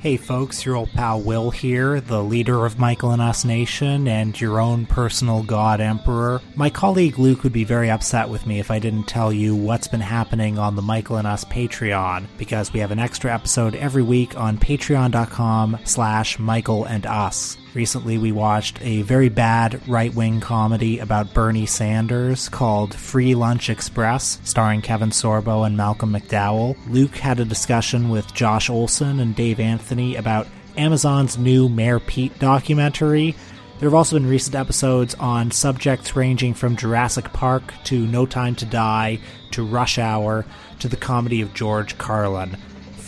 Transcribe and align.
Hey 0.00 0.16
folks, 0.16 0.64
your 0.64 0.76
old 0.76 0.90
pal 0.92 1.20
Will 1.20 1.50
here, 1.50 2.00
the 2.00 2.22
leader 2.22 2.64
of 2.64 2.78
Michael 2.78 3.10
and 3.10 3.20
Us 3.20 3.44
Nation 3.44 4.08
and 4.08 4.40
your 4.40 4.58
own 4.58 4.86
personal 4.86 5.42
God 5.42 5.78
Emperor. 5.82 6.40
My 6.56 6.70
colleague 6.70 7.18
Luke 7.18 7.42
would 7.42 7.52
be 7.52 7.64
very 7.64 7.90
upset 7.90 8.30
with 8.30 8.46
me 8.46 8.60
if 8.60 8.70
I 8.70 8.78
didn't 8.78 9.08
tell 9.08 9.30
you 9.30 9.54
what's 9.54 9.88
been 9.88 10.00
happening 10.00 10.58
on 10.58 10.74
the 10.74 10.80
Michael 10.80 11.16
and 11.16 11.26
Us 11.26 11.44
Patreon, 11.44 12.28
because 12.38 12.72
we 12.72 12.80
have 12.80 12.92
an 12.92 12.98
extra 12.98 13.34
episode 13.34 13.74
every 13.74 14.02
week 14.02 14.38
on 14.38 14.56
patreon.com 14.56 15.78
slash 15.84 16.38
Michael 16.38 16.86
and 16.86 17.04
Us. 17.04 17.58
Recently, 17.72 18.18
we 18.18 18.32
watched 18.32 18.82
a 18.82 19.02
very 19.02 19.28
bad 19.28 19.80
right 19.88 20.12
wing 20.12 20.40
comedy 20.40 20.98
about 20.98 21.32
Bernie 21.32 21.66
Sanders 21.66 22.48
called 22.48 22.92
Free 22.92 23.36
Lunch 23.36 23.70
Express, 23.70 24.40
starring 24.42 24.82
Kevin 24.82 25.10
Sorbo 25.10 25.64
and 25.64 25.76
Malcolm 25.76 26.12
McDowell. 26.12 26.76
Luke 26.88 27.16
had 27.16 27.38
a 27.38 27.44
discussion 27.44 28.08
with 28.08 28.34
Josh 28.34 28.68
Olson 28.68 29.20
and 29.20 29.36
Dave 29.36 29.60
Anthony 29.60 30.16
about 30.16 30.48
Amazon's 30.76 31.38
new 31.38 31.68
Mayor 31.68 32.00
Pete 32.00 32.36
documentary. 32.40 33.36
There 33.78 33.88
have 33.88 33.94
also 33.94 34.16
been 34.16 34.28
recent 34.28 34.56
episodes 34.56 35.14
on 35.14 35.52
subjects 35.52 36.16
ranging 36.16 36.54
from 36.54 36.76
Jurassic 36.76 37.32
Park 37.32 37.72
to 37.84 38.04
No 38.04 38.26
Time 38.26 38.56
to 38.56 38.66
Die 38.66 39.20
to 39.52 39.64
Rush 39.64 39.96
Hour 39.96 40.44
to 40.80 40.88
the 40.88 40.96
comedy 40.96 41.40
of 41.40 41.54
George 41.54 41.96
Carlin 41.98 42.56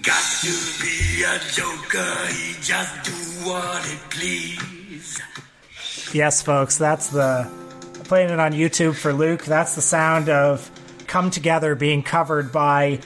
Got 0.04 0.24
to 0.42 0.54
be 0.82 1.24
a 1.24 1.40
joker, 1.52 2.28
he 2.28 2.54
just 2.62 3.04
do 3.04 3.50
what 3.50 3.86
he 3.86 3.98
please. 4.10 5.22
Yes, 6.14 6.42
folks, 6.42 6.78
that's 6.78 7.08
the 7.10 7.50
playing 8.06 8.30
it 8.30 8.40
on 8.40 8.54
YouTube 8.54 8.96
for 8.96 9.14
Luke. 9.14 9.44
That's 9.46 9.76
the 9.76 9.82
sound 9.82 10.30
of 10.30 10.70
"Come 11.08 11.32
Together" 11.32 11.76
being 11.76 12.04
covered 12.04 12.52
by 12.52 13.00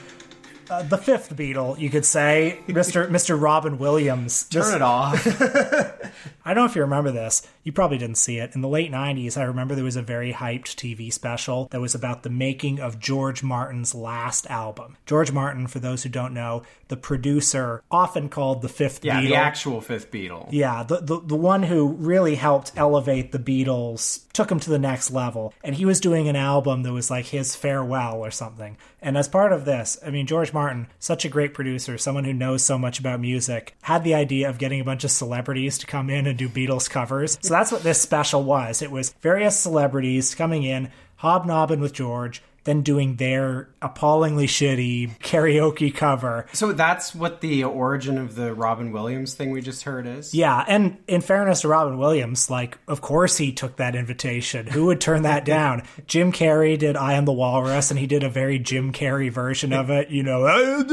uh, 0.70 0.84
the 0.84 0.98
fifth 0.98 1.36
Beatle, 1.36 1.80
you 1.80 1.90
could 1.90 2.06
say, 2.06 2.60
Mister 2.68 3.10
Mister 3.10 3.36
Robin 3.36 3.78
Williams. 3.78 4.46
This- 4.48 4.66
Turn 4.66 4.76
it 4.76 4.82
off. 4.82 5.26
I 6.50 6.56
don't 6.56 6.64
know 6.64 6.70
if 6.72 6.76
you 6.76 6.82
remember 6.82 7.12
this. 7.12 7.44
You 7.64 7.72
probably 7.72 8.00
didn't 8.00 8.18
see 8.18 8.40
it. 8.40 8.56
In 8.56 8.62
the 8.62 8.68
late 8.68 8.92
90s, 8.92 9.38
I 9.38 9.44
remember 9.44 9.76
there 9.76 9.84
was 9.84 9.96
a 9.96 10.02
very 10.02 10.34
hyped 10.34 10.74
TV 10.74 11.14
special 11.14 11.68
that 11.70 11.80
was 11.80 11.94
about 11.94 12.24
the 12.24 12.32
making 12.32 12.80
of 12.80 12.98
George 13.00 13.44
Martin's 13.44 13.94
last 13.94 14.48
album. 14.48 14.98
George 15.06 15.32
Martin, 15.32 15.68
for 15.68 15.78
those 15.78 16.02
who 16.02 16.10
don't 16.10 16.34
know, 16.34 16.64
the 16.88 16.98
producer, 16.98 17.84
often 17.92 18.30
called 18.30 18.64
the 18.64 18.68
fifth 18.68 19.06
Yeah, 19.06 19.22
Beatle. 19.22 19.28
the 19.28 19.36
actual 19.36 19.80
fifth 19.80 20.10
Beatle. 20.10 20.48
Yeah, 20.50 20.82
the, 20.82 21.02
the 21.02 21.20
the 21.20 21.36
one 21.36 21.62
who 21.62 21.90
really 21.90 22.34
helped 22.34 22.72
elevate 22.76 23.32
the 23.32 23.38
Beatles, 23.38 24.26
took 24.34 24.48
them 24.48 24.60
to 24.62 24.70
the 24.70 24.80
next 24.80 25.12
level. 25.12 25.54
And 25.64 25.76
he 25.76 25.86
was 25.86 26.00
doing 26.00 26.28
an 26.30 26.36
album 26.38 26.82
that 26.84 26.94
was 26.94 27.12
like 27.12 27.26
his 27.26 27.56
farewell 27.56 28.26
or 28.26 28.32
something. 28.32 28.78
And 29.02 29.18
as 29.18 29.28
part 29.28 29.52
of 29.52 29.66
this, 29.66 30.00
I 30.04 30.10
mean 30.10 30.26
George 30.26 30.52
Martin, 30.54 30.88
such 30.98 31.26
a 31.26 31.30
great 31.30 31.54
producer, 31.54 31.98
someone 31.98 32.24
who 32.24 32.34
knows 32.34 32.64
so 32.64 32.78
much 32.78 33.00
about 33.00 33.20
music, 33.20 33.76
had 33.84 34.04
the 34.04 34.16
idea 34.16 34.50
of 34.50 34.58
getting 34.58 34.80
a 34.80 34.86
bunch 34.86 35.04
of 35.04 35.12
celebrities 35.12 35.78
to 35.80 35.86
come 35.86 36.10
in 36.10 36.26
and 36.26 36.39
do 36.40 36.50
Beatles 36.50 36.90
covers. 36.90 37.38
So 37.42 37.54
that's 37.54 37.72
what 37.72 37.84
this 37.84 38.02
special 38.02 38.44
was. 38.44 38.82
It 38.82 38.92
was 38.92 39.14
various 39.22 39.58
celebrities 39.58 40.34
coming 40.34 40.64
in, 40.64 40.90
hobnobbing 41.18 41.80
with 41.80 41.94
George, 41.94 42.42
then 42.70 42.84
doing 42.84 43.16
their 43.16 43.68
appallingly 43.82 44.46
shitty 44.46 45.18
karaoke 45.20 45.94
cover. 45.94 46.46
So 46.54 46.72
that's 46.72 47.16
what 47.16 47.42
the 47.42 47.64
origin 47.64 48.18
of 48.20 48.36
the 48.36 48.54
Robin 48.54 48.92
Williams 48.92 49.34
thing 49.34 49.50
we 49.50 49.62
just 49.62 49.84
heard 49.84 50.06
is? 50.06 50.36
Yeah, 50.36 50.64
and 50.68 50.98
in 51.08 51.22
fairness 51.22 51.62
to 51.62 51.68
Robin 51.68 51.98
Williams, 51.98 52.50
like, 52.50 52.78
of 52.88 53.02
course 53.02 53.38
he 53.38 53.52
took 53.52 53.78
that 53.78 53.96
invitation. 53.96 54.68
Who 54.68 54.86
would 54.86 55.02
turn 55.02 55.24
that 55.24 55.46
down? 55.58 55.84
Jim 56.06 56.32
Carrey 56.32 56.78
did 56.78 56.96
I 56.96 57.14
Am 57.14 57.26
the 57.26 57.34
Walrus, 57.34 57.90
and 57.90 58.00
he 58.00 58.06
did 58.06 58.24
a 58.24 58.30
very 58.30 58.60
Jim 58.60 58.94
Carrey 58.94 59.32
version 59.32 59.74
of 59.74 59.90
it, 59.90 60.10
you 60.10 60.22
know, 60.22 60.46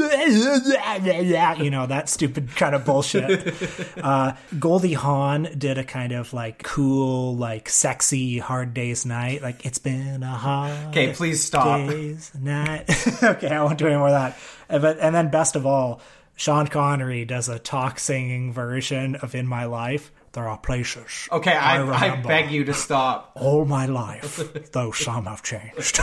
you 1.59 1.69
know, 1.69 1.85
that 1.85 2.09
stupid 2.09 2.55
kind 2.55 2.73
of 2.75 2.85
bullshit. 2.85 3.55
Uh, 3.97 4.33
Goldie 4.59 4.93
Hawn 4.93 5.49
did 5.57 5.77
a 5.77 5.83
kind 5.83 6.11
of 6.11 6.31
like 6.31 6.61
cool, 6.63 7.35
like 7.35 7.67
sexy 7.67 8.37
Hard 8.37 8.73
Day's 8.73 9.05
Night, 9.05 9.41
like, 9.41 9.65
it's 9.65 9.79
been 9.79 10.23
a 10.23 10.27
hard 10.27 10.87
Okay, 10.89 11.13
please 11.13 11.43
stop. 11.43 11.66
Day's 11.89 12.31
Night. 12.35 12.89
okay, 13.23 13.49
I 13.49 13.63
won't 13.63 13.77
do 13.77 13.87
any 13.87 13.97
more 13.97 14.07
of 14.07 14.13
that. 14.13 14.37
Uh, 14.69 14.79
But, 14.79 14.99
and 14.99 15.13
then 15.13 15.29
best 15.29 15.55
of 15.55 15.65
all, 15.65 16.01
Sean 16.35 16.67
Connery 16.67 17.25
does 17.25 17.49
a 17.49 17.59
talk 17.59 17.99
singing 17.99 18.53
version 18.53 19.15
of 19.15 19.35
In 19.35 19.47
My 19.47 19.65
Life. 19.65 20.11
There 20.33 20.47
are 20.47 20.57
places. 20.57 21.27
Okay, 21.31 21.53
I, 21.53 21.77
I, 21.77 21.79
remember 21.79 22.27
beg 22.27 22.51
you 22.51 22.63
to 22.65 22.73
stop. 22.73 23.31
All 23.35 23.65
my 23.65 23.87
life, 23.87 24.71
though 24.71 24.91
some 24.91 25.25
have 25.25 25.41
changed. 25.41 25.99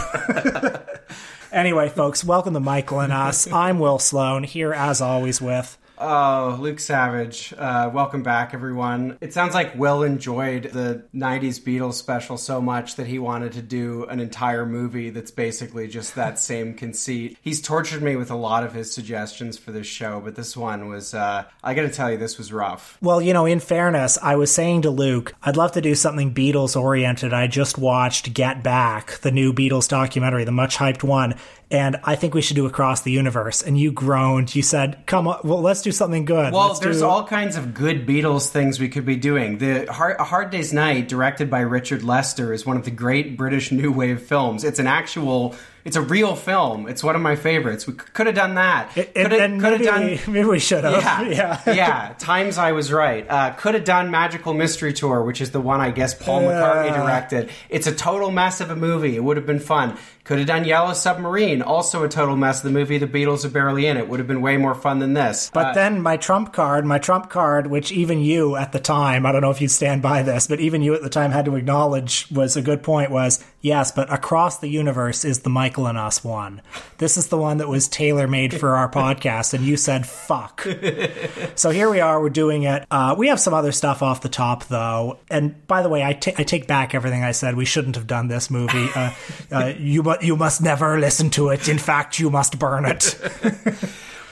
anyway, 1.53 1.89
folks, 1.89 2.25
welcome 2.25 2.53
to 2.55 2.61
Michael 2.61 2.99
and 2.99 3.13
Us. 3.13 3.47
I'm 3.53 3.79
Will 3.79 4.01
Sloan, 4.01 4.43
here 4.43 4.73
as 4.73 5.01
always 5.01 5.41
with. 5.41 5.79
Oh, 6.07 6.59
Luke 6.61 6.81
Savage. 6.81 7.55
Uh, 7.57 7.91
welcome 7.91 8.23
back, 8.23 8.53
everyone. 8.53 9.17
It 9.23 9.33
sounds 9.33 9.55
like 9.55 9.75
Will 9.75 10.03
enjoyed 10.03 10.65
the 10.65 11.03
90s 11.15 11.59
Beatles 11.59 11.95
special 11.95 12.37
so 12.37 12.61
much 12.61 12.97
that 12.97 13.07
he 13.07 13.19
wanted 13.19 13.53
to 13.53 13.63
do 13.63 14.05
an 14.11 14.21
entire 14.21 14.67
movie 14.67 15.09
that's 15.09 15.31
basically 15.31 15.89
just 15.89 16.15
that 16.17 16.39
same 16.51 16.75
conceit. 16.75 17.39
He's 17.41 17.63
tortured 17.63 18.03
me 18.03 18.17
with 18.17 18.31
a 18.31 18.35
lot 18.37 18.65
of 18.65 18.75
his 18.75 18.93
suggestions 18.93 19.57
for 19.57 19.73
this 19.73 19.87
show, 19.87 20.21
but 20.21 20.37
this 20.37 20.55
one 20.55 20.91
was, 20.91 21.15
uh, 21.15 21.45
I 21.63 21.73
gotta 21.73 21.89
tell 21.89 22.11
you, 22.11 22.19
this 22.19 22.37
was 22.37 22.53
rough. 22.53 22.99
Well, 23.01 23.23
you 23.23 23.33
know, 23.33 23.47
in 23.47 23.61
fairness, 23.61 24.19
I 24.21 24.37
was 24.37 24.53
saying 24.53 24.83
to 24.83 24.91
Luke, 24.91 25.33
I'd 25.43 25.57
love 25.57 25.73
to 25.73 25.81
do 25.81 25.95
something 25.95 26.35
Beatles 26.35 26.79
oriented. 26.79 27.33
I 27.33 27.47
just 27.47 27.79
watched 27.79 28.35
Get 28.35 28.63
Back, 28.63 29.21
the 29.21 29.33
new 29.33 29.55
Beatles 29.55 29.89
documentary, 29.89 30.45
the 30.45 30.53
much 30.53 30.77
hyped 30.77 31.03
one, 31.03 31.37
and 31.75 31.99
I 32.05 32.15
think 32.15 32.35
we 32.35 32.41
should 32.41 32.55
do 32.57 32.67
Across 32.67 33.03
the 33.03 33.11
Universe. 33.11 33.61
And 33.63 33.77
you 33.79 33.91
groaned. 33.91 34.55
You 34.55 34.63
said, 34.63 35.03
"Come 35.07 35.27
on, 35.27 35.41
well, 35.43 35.61
let's 35.61 35.83
do 35.83 35.91
something 35.93 36.25
good." 36.25 36.53
Well, 36.53 36.69
Let's 36.69 36.79
there's 36.79 37.01
do- 37.01 37.07
all 37.07 37.25
kinds 37.27 37.57
of 37.57 37.75
good 37.75 38.07
Beatles 38.07 38.49
things 38.49 38.79
we 38.79 38.89
could 38.89 39.05
be 39.05 39.17
doing. 39.17 39.59
The 39.59 39.87
Hard, 39.93 40.17
A 40.21 40.25
Hard 40.25 40.51
Day's 40.51 40.73
Night, 40.73 41.09
directed 41.09 41.51
by 41.51 41.61
Richard 41.61 42.05
Lester, 42.05 42.53
is 42.53 42.65
one 42.65 42.77
of 42.77 42.85
the 42.85 42.91
great 42.91 43.37
British 43.37 43.73
New 43.73 43.91
Wave 43.93 44.23
films. 44.23 44.63
It's 44.65 44.79
an 44.79 44.87
actual, 44.87 45.55
it's 45.85 45.97
a 45.97 46.01
real 46.01 46.37
film. 46.37 46.89
It's 46.89 47.03
one 47.03 47.17
of 47.17 47.23
my 47.23 47.35
favorites. 47.37 47.87
We 47.87 47.95
could 47.95 48.27
have 48.27 48.35
done 48.37 48.55
that. 48.55 48.97
And, 48.97 49.07
Could 49.15 49.33
have 49.33 49.61
could 49.61 49.73
have 49.73 50.01
maybe, 50.01 50.17
done. 50.17 50.19
maybe 50.33 50.49
we 50.49 50.59
should 50.61 50.85
have. 50.85 51.03
Yeah, 51.03 51.23
yeah. 51.67 51.75
yeah. 51.75 52.15
Times 52.19 52.57
I 52.57 52.73
was 52.73 52.93
right. 52.93 53.27
Uh, 53.29 53.53
could 53.55 53.75
have 53.75 53.85
done 53.85 54.11
Magical 54.11 54.55
Mystery 54.55 54.93
Tour, 54.93 55.23
which 55.25 55.41
is 55.41 55.51
the 55.51 55.61
one 55.61 55.81
I 55.81 55.91
guess 55.91 56.15
Paul 56.15 56.43
McCartney 56.43 56.95
directed. 56.95 57.51
It's 57.69 57.87
a 57.87 57.95
total 57.95 58.31
mess 58.31 58.61
of 58.61 58.71
a 58.71 58.77
movie. 58.77 59.17
It 59.17 59.25
would 59.25 59.37
have 59.37 59.47
been 59.47 59.61
fun. 59.61 59.99
Could 60.25 60.39
have 60.39 60.47
done 60.47 60.65
Yellow 60.65 60.95
Submarine, 60.95 61.61
also 61.61 62.03
a 62.03 62.09
total 62.09 62.35
mess 62.35 62.61
of 62.61 62.65
the 62.65 62.71
movie. 62.71 62.97
The 62.97 63.07
Beatles 63.07 63.45
are 63.45 63.51
barely 63.51 63.87
in 63.87 63.99
it. 63.99 64.09
Would 64.09 64.21
have 64.21 64.27
been 64.27 64.41
way 64.41 64.57
more 64.57 64.75
fun 64.75 64.99
than 64.99 65.13
this. 65.13 65.51
But 65.53 65.67
Uh, 65.67 65.73
then 65.75 66.01
my 66.01 66.17
trump 66.17 66.51
card, 66.55 66.87
my 66.87 66.99
trump 66.99 67.29
card, 67.29 67.67
which 67.67 67.93
even 67.93 68.21
you 68.21 68.57
at 68.57 68.73
the 68.73 68.81
time, 68.81 69.27
I 69.27 69.33
don't 69.33 69.43
know 69.43 69.51
if 69.51 69.61
you 69.61 69.69
stand 69.69 70.01
by 70.01 70.23
this, 70.23 70.47
but 70.47 70.61
even 70.61 70.81
you 70.81 70.95
at 70.95 71.03
the 71.03 71.11
time 71.11 71.31
had 71.31 71.45
to 71.45 71.57
acknowledge 71.57 72.27
was 72.31 72.57
a 72.57 72.63
good 72.63 72.83
point 72.83 73.11
was 73.11 73.45
yes, 73.65 73.91
but 73.91 74.13
across 74.13 74.59
the 74.59 74.69
universe 74.69 75.25
is 75.25 75.41
the 75.41 75.51
Michael 75.51 75.89
and 75.89 75.99
Us 75.99 76.23
one. 76.23 76.63
This 76.99 77.17
is 77.17 77.27
the 77.29 77.37
one 77.37 77.57
that 77.57 77.69
was 77.69 77.89
tailor 77.89 78.29
made 78.29 78.55
for 78.55 78.77
our 78.77 78.89
podcast, 78.89 79.55
and 79.55 79.65
you 79.65 79.77
said 79.77 80.07
fuck. 80.07 80.65
so 81.57 81.71
here 81.71 81.91
we 81.91 81.99
are, 81.99 82.21
we're 82.21 82.29
doing 82.29 82.63
it. 82.65 82.87
Uh, 82.91 83.17
we 83.19 83.29
have 83.29 83.41
some 83.41 83.55
other 83.55 83.73
stuff 83.73 84.03
off 84.03 84.21
the 84.21 84.29
top 84.29 84.67
though. 84.67 85.19
And 85.31 85.67
by 85.67 85.83
the 85.83 85.89
way, 85.89 86.05
I 86.05 86.13
ta- 86.13 86.35
I 86.39 86.45
take 86.45 86.69
back 86.69 86.95
everything 86.95 87.25
I 87.25 87.33
said. 87.33 87.57
We 87.57 87.65
shouldn't 87.65 87.97
have 87.97 88.07
done 88.07 88.29
this 88.29 88.51
movie. 88.51 88.89
Uh, 88.95 89.13
uh, 89.51 89.73
you, 89.79 90.03
mu- 90.03 90.21
you 90.21 90.37
must 90.37 90.63
never 90.63 91.01
listen 91.01 91.31
to 91.31 91.49
it. 91.49 91.69
In 91.69 91.79
fact, 91.79 92.19
you 92.19 92.31
must 92.31 92.59
burn 92.59 92.85
it. 92.85 93.19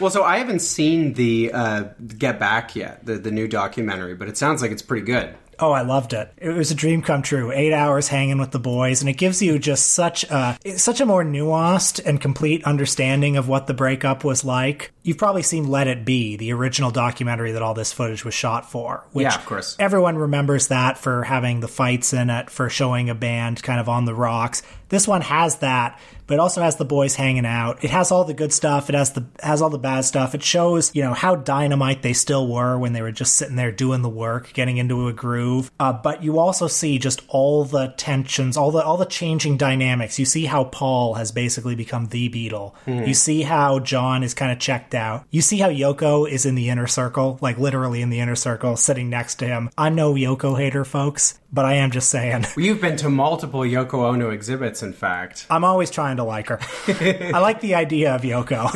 Well, 0.00 0.10
so 0.10 0.24
I 0.24 0.38
haven't 0.38 0.62
seen 0.62 1.12
the 1.12 1.52
uh, 1.52 1.84
Get 2.18 2.40
Back 2.40 2.74
yet, 2.74 3.06
the 3.06 3.18
the 3.18 3.30
new 3.30 3.46
documentary, 3.46 4.16
but 4.16 4.26
it 4.26 4.36
sounds 4.36 4.60
like 4.60 4.72
it's 4.72 4.82
pretty 4.82 5.06
good. 5.06 5.32
Oh, 5.58 5.72
I 5.72 5.82
loved 5.82 6.12
it. 6.12 6.32
It 6.38 6.50
was 6.50 6.70
a 6.70 6.74
dream 6.74 7.02
come 7.02 7.22
true. 7.22 7.52
Eight 7.52 7.72
hours 7.72 8.08
hanging 8.08 8.38
with 8.38 8.50
the 8.50 8.58
boys, 8.58 9.00
and 9.00 9.08
it 9.08 9.14
gives 9.14 9.42
you 9.42 9.58
just 9.58 9.92
such 9.92 10.24
a 10.24 10.58
such 10.76 11.00
a 11.00 11.06
more 11.06 11.24
nuanced 11.24 12.00
and 12.04 12.20
complete 12.20 12.64
understanding 12.64 13.36
of 13.36 13.48
what 13.48 13.66
the 13.66 13.74
breakup 13.74 14.24
was 14.24 14.44
like. 14.44 14.92
You've 15.02 15.18
probably 15.18 15.42
seen 15.42 15.68
Let 15.68 15.88
It 15.88 16.04
Be, 16.04 16.36
the 16.36 16.52
original 16.52 16.90
documentary 16.90 17.52
that 17.52 17.62
all 17.62 17.74
this 17.74 17.92
footage 17.92 18.24
was 18.24 18.34
shot 18.34 18.70
for. 18.70 19.04
Which 19.12 19.24
Yeah, 19.24 19.34
of 19.34 19.44
course. 19.46 19.76
Everyone 19.78 20.16
remembers 20.16 20.68
that 20.68 20.98
for 20.98 21.24
having 21.24 21.60
the 21.60 21.68
fights 21.68 22.12
in 22.12 22.30
it, 22.30 22.50
for 22.50 22.68
showing 22.68 23.10
a 23.10 23.14
band 23.14 23.62
kind 23.62 23.80
of 23.80 23.88
on 23.88 24.04
the 24.04 24.14
rocks. 24.14 24.62
This 24.92 25.08
one 25.08 25.22
has 25.22 25.56
that, 25.60 25.98
but 26.26 26.34
it 26.34 26.40
also 26.40 26.60
has 26.60 26.76
the 26.76 26.84
boys 26.84 27.14
hanging 27.14 27.46
out. 27.46 27.82
It 27.82 27.88
has 27.88 28.12
all 28.12 28.24
the 28.24 28.34
good 28.34 28.52
stuff. 28.52 28.90
It 28.90 28.94
has 28.94 29.12
the 29.12 29.24
has 29.40 29.62
all 29.62 29.70
the 29.70 29.78
bad 29.78 30.04
stuff. 30.04 30.34
It 30.34 30.42
shows, 30.42 30.94
you 30.94 31.00
know, 31.00 31.14
how 31.14 31.34
dynamite 31.34 32.02
they 32.02 32.12
still 32.12 32.46
were 32.46 32.76
when 32.78 32.92
they 32.92 33.00
were 33.00 33.10
just 33.10 33.36
sitting 33.36 33.56
there 33.56 33.72
doing 33.72 34.02
the 34.02 34.10
work, 34.10 34.52
getting 34.52 34.76
into 34.76 35.08
a 35.08 35.12
groove. 35.14 35.70
Uh, 35.80 35.94
but 35.94 36.22
you 36.22 36.38
also 36.38 36.66
see 36.66 36.98
just 36.98 37.22
all 37.28 37.64
the 37.64 37.94
tensions, 37.96 38.58
all 38.58 38.70
the 38.70 38.84
all 38.84 38.98
the 38.98 39.06
changing 39.06 39.56
dynamics. 39.56 40.18
You 40.18 40.26
see 40.26 40.44
how 40.44 40.64
Paul 40.64 41.14
has 41.14 41.32
basically 41.32 41.74
become 41.74 42.08
the 42.08 42.28
Beatle. 42.28 42.74
You 43.06 43.14
see 43.14 43.40
how 43.40 43.78
John 43.78 44.22
is 44.22 44.34
kind 44.34 44.52
of 44.52 44.58
checked 44.58 44.94
out. 44.94 45.24
You 45.30 45.40
see 45.40 45.56
how 45.56 45.70
Yoko 45.70 46.28
is 46.28 46.44
in 46.44 46.54
the 46.54 46.68
inner 46.68 46.86
circle, 46.86 47.38
like 47.40 47.56
literally 47.56 48.02
in 48.02 48.10
the 48.10 48.20
inner 48.20 48.36
circle, 48.36 48.76
sitting 48.76 49.08
next 49.08 49.36
to 49.36 49.46
him. 49.46 49.70
I'm 49.78 49.94
no 49.94 50.12
Yoko 50.12 50.58
hater, 50.58 50.84
folks, 50.84 51.40
but 51.52 51.64
I 51.64 51.74
am 51.74 51.90
just 51.90 52.08
saying. 52.08 52.46
You've 52.56 52.80
been 52.80 52.96
to 52.98 53.10
multiple 53.10 53.60
Yoko 53.60 54.10
Ono 54.12 54.30
exhibits, 54.30 54.82
in 54.82 54.92
fact. 54.92 55.46
I'm 55.50 55.64
always 55.64 55.90
trying 55.90 56.16
to 56.16 56.24
like 56.24 56.48
her. 56.48 56.58
I 57.34 57.38
like 57.38 57.60
the 57.60 57.74
idea 57.74 58.14
of 58.14 58.22
Yoko. 58.22 58.70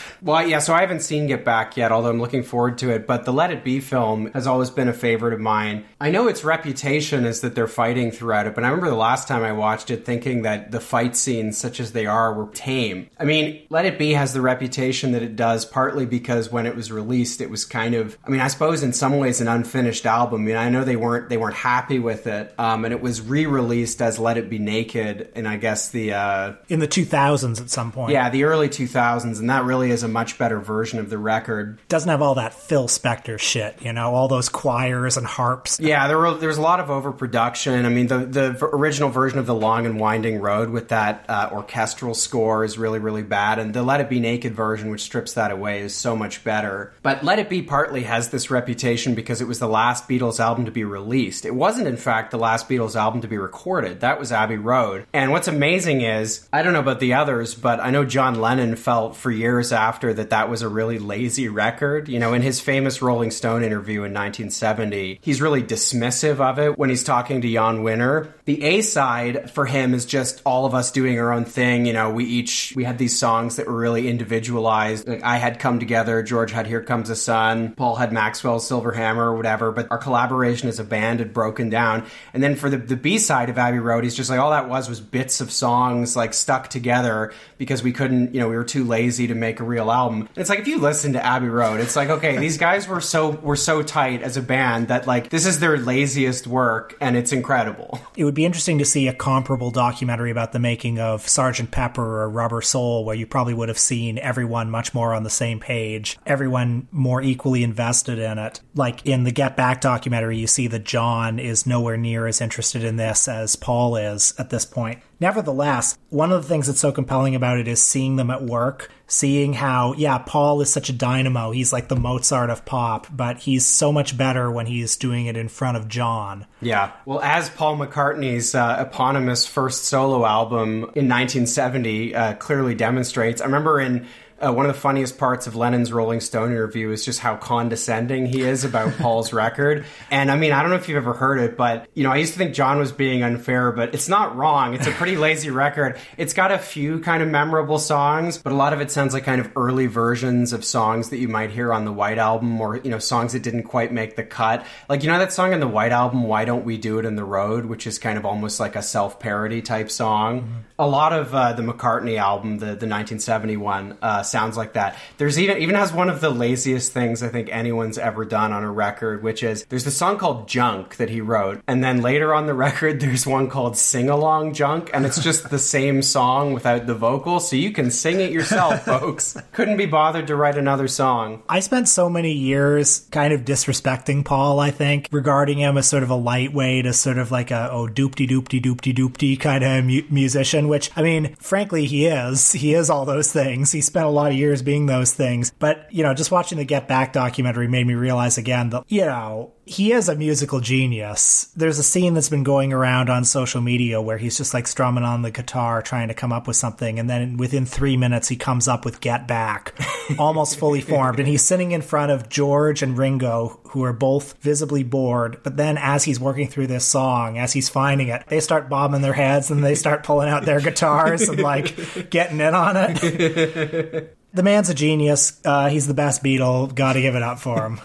Well, 0.22 0.46
yeah, 0.46 0.58
so 0.58 0.74
I 0.74 0.80
haven't 0.80 1.00
seen 1.00 1.26
Get 1.26 1.44
Back 1.44 1.76
yet, 1.76 1.92
although 1.92 2.10
I'm 2.10 2.20
looking 2.20 2.42
forward 2.42 2.78
to 2.78 2.90
it. 2.90 3.06
But 3.06 3.24
the 3.24 3.32
Let 3.32 3.50
It 3.50 3.64
Be 3.64 3.80
film 3.80 4.30
has 4.32 4.46
always 4.46 4.70
been 4.70 4.88
a 4.88 4.92
favorite 4.92 5.32
of 5.32 5.40
mine. 5.40 5.84
I 6.00 6.10
know 6.10 6.28
its 6.28 6.44
reputation 6.44 7.24
is 7.24 7.40
that 7.40 7.54
they're 7.54 7.66
fighting 7.66 8.10
throughout 8.10 8.46
it, 8.46 8.54
but 8.54 8.64
I 8.64 8.68
remember 8.68 8.90
the 8.90 8.96
last 8.96 9.28
time 9.28 9.42
I 9.42 9.52
watched 9.52 9.90
it 9.90 10.04
thinking 10.04 10.42
that 10.42 10.70
the 10.70 10.80
fight 10.80 11.16
scenes, 11.16 11.56
such 11.58 11.80
as 11.80 11.92
they 11.92 12.06
are, 12.06 12.32
were 12.34 12.50
tame. 12.52 13.08
I 13.18 13.24
mean, 13.24 13.66
Let 13.70 13.86
It 13.86 13.98
Be 13.98 14.12
has 14.12 14.32
the 14.32 14.40
reputation 14.40 15.12
that 15.12 15.22
it 15.22 15.36
does 15.36 15.64
partly 15.64 16.06
because 16.06 16.50
when 16.50 16.66
it 16.66 16.76
was 16.76 16.92
released, 16.92 17.40
it 17.40 17.50
was 17.50 17.64
kind 17.64 17.94
of, 17.94 18.18
I 18.24 18.30
mean, 18.30 18.40
I 18.40 18.48
suppose 18.48 18.82
in 18.82 18.92
some 18.92 19.16
ways 19.18 19.40
an 19.40 19.48
unfinished 19.48 20.06
album. 20.06 20.42
I 20.42 20.44
mean, 20.44 20.56
I 20.56 20.68
know 20.68 20.84
they 20.84 20.96
weren't 20.96 21.28
they 21.28 21.36
weren't 21.36 21.56
happy 21.56 21.98
with 21.98 22.26
it, 22.26 22.54
um, 22.58 22.84
and 22.84 22.92
it 22.92 23.00
was 23.00 23.20
re-released 23.20 24.02
as 24.02 24.18
Let 24.18 24.36
It 24.36 24.50
Be 24.50 24.58
Naked, 24.58 25.32
and 25.34 25.48
I 25.48 25.56
guess 25.56 25.88
the 25.90 26.12
uh, 26.12 26.52
in 26.68 26.80
the 26.80 26.88
2000s 26.88 27.60
at 27.60 27.70
some 27.70 27.92
point. 27.92 28.12
yeah 28.12 28.30
the 28.30 28.44
early 28.44 28.68
2000s, 28.68 29.38
and 29.38 29.50
that 29.50 29.64
really 29.64 29.90
is 29.90 30.02
a 30.02 30.08
much 30.10 30.38
better 30.38 30.60
version 30.60 30.98
of 30.98 31.10
the 31.10 31.18
record. 31.18 31.78
Doesn't 31.88 32.08
have 32.08 32.22
all 32.22 32.34
that 32.36 32.54
Phil 32.54 32.88
Spector 32.88 33.38
shit, 33.38 33.80
you 33.82 33.92
know, 33.92 34.14
all 34.14 34.28
those 34.28 34.48
choirs 34.48 35.16
and 35.16 35.26
harps. 35.26 35.80
Yeah, 35.80 36.08
there 36.08 36.18
were 36.18 36.34
there's 36.34 36.58
a 36.58 36.62
lot 36.62 36.80
of 36.80 36.90
overproduction. 36.90 37.86
I 37.86 37.88
mean, 37.88 38.06
the 38.06 38.18
the 38.18 38.64
original 38.66 39.10
version 39.10 39.38
of 39.38 39.46
the 39.46 39.54
Long 39.54 39.86
and 39.86 39.98
Winding 39.98 40.40
Road 40.40 40.70
with 40.70 40.88
that 40.88 41.24
uh, 41.28 41.50
orchestral 41.52 42.14
score 42.14 42.64
is 42.64 42.78
really 42.78 42.98
really 42.98 43.22
bad, 43.22 43.58
and 43.58 43.72
the 43.74 43.82
Let 43.82 44.00
It 44.00 44.08
Be 44.08 44.20
Naked 44.20 44.54
version, 44.54 44.90
which 44.90 45.02
strips 45.02 45.34
that 45.34 45.50
away, 45.50 45.80
is 45.80 45.94
so 45.94 46.16
much 46.16 46.44
better. 46.44 46.92
But 47.02 47.24
Let 47.24 47.38
It 47.38 47.48
Be 47.48 47.62
partly 47.62 48.02
has 48.02 48.30
this 48.30 48.50
reputation 48.50 49.14
because 49.14 49.40
it 49.40 49.48
was 49.48 49.58
the 49.58 49.68
last 49.68 50.08
Beatles 50.08 50.40
album 50.40 50.64
to 50.64 50.70
be 50.70 50.84
released. 50.84 51.44
It 51.44 51.54
wasn't, 51.54 51.86
in 51.86 51.96
fact, 51.96 52.30
the 52.30 52.38
last 52.38 52.68
Beatles 52.68 52.96
album 52.96 53.20
to 53.22 53.28
be 53.28 53.38
recorded. 53.38 54.00
That 54.00 54.18
was 54.18 54.32
Abbey 54.32 54.56
Road. 54.56 55.06
And 55.12 55.30
what's 55.30 55.48
amazing 55.48 56.00
is 56.02 56.48
I 56.52 56.62
don't 56.62 56.72
know 56.72 56.80
about 56.80 57.00
the 57.00 57.14
others, 57.14 57.54
but 57.54 57.80
I 57.80 57.90
know 57.90 58.04
John 58.04 58.40
Lennon 58.40 58.76
felt 58.76 59.16
for 59.16 59.30
years 59.30 59.72
after 59.72 59.99
that 60.00 60.30
that 60.30 60.48
was 60.48 60.62
a 60.62 60.68
really 60.68 60.98
lazy 60.98 61.48
record. 61.48 62.08
You 62.08 62.18
know, 62.18 62.32
in 62.32 62.42
his 62.42 62.60
famous 62.60 63.02
Rolling 63.02 63.30
Stone 63.30 63.62
interview 63.62 63.98
in 63.98 64.12
1970, 64.12 65.20
he's 65.22 65.40
really 65.40 65.62
dismissive 65.62 66.40
of 66.40 66.58
it 66.58 66.78
when 66.78 66.90
he's 66.90 67.04
talking 67.04 67.40
to 67.40 67.52
Jann 67.52 67.82
Wenner. 67.82 68.32
The 68.44 68.62
A 68.62 68.80
side 68.80 69.50
for 69.50 69.66
him 69.66 69.94
is 69.94 70.06
just 70.06 70.42
all 70.44 70.66
of 70.66 70.74
us 70.74 70.90
doing 70.90 71.18
our 71.18 71.32
own 71.32 71.44
thing. 71.44 71.86
You 71.86 71.92
know, 71.92 72.10
we 72.10 72.24
each 72.24 72.72
we 72.74 72.84
had 72.84 72.98
these 72.98 73.18
songs 73.18 73.56
that 73.56 73.66
were 73.66 73.76
really 73.76 74.08
individualized. 74.08 75.06
Like 75.06 75.22
I 75.22 75.36
had 75.36 75.58
Come 75.58 75.78
Together, 75.78 76.22
George 76.22 76.52
had 76.52 76.66
Here 76.66 76.82
Comes 76.82 77.08
the 77.08 77.16
Sun, 77.16 77.74
Paul 77.74 77.96
had 77.96 78.12
Maxwell's 78.12 78.66
Silver 78.66 78.92
Hammer 78.92 79.30
or 79.30 79.36
whatever. 79.36 79.72
But 79.72 79.88
our 79.90 79.98
collaboration 79.98 80.68
as 80.68 80.78
a 80.78 80.84
band 80.84 81.20
had 81.20 81.32
broken 81.32 81.70
down. 81.70 82.06
And 82.32 82.42
then 82.42 82.56
for 82.56 82.70
the 82.70 82.78
the 82.78 82.96
B 82.96 83.18
side 83.18 83.50
of 83.50 83.58
Abbey 83.58 83.78
Road, 83.78 84.04
he's 84.04 84.14
just 84.14 84.30
like 84.30 84.40
all 84.40 84.50
that 84.50 84.68
was 84.68 84.88
was 84.88 85.00
bits 85.00 85.40
of 85.40 85.50
songs 85.50 86.16
like 86.16 86.34
stuck 86.34 86.68
together 86.68 87.32
because 87.58 87.82
we 87.82 87.92
couldn't. 87.92 88.34
You 88.34 88.40
know, 88.40 88.48
we 88.48 88.56
were 88.56 88.64
too 88.64 88.84
lazy 88.84 89.26
to 89.28 89.34
make 89.34 89.60
a 89.60 89.64
real 89.64 89.89
album. 89.92 90.28
It's 90.36 90.50
like 90.50 90.60
if 90.60 90.68
you 90.68 90.78
listen 90.78 91.12
to 91.14 91.24
Abbey 91.24 91.48
Road, 91.48 91.80
it's 91.80 91.96
like 91.96 92.08
okay, 92.08 92.38
these 92.38 92.58
guys 92.58 92.88
were 92.88 93.00
so 93.00 93.30
were 93.30 93.56
so 93.56 93.82
tight 93.82 94.22
as 94.22 94.36
a 94.36 94.42
band 94.42 94.88
that 94.88 95.06
like 95.06 95.30
this 95.30 95.46
is 95.46 95.60
their 95.60 95.78
laziest 95.78 96.46
work 96.46 96.96
and 97.00 97.16
it's 97.16 97.32
incredible. 97.32 98.00
It 98.16 98.24
would 98.24 98.34
be 98.34 98.44
interesting 98.44 98.78
to 98.78 98.84
see 98.84 99.08
a 99.08 99.12
comparable 99.12 99.70
documentary 99.70 100.30
about 100.30 100.52
the 100.52 100.58
making 100.58 100.98
of 100.98 101.26
Sergeant 101.28 101.70
Pepper 101.70 102.22
or 102.22 102.28
Rubber 102.28 102.62
Soul, 102.62 103.04
where 103.04 103.16
you 103.16 103.26
probably 103.26 103.54
would 103.54 103.68
have 103.68 103.78
seen 103.78 104.18
everyone 104.18 104.70
much 104.70 104.94
more 104.94 105.14
on 105.14 105.22
the 105.22 105.30
same 105.30 105.60
page, 105.60 106.18
everyone 106.26 106.88
more 106.90 107.22
equally 107.22 107.62
invested 107.62 108.18
in 108.18 108.38
it. 108.38 108.60
Like 108.74 109.06
in 109.06 109.24
the 109.24 109.32
Get 109.32 109.56
Back 109.56 109.80
documentary, 109.80 110.38
you 110.38 110.46
see 110.46 110.66
that 110.68 110.84
John 110.84 111.38
is 111.38 111.66
nowhere 111.66 111.96
near 111.96 112.26
as 112.26 112.40
interested 112.40 112.84
in 112.84 112.96
this 112.96 113.28
as 113.28 113.56
Paul 113.56 113.96
is 113.96 114.34
at 114.38 114.50
this 114.50 114.64
point. 114.64 115.00
Nevertheless, 115.20 115.98
one 116.08 116.32
of 116.32 116.42
the 116.42 116.48
things 116.48 116.66
that's 116.66 116.80
so 116.80 116.92
compelling 116.92 117.34
about 117.34 117.58
it 117.58 117.68
is 117.68 117.82
seeing 117.82 118.16
them 118.16 118.30
at 118.30 118.42
work, 118.42 118.90
seeing 119.06 119.52
how, 119.52 119.92
yeah, 119.92 120.16
Paul 120.16 120.62
is 120.62 120.72
such 120.72 120.88
a 120.88 120.94
dynamo. 120.94 121.50
He's 121.50 121.72
like 121.72 121.88
the 121.88 121.96
Mozart 121.96 122.48
of 122.48 122.64
pop, 122.64 123.06
but 123.14 123.38
he's 123.38 123.66
so 123.66 123.92
much 123.92 124.16
better 124.16 124.50
when 124.50 124.64
he's 124.64 124.96
doing 124.96 125.26
it 125.26 125.36
in 125.36 125.48
front 125.48 125.76
of 125.76 125.88
John. 125.88 126.46
Yeah. 126.62 126.92
Well, 127.04 127.20
as 127.20 127.50
Paul 127.50 127.76
McCartney's 127.76 128.54
uh, 128.54 128.76
eponymous 128.80 129.46
first 129.46 129.84
solo 129.84 130.24
album 130.24 130.84
in 130.94 131.08
1970 131.08 132.14
uh, 132.14 132.34
clearly 132.34 132.74
demonstrates, 132.74 133.42
I 133.42 133.44
remember 133.44 133.78
in 133.78 134.06
uh, 134.44 134.52
one 134.52 134.66
of 134.66 134.72
the 134.72 134.80
funniest 134.80 135.18
parts 135.18 135.46
of 135.46 135.54
Lennon's 135.54 135.92
Rolling 135.92 136.20
Stone 136.20 136.52
interview 136.52 136.90
is 136.90 137.04
just 137.04 137.20
how 137.20 137.36
condescending 137.36 138.26
he 138.26 138.40
is 138.40 138.64
about 138.64 138.96
Paul's 138.98 139.32
record. 139.34 139.84
And 140.10 140.30
I 140.30 140.36
mean, 140.36 140.52
I 140.52 140.62
don't 140.62 140.70
know 140.70 140.76
if 140.76 140.88
you've 140.88 140.96
ever 140.96 141.12
heard 141.12 141.38
it, 141.40 141.56
but 141.56 141.88
you 141.94 142.02
know, 142.02 142.10
I 142.10 142.16
used 142.16 142.32
to 142.32 142.38
think 142.38 142.54
John 142.54 142.78
was 142.78 142.92
being 142.92 143.22
unfair, 143.22 143.72
but 143.72 143.94
it's 143.94 144.08
not 144.08 144.36
wrong. 144.36 144.74
It's 144.74 144.86
a 144.86 144.92
pretty 144.92 145.16
lazy 145.18 145.50
record. 145.50 145.98
It's 146.16 146.32
got 146.32 146.52
a 146.52 146.58
few 146.58 147.00
kind 147.00 147.22
of 147.22 147.28
memorable 147.28 147.78
songs, 147.78 148.38
but 148.38 148.52
a 148.52 148.56
lot 148.56 148.72
of 148.72 148.80
it 148.80 148.90
sounds 148.90 149.12
like 149.12 149.24
kind 149.24 149.40
of 149.40 149.50
early 149.56 149.86
versions 149.86 150.52
of 150.52 150.64
songs 150.64 151.10
that 151.10 151.18
you 151.18 151.28
might 151.28 151.50
hear 151.50 151.72
on 151.72 151.84
the 151.84 151.92
White 151.92 152.18
Album 152.18 152.60
or, 152.60 152.76
you 152.76 152.90
know, 152.90 152.98
songs 152.98 153.34
that 153.34 153.42
didn't 153.42 153.64
quite 153.64 153.92
make 153.92 154.16
the 154.16 154.24
cut. 154.24 154.64
Like, 154.88 155.02
you 155.02 155.10
know, 155.10 155.18
that 155.18 155.32
song 155.32 155.52
on 155.52 155.60
the 155.60 155.68
White 155.68 155.92
Album, 155.92 156.22
Why 156.24 156.44
Don't 156.44 156.64
We 156.64 156.78
Do 156.78 156.98
It 156.98 157.04
in 157.04 157.16
the 157.16 157.24
Road, 157.24 157.66
which 157.66 157.86
is 157.86 157.98
kind 157.98 158.16
of 158.16 158.24
almost 158.24 158.58
like 158.58 158.76
a 158.76 158.82
self 158.82 159.20
parody 159.20 159.60
type 159.60 159.90
song. 159.90 160.64
A 160.78 160.86
lot 160.86 161.12
of 161.12 161.34
uh, 161.34 161.52
the 161.52 161.62
McCartney 161.62 162.16
album, 162.18 162.58
the, 162.58 162.66
the 162.66 162.86
1971, 162.86 163.98
uh, 164.00 164.22
sounds 164.30 164.56
like 164.56 164.74
that. 164.74 164.96
There's 165.18 165.38
even 165.38 165.58
even 165.58 165.74
has 165.74 165.92
one 165.92 166.08
of 166.08 166.20
the 166.20 166.30
laziest 166.30 166.92
things 166.92 167.22
I 167.22 167.28
think 167.28 167.48
anyone's 167.50 167.98
ever 167.98 168.24
done 168.24 168.52
on 168.52 168.62
a 168.62 168.70
record, 168.70 169.22
which 169.22 169.42
is 169.42 169.64
there's 169.66 169.84
the 169.84 169.90
song 169.90 170.18
called 170.18 170.48
Junk 170.48 170.96
that 170.96 171.10
he 171.10 171.20
wrote, 171.20 171.62
and 171.66 171.82
then 171.82 172.02
later 172.02 172.32
on 172.34 172.46
the 172.46 172.54
record 172.60 173.00
there's 173.00 173.26
one 173.26 173.48
called 173.50 173.76
Sing 173.76 174.08
Along 174.08 174.54
Junk, 174.54 174.90
and 174.94 175.04
it's 175.04 175.22
just 175.22 175.50
the 175.50 175.58
same 175.58 176.02
song 176.02 176.52
without 176.52 176.86
the 176.86 176.94
vocal, 176.94 177.40
so 177.40 177.56
you 177.56 177.72
can 177.72 177.90
sing 177.90 178.20
it 178.20 178.32
yourself, 178.32 178.84
folks. 178.84 179.36
Couldn't 179.52 179.76
be 179.76 179.86
bothered 179.86 180.26
to 180.28 180.36
write 180.36 180.56
another 180.56 180.88
song. 180.88 181.42
I 181.48 181.60
spent 181.60 181.88
so 181.88 182.08
many 182.08 182.32
years 182.32 183.06
kind 183.10 183.32
of 183.32 183.42
disrespecting 183.42 184.24
Paul, 184.24 184.60
I 184.60 184.70
think, 184.70 185.08
regarding 185.10 185.58
him 185.58 185.76
as 185.76 185.88
sort 185.88 186.02
of 186.02 186.10
a 186.10 186.14
lightweight, 186.14 186.86
as 186.86 186.98
sort 186.98 187.18
of 187.18 187.30
like 187.30 187.50
a, 187.50 187.70
oh, 187.70 187.86
doopty 187.86 188.28
doopty 188.28 188.62
doopty 188.62 188.94
doopty 188.94 189.38
kind 189.38 189.64
of 189.64 189.84
mu- 189.84 190.02
musician, 190.10 190.68
which, 190.68 190.90
I 190.96 191.02
mean, 191.02 191.34
frankly, 191.36 191.86
he 191.86 192.06
is. 192.06 192.52
He 192.52 192.74
is 192.74 192.90
all 192.90 193.04
those 193.04 193.32
things. 193.32 193.72
He 193.72 193.80
spent 193.80 194.06
a 194.06 194.10
lot 194.10 194.19
of 194.26 194.34
years 194.34 194.62
being 194.62 194.86
those 194.86 195.12
things. 195.12 195.52
But, 195.58 195.86
you 195.90 196.02
know, 196.02 196.14
just 196.14 196.30
watching 196.30 196.58
the 196.58 196.64
Get 196.64 196.88
Back 196.88 197.12
documentary 197.12 197.68
made 197.68 197.86
me 197.86 197.94
realize 197.94 198.38
again 198.38 198.70
that, 198.70 198.84
you 198.88 199.04
know, 199.04 199.52
he 199.70 199.92
is 199.92 200.08
a 200.08 200.16
musical 200.16 200.58
genius. 200.58 201.44
There's 201.54 201.78
a 201.78 201.84
scene 201.84 202.14
that's 202.14 202.28
been 202.28 202.42
going 202.42 202.72
around 202.72 203.08
on 203.08 203.24
social 203.24 203.60
media 203.60 204.02
where 204.02 204.18
he's 204.18 204.36
just 204.36 204.52
like 204.52 204.66
strumming 204.66 205.04
on 205.04 205.22
the 205.22 205.30
guitar 205.30 205.80
trying 205.80 206.08
to 206.08 206.14
come 206.14 206.32
up 206.32 206.48
with 206.48 206.56
something. 206.56 206.98
And 206.98 207.08
then 207.08 207.36
within 207.36 207.66
three 207.66 207.96
minutes, 207.96 208.26
he 208.26 208.34
comes 208.34 208.66
up 208.66 208.84
with 208.84 209.00
Get 209.00 209.28
Back, 209.28 209.80
almost 210.18 210.58
fully 210.58 210.80
formed. 210.80 211.20
And 211.20 211.28
he's 211.28 211.44
sitting 211.44 211.70
in 211.70 211.82
front 211.82 212.10
of 212.10 212.28
George 212.28 212.82
and 212.82 212.98
Ringo, 212.98 213.60
who 213.68 213.84
are 213.84 213.92
both 213.92 214.42
visibly 214.42 214.82
bored. 214.82 215.40
But 215.44 215.56
then 215.56 215.78
as 215.78 216.02
he's 216.02 216.18
working 216.18 216.48
through 216.48 216.66
this 216.66 216.84
song, 216.84 217.38
as 217.38 217.52
he's 217.52 217.68
finding 217.68 218.08
it, 218.08 218.24
they 218.26 218.40
start 218.40 218.68
bobbing 218.68 219.02
their 219.02 219.12
heads 219.12 219.52
and 219.52 219.62
they 219.62 219.76
start 219.76 220.02
pulling 220.02 220.28
out 220.28 220.44
their 220.44 220.60
guitars 220.60 221.28
and 221.28 221.38
like 221.40 222.10
getting 222.10 222.40
in 222.40 222.54
on 222.56 222.74
it. 222.76 224.16
The 224.32 224.44
man's 224.44 224.70
a 224.70 224.74
genius. 224.74 225.40
Uh, 225.44 225.68
he's 225.70 225.88
the 225.88 225.94
best 225.94 226.22
Beatle. 226.22 226.72
Got 226.72 226.92
to 226.92 227.00
give 227.00 227.16
it 227.16 227.22
up 227.24 227.40
for 227.40 227.66
him. 227.66 227.80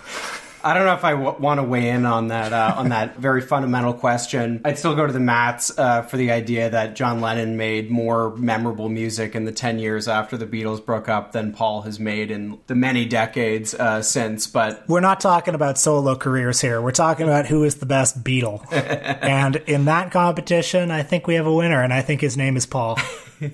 I 0.65 0.73
don't 0.73 0.85
know 0.85 0.95
if 0.95 1.03
I 1.03 1.11
w- 1.11 1.35
want 1.39 1.59
to 1.59 1.63
weigh 1.63 1.89
in 1.89 2.07
on 2.07 2.29
that 2.29 2.51
uh, 2.51 2.73
on 2.75 2.89
that 2.89 3.17
very 3.19 3.41
fundamental 3.41 3.93
question. 3.93 4.61
I'd 4.65 4.79
still 4.79 4.95
go 4.95 5.05
to 5.05 5.13
the 5.13 5.19
mats 5.19 5.71
uh, 5.77 6.01
for 6.01 6.17
the 6.17 6.31
idea 6.31 6.71
that 6.71 6.95
John 6.95 7.21
Lennon 7.21 7.55
made 7.55 7.91
more 7.91 8.35
memorable 8.35 8.89
music 8.89 9.35
in 9.35 9.45
the 9.45 9.51
ten 9.51 9.77
years 9.77 10.07
after 10.07 10.37
the 10.37 10.47
Beatles 10.47 10.83
broke 10.83 11.07
up 11.07 11.33
than 11.33 11.53
Paul 11.53 11.83
has 11.83 11.99
made 11.99 12.31
in 12.31 12.57
the 12.65 12.73
many 12.73 13.05
decades 13.05 13.75
uh, 13.75 14.01
since. 14.01 14.47
But 14.47 14.83
We're 14.89 15.01
not 15.01 15.19
talking 15.19 15.53
about 15.53 15.77
solo 15.77 16.15
careers 16.15 16.59
here. 16.59 16.81
We're 16.81 16.91
talking 16.91 17.27
about 17.27 17.45
who 17.45 17.63
is 17.63 17.75
the 17.75 17.85
best 17.85 18.23
Beatle. 18.23 18.65
and 18.73 19.57
in 19.67 19.85
that 19.85 20.11
competition, 20.11 20.89
I 20.89 21.03
think 21.03 21.27
we 21.27 21.35
have 21.35 21.45
a 21.45 21.53
winner, 21.53 21.83
and 21.83 21.93
I 21.93 22.01
think 22.01 22.21
his 22.21 22.35
name 22.35 22.57
is 22.57 22.65
Paul. 22.65 22.97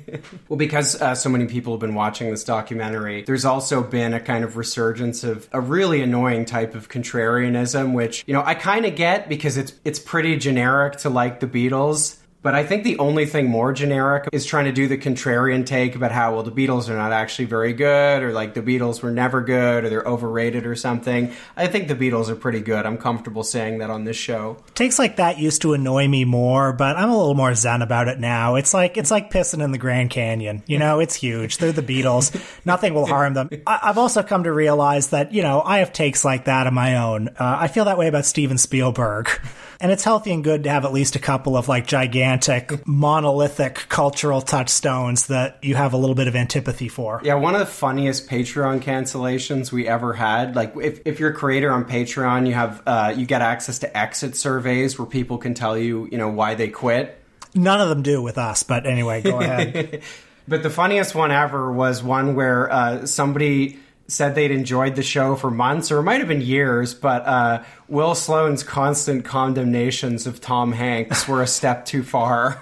Well, 0.50 0.58
because 0.58 1.02
uh, 1.02 1.16
so 1.16 1.30
many 1.30 1.46
people 1.46 1.74
have 1.74 1.80
been 1.80 1.96
watching 1.96 2.30
this 2.30 2.44
documentary, 2.44 3.24
there's 3.24 3.46
also 3.46 3.82
been 3.82 4.14
a 4.14 4.20
kind 4.20 4.44
of 4.44 4.58
resurgence 4.58 5.24
of 5.24 5.48
a 5.54 5.62
really 5.62 6.02
annoying 6.02 6.46
type 6.46 6.76
of 6.76 6.90
contrarianism, 6.90 7.94
which 7.94 8.24
you 8.28 8.34
know 8.34 8.44
I 8.46 8.56
kind 8.56 8.86
of 8.86 8.96
get 8.96 9.30
because 9.30 9.58
it's 9.58 9.74
it's 9.86 10.00
pretty 10.00 10.38
generic 10.38 10.98
to 10.98 11.10
like 11.10 11.40
the 11.40 11.48
Beatles. 11.48 12.18
But 12.44 12.56
I 12.56 12.66
think 12.66 12.84
the 12.84 12.98
only 12.98 13.28
thing 13.28 13.50
more 13.50 13.72
generic 13.72 14.28
is 14.32 14.48
trying 14.48 14.66
to 14.66 14.72
do 14.72 14.88
the 14.88 14.98
contrarian 14.98 15.64
take 15.64 15.96
about 15.96 16.12
how, 16.12 16.34
well, 16.34 16.44
the 16.44 16.52
Beatles 16.52 16.90
are 16.90 16.96
not 16.96 17.12
actually 17.12 17.46
very 17.46 17.72
good, 17.74 18.24
or 18.24 18.34
like 18.34 18.56
the 18.56 18.64
Beatles 18.64 19.04
were 19.04 19.12
never 19.12 19.42
good, 19.42 19.84
or 19.86 19.90
they're 19.90 20.02
overrated 20.04 20.66
or 20.66 20.76
something. 20.76 21.34
I 21.56 21.68
think 21.68 21.88
the 21.88 21.96
Beatles 21.96 22.30
are 22.30 22.36
pretty 22.36 22.62
good. 22.62 22.86
I'm 22.88 22.98
comfortable 22.98 23.44
saying 23.44 23.78
that 23.78 23.92
on 23.92 24.06
this 24.06 24.18
show. 24.18 24.58
Takes 24.74 24.98
like 24.98 25.18
that 25.18 25.38
used 25.38 25.62
to 25.62 25.74
annoy 25.74 26.08
me 26.08 26.26
more, 26.26 26.74
but 26.74 26.98
I'm 26.98 27.10
a 27.10 27.18
little 27.18 27.36
more 27.36 27.54
zen 27.54 27.84
about 27.84 28.08
it 28.08 28.20
now. 28.20 28.56
It's 28.56 28.74
like 28.74 28.98
it's 28.98 29.12
like 29.12 29.32
pissing 29.32 29.64
in 29.64 29.72
the 29.72 29.78
Grand 29.78 30.10
Canyon. 30.10 30.64
You 30.66 30.80
know, 30.80 31.00
it's 31.00 31.14
huge. 31.14 31.60
They're 31.60 31.72
the 31.72 31.84
Beatles. 31.84 32.32
Nothing 32.66 32.96
will 32.96 33.06
harm 33.06 33.36
them. 33.36 33.50
I- 33.68 33.80
have 33.84 33.98
also 34.00 34.24
come 34.24 34.46
to 34.46 34.52
realize 34.52 35.10
that 35.10 35.32
you 35.32 35.44
know 35.44 35.62
I 35.64 35.80
have 35.80 35.94
takes 35.94 36.26
like 36.26 36.46
that 36.46 36.66
of 36.66 36.74
my 36.74 36.98
own. 36.98 37.30
Uh, 37.30 37.34
I 37.60 37.68
feel 37.68 37.86
that 37.86 38.00
way 38.00 38.08
about 38.08 38.26
Steven 38.26 38.58
Spielberg. 38.58 39.30
And 39.82 39.92
it's 39.92 40.04
healthy 40.04 40.32
and 40.32 40.44
good 40.44 40.66
to 40.66 40.70
have 40.70 40.86
at 40.86 40.94
least 40.94 41.16
a 41.16 41.20
couple 41.20 41.58
of 41.58 41.68
like 41.68 41.88
gigantic, 41.88 42.88
monolithic 42.88 43.88
cultural 43.90 44.40
touchstones 44.40 45.26
that 45.26 45.58
you 45.64 45.74
have 45.74 45.94
a 45.94 45.98
little 45.98 46.14
bit 46.14 46.28
of 46.28 46.36
antipathy 46.36 46.88
for. 46.88 47.20
Yeah, 47.24 47.34
one 47.34 47.56
of 47.56 47.60
the 47.62 47.66
funniest 47.66 48.30
Patreon 48.30 48.82
cancellations 48.82 49.72
we 49.72 49.88
ever 49.88 50.14
had. 50.14 50.56
Like, 50.56 50.74
if, 50.78 51.02
if 51.04 51.20
you're 51.20 51.32
a 51.32 51.34
creator 51.34 51.72
on 51.72 51.86
Patreon, 51.86 52.46
you 52.46 52.54
have 52.54 52.84
uh, 52.86 53.14
you 53.18 53.26
get 53.26 53.42
access 53.42 53.80
to 53.80 53.98
exit 53.98 54.36
surveys 54.36 55.00
where 55.00 55.08
people 55.08 55.40
can 55.40 55.56
tell 55.56 55.76
you, 55.76 56.08
you 56.12 56.18
know, 56.20 56.30
why 56.30 56.54
they 56.54 56.68
quit. 56.68 57.18
None 57.56 57.82
of 57.82 57.90
them 57.90 58.04
do 58.04 58.22
with 58.22 58.38
us, 58.38 58.62
but 58.62 58.86
anyway, 58.86 59.24
go 59.24 59.40
ahead. 59.40 60.04
but 60.48 60.62
the 60.62 60.70
funniest 60.70 61.16
one 61.16 61.32
ever 61.32 61.72
was 61.72 62.04
one 62.04 62.36
where 62.36 62.72
uh, 62.72 63.06
somebody 63.08 63.80
said 64.12 64.36
they'd 64.36 64.52
enjoyed 64.52 64.96
the 64.96 65.04
show 65.04 65.36
for 65.36 65.50
months, 65.50 65.92
or 65.92 66.00
it 66.00 66.04
might 66.04 66.20
have 66.20 66.28
been 66.28 66.42
years, 66.42 66.94
but 66.94 67.26
uh, 67.26 67.64
Will 67.88 68.14
Sloan's 68.14 68.64
constant 68.64 69.24
condemnations 69.24 70.28
of 70.28 70.42
Tom 70.42 70.74
Hanks 70.74 71.28
were 71.28 71.42
a 71.42 71.48
step 71.48 71.86
too 71.86 72.04
far. 72.04 72.62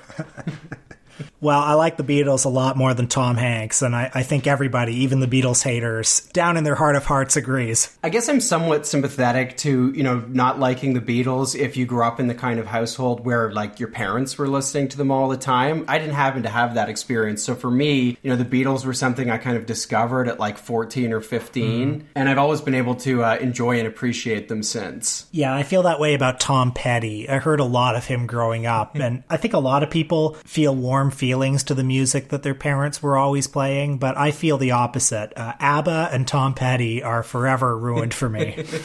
Well, 1.42 1.60
I 1.60 1.74
like 1.74 1.96
the 1.96 2.04
Beatles 2.04 2.44
a 2.44 2.50
lot 2.50 2.76
more 2.76 2.94
than 2.94 3.08
Tom 3.08 3.38
Hanks, 3.38 3.82
and 3.82 3.96
I, 3.96 4.12
I, 4.14 4.24
think 4.24 4.46
everybody, 4.46 5.04
even 5.04 5.22
the 5.22 5.28
Beatles 5.28 5.64
haters, 5.64 6.22
down 6.34 6.58
in 6.58 6.66
their 6.66 6.76
heart 6.76 6.98
of 6.98 7.06
hearts 7.06 7.38
agrees. 7.38 7.98
I 8.04 8.10
guess 8.10 8.28
I'm 8.28 8.42
somewhat 8.42 8.86
sympathetic 8.86 9.56
to, 9.60 9.92
you 9.94 10.04
know, 10.04 10.20
not 10.28 10.60
liking 10.60 10.94
the 10.94 11.00
Beatles 11.00 11.58
if 11.58 11.78
you 11.78 11.86
grew 11.86 12.04
up 12.04 12.20
in 12.20 12.28
the 12.28 12.36
kind 12.36 12.60
of 12.60 12.68
household 12.68 13.26
where, 13.26 13.52
like, 13.54 13.80
your 13.80 13.88
parents 13.88 14.38
were 14.38 14.50
listening 14.50 14.90
to 14.90 14.98
them 14.98 15.12
all 15.12 15.30
the 15.30 15.38
time. 15.38 15.86
I 15.88 15.98
didn't 15.98 16.16
happen 16.16 16.44
to 16.44 16.50
have 16.50 16.74
that 16.74 16.90
experience. 16.90 17.42
So 17.42 17.56
for 17.56 17.72
me, 17.72 18.18
you 18.22 18.30
know, 18.30 18.36
the 18.36 18.44
Beatles 18.44 18.86
were 18.86 18.94
something 18.94 19.30
I 19.30 19.38
kind 19.38 19.56
of 19.56 19.66
discovered 19.66 20.28
at 20.28 20.40
like 20.40 20.58
14 20.58 21.14
or 21.14 21.22
15, 21.22 22.02
mm. 22.02 22.06
and 22.16 22.28
I've 22.28 22.38
always 22.38 22.60
been 22.60 22.76
able 22.76 22.96
to 22.96 23.24
uh, 23.24 23.38
enjoy 23.38 23.80
and 23.80 23.88
appreciate 23.88 24.50
them 24.50 24.62
since. 24.62 25.26
Yeah, 25.32 25.56
I 25.56 25.64
feel 25.64 25.84
that 25.84 26.02
way 26.02 26.16
about 26.16 26.42
Tom 26.42 26.74
Petty. 26.74 27.30
I 27.30 27.38
heard 27.38 27.62
a 27.62 27.66
lot 27.66 27.96
of 27.96 28.06
him 28.06 28.28
growing 28.28 28.66
up, 28.66 28.96
and 29.00 29.24
I 29.30 29.38
think 29.38 29.54
a 29.54 29.60
lot 29.60 29.84
of 29.84 29.90
people 29.90 30.34
feel 30.46 30.76
warm 30.76 31.12
feelings 31.12 31.29
feelings 31.30 31.62
to 31.62 31.76
the 31.76 31.84
music 31.84 32.30
that 32.30 32.42
their 32.42 32.56
parents 32.56 33.04
were 33.04 33.16
always 33.16 33.46
playing, 33.46 34.00
but 34.00 34.18
I 34.18 34.32
feel 34.32 34.58
the 34.58 34.72
opposite. 34.72 35.32
Uh, 35.36 35.54
ABBA 35.60 36.10
and 36.12 36.28
Tom 36.28 36.56
Petty 36.56 37.04
are 37.04 37.22
forever 37.22 37.78
ruined 37.78 38.16
for 38.16 38.28
me. 38.28 38.66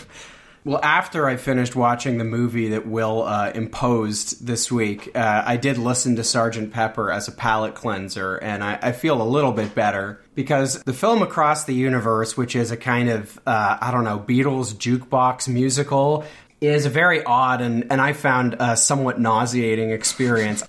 Well, 0.67 0.81
after 0.83 1.29
I 1.29 1.37
finished 1.37 1.77
watching 1.77 2.17
the 2.17 2.25
movie 2.25 2.69
that 2.69 2.87
Will 2.87 3.25
uh, 3.25 3.53
imposed 3.55 4.47
this 4.47 4.73
week, 4.73 5.15
uh, 5.15 5.43
I 5.45 5.59
did 5.59 5.77
listen 5.77 6.17
to 6.17 6.25
Sergeant 6.25 6.73
Pepper 6.73 7.11
as 7.13 7.29
a 7.29 7.33
palate 7.33 7.75
cleanser, 7.75 8.37
and 8.37 8.65
I, 8.65 8.79
I, 8.81 8.93
feel 8.93 9.21
a 9.21 9.29
little 9.29 9.53
bit 9.53 9.75
better 9.75 10.23
because 10.35 10.83
the 10.85 10.95
film 10.95 11.21
Across 11.21 11.65
the 11.65 11.75
Universe, 11.75 12.39
which 12.39 12.57
is 12.57 12.71
a 12.71 12.79
kind 12.79 13.11
of, 13.11 13.39
uh, 13.47 13.77
I 13.79 13.91
don't 13.91 14.05
know, 14.05 14.19
Beatles 14.19 14.73
jukebox 14.73 15.49
musical, 15.49 16.25
is 16.63 16.87
a 16.87 16.91
very 16.91 17.23
odd 17.23 17.61
and, 17.61 17.93
and 17.93 18.01
I 18.01 18.15
found 18.15 18.57
a 18.59 18.75
somewhat 18.75 19.21
nauseating 19.21 19.91
experience. 19.91 20.63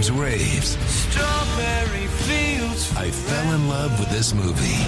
Times 0.00 0.12
raves. 0.12 0.78
Strawberry 0.88 2.06
fields. 2.24 2.90
I 2.96 3.10
fell 3.10 3.54
in 3.54 3.68
love 3.68 4.00
with 4.00 4.08
this 4.08 4.32
movie. 4.32 4.80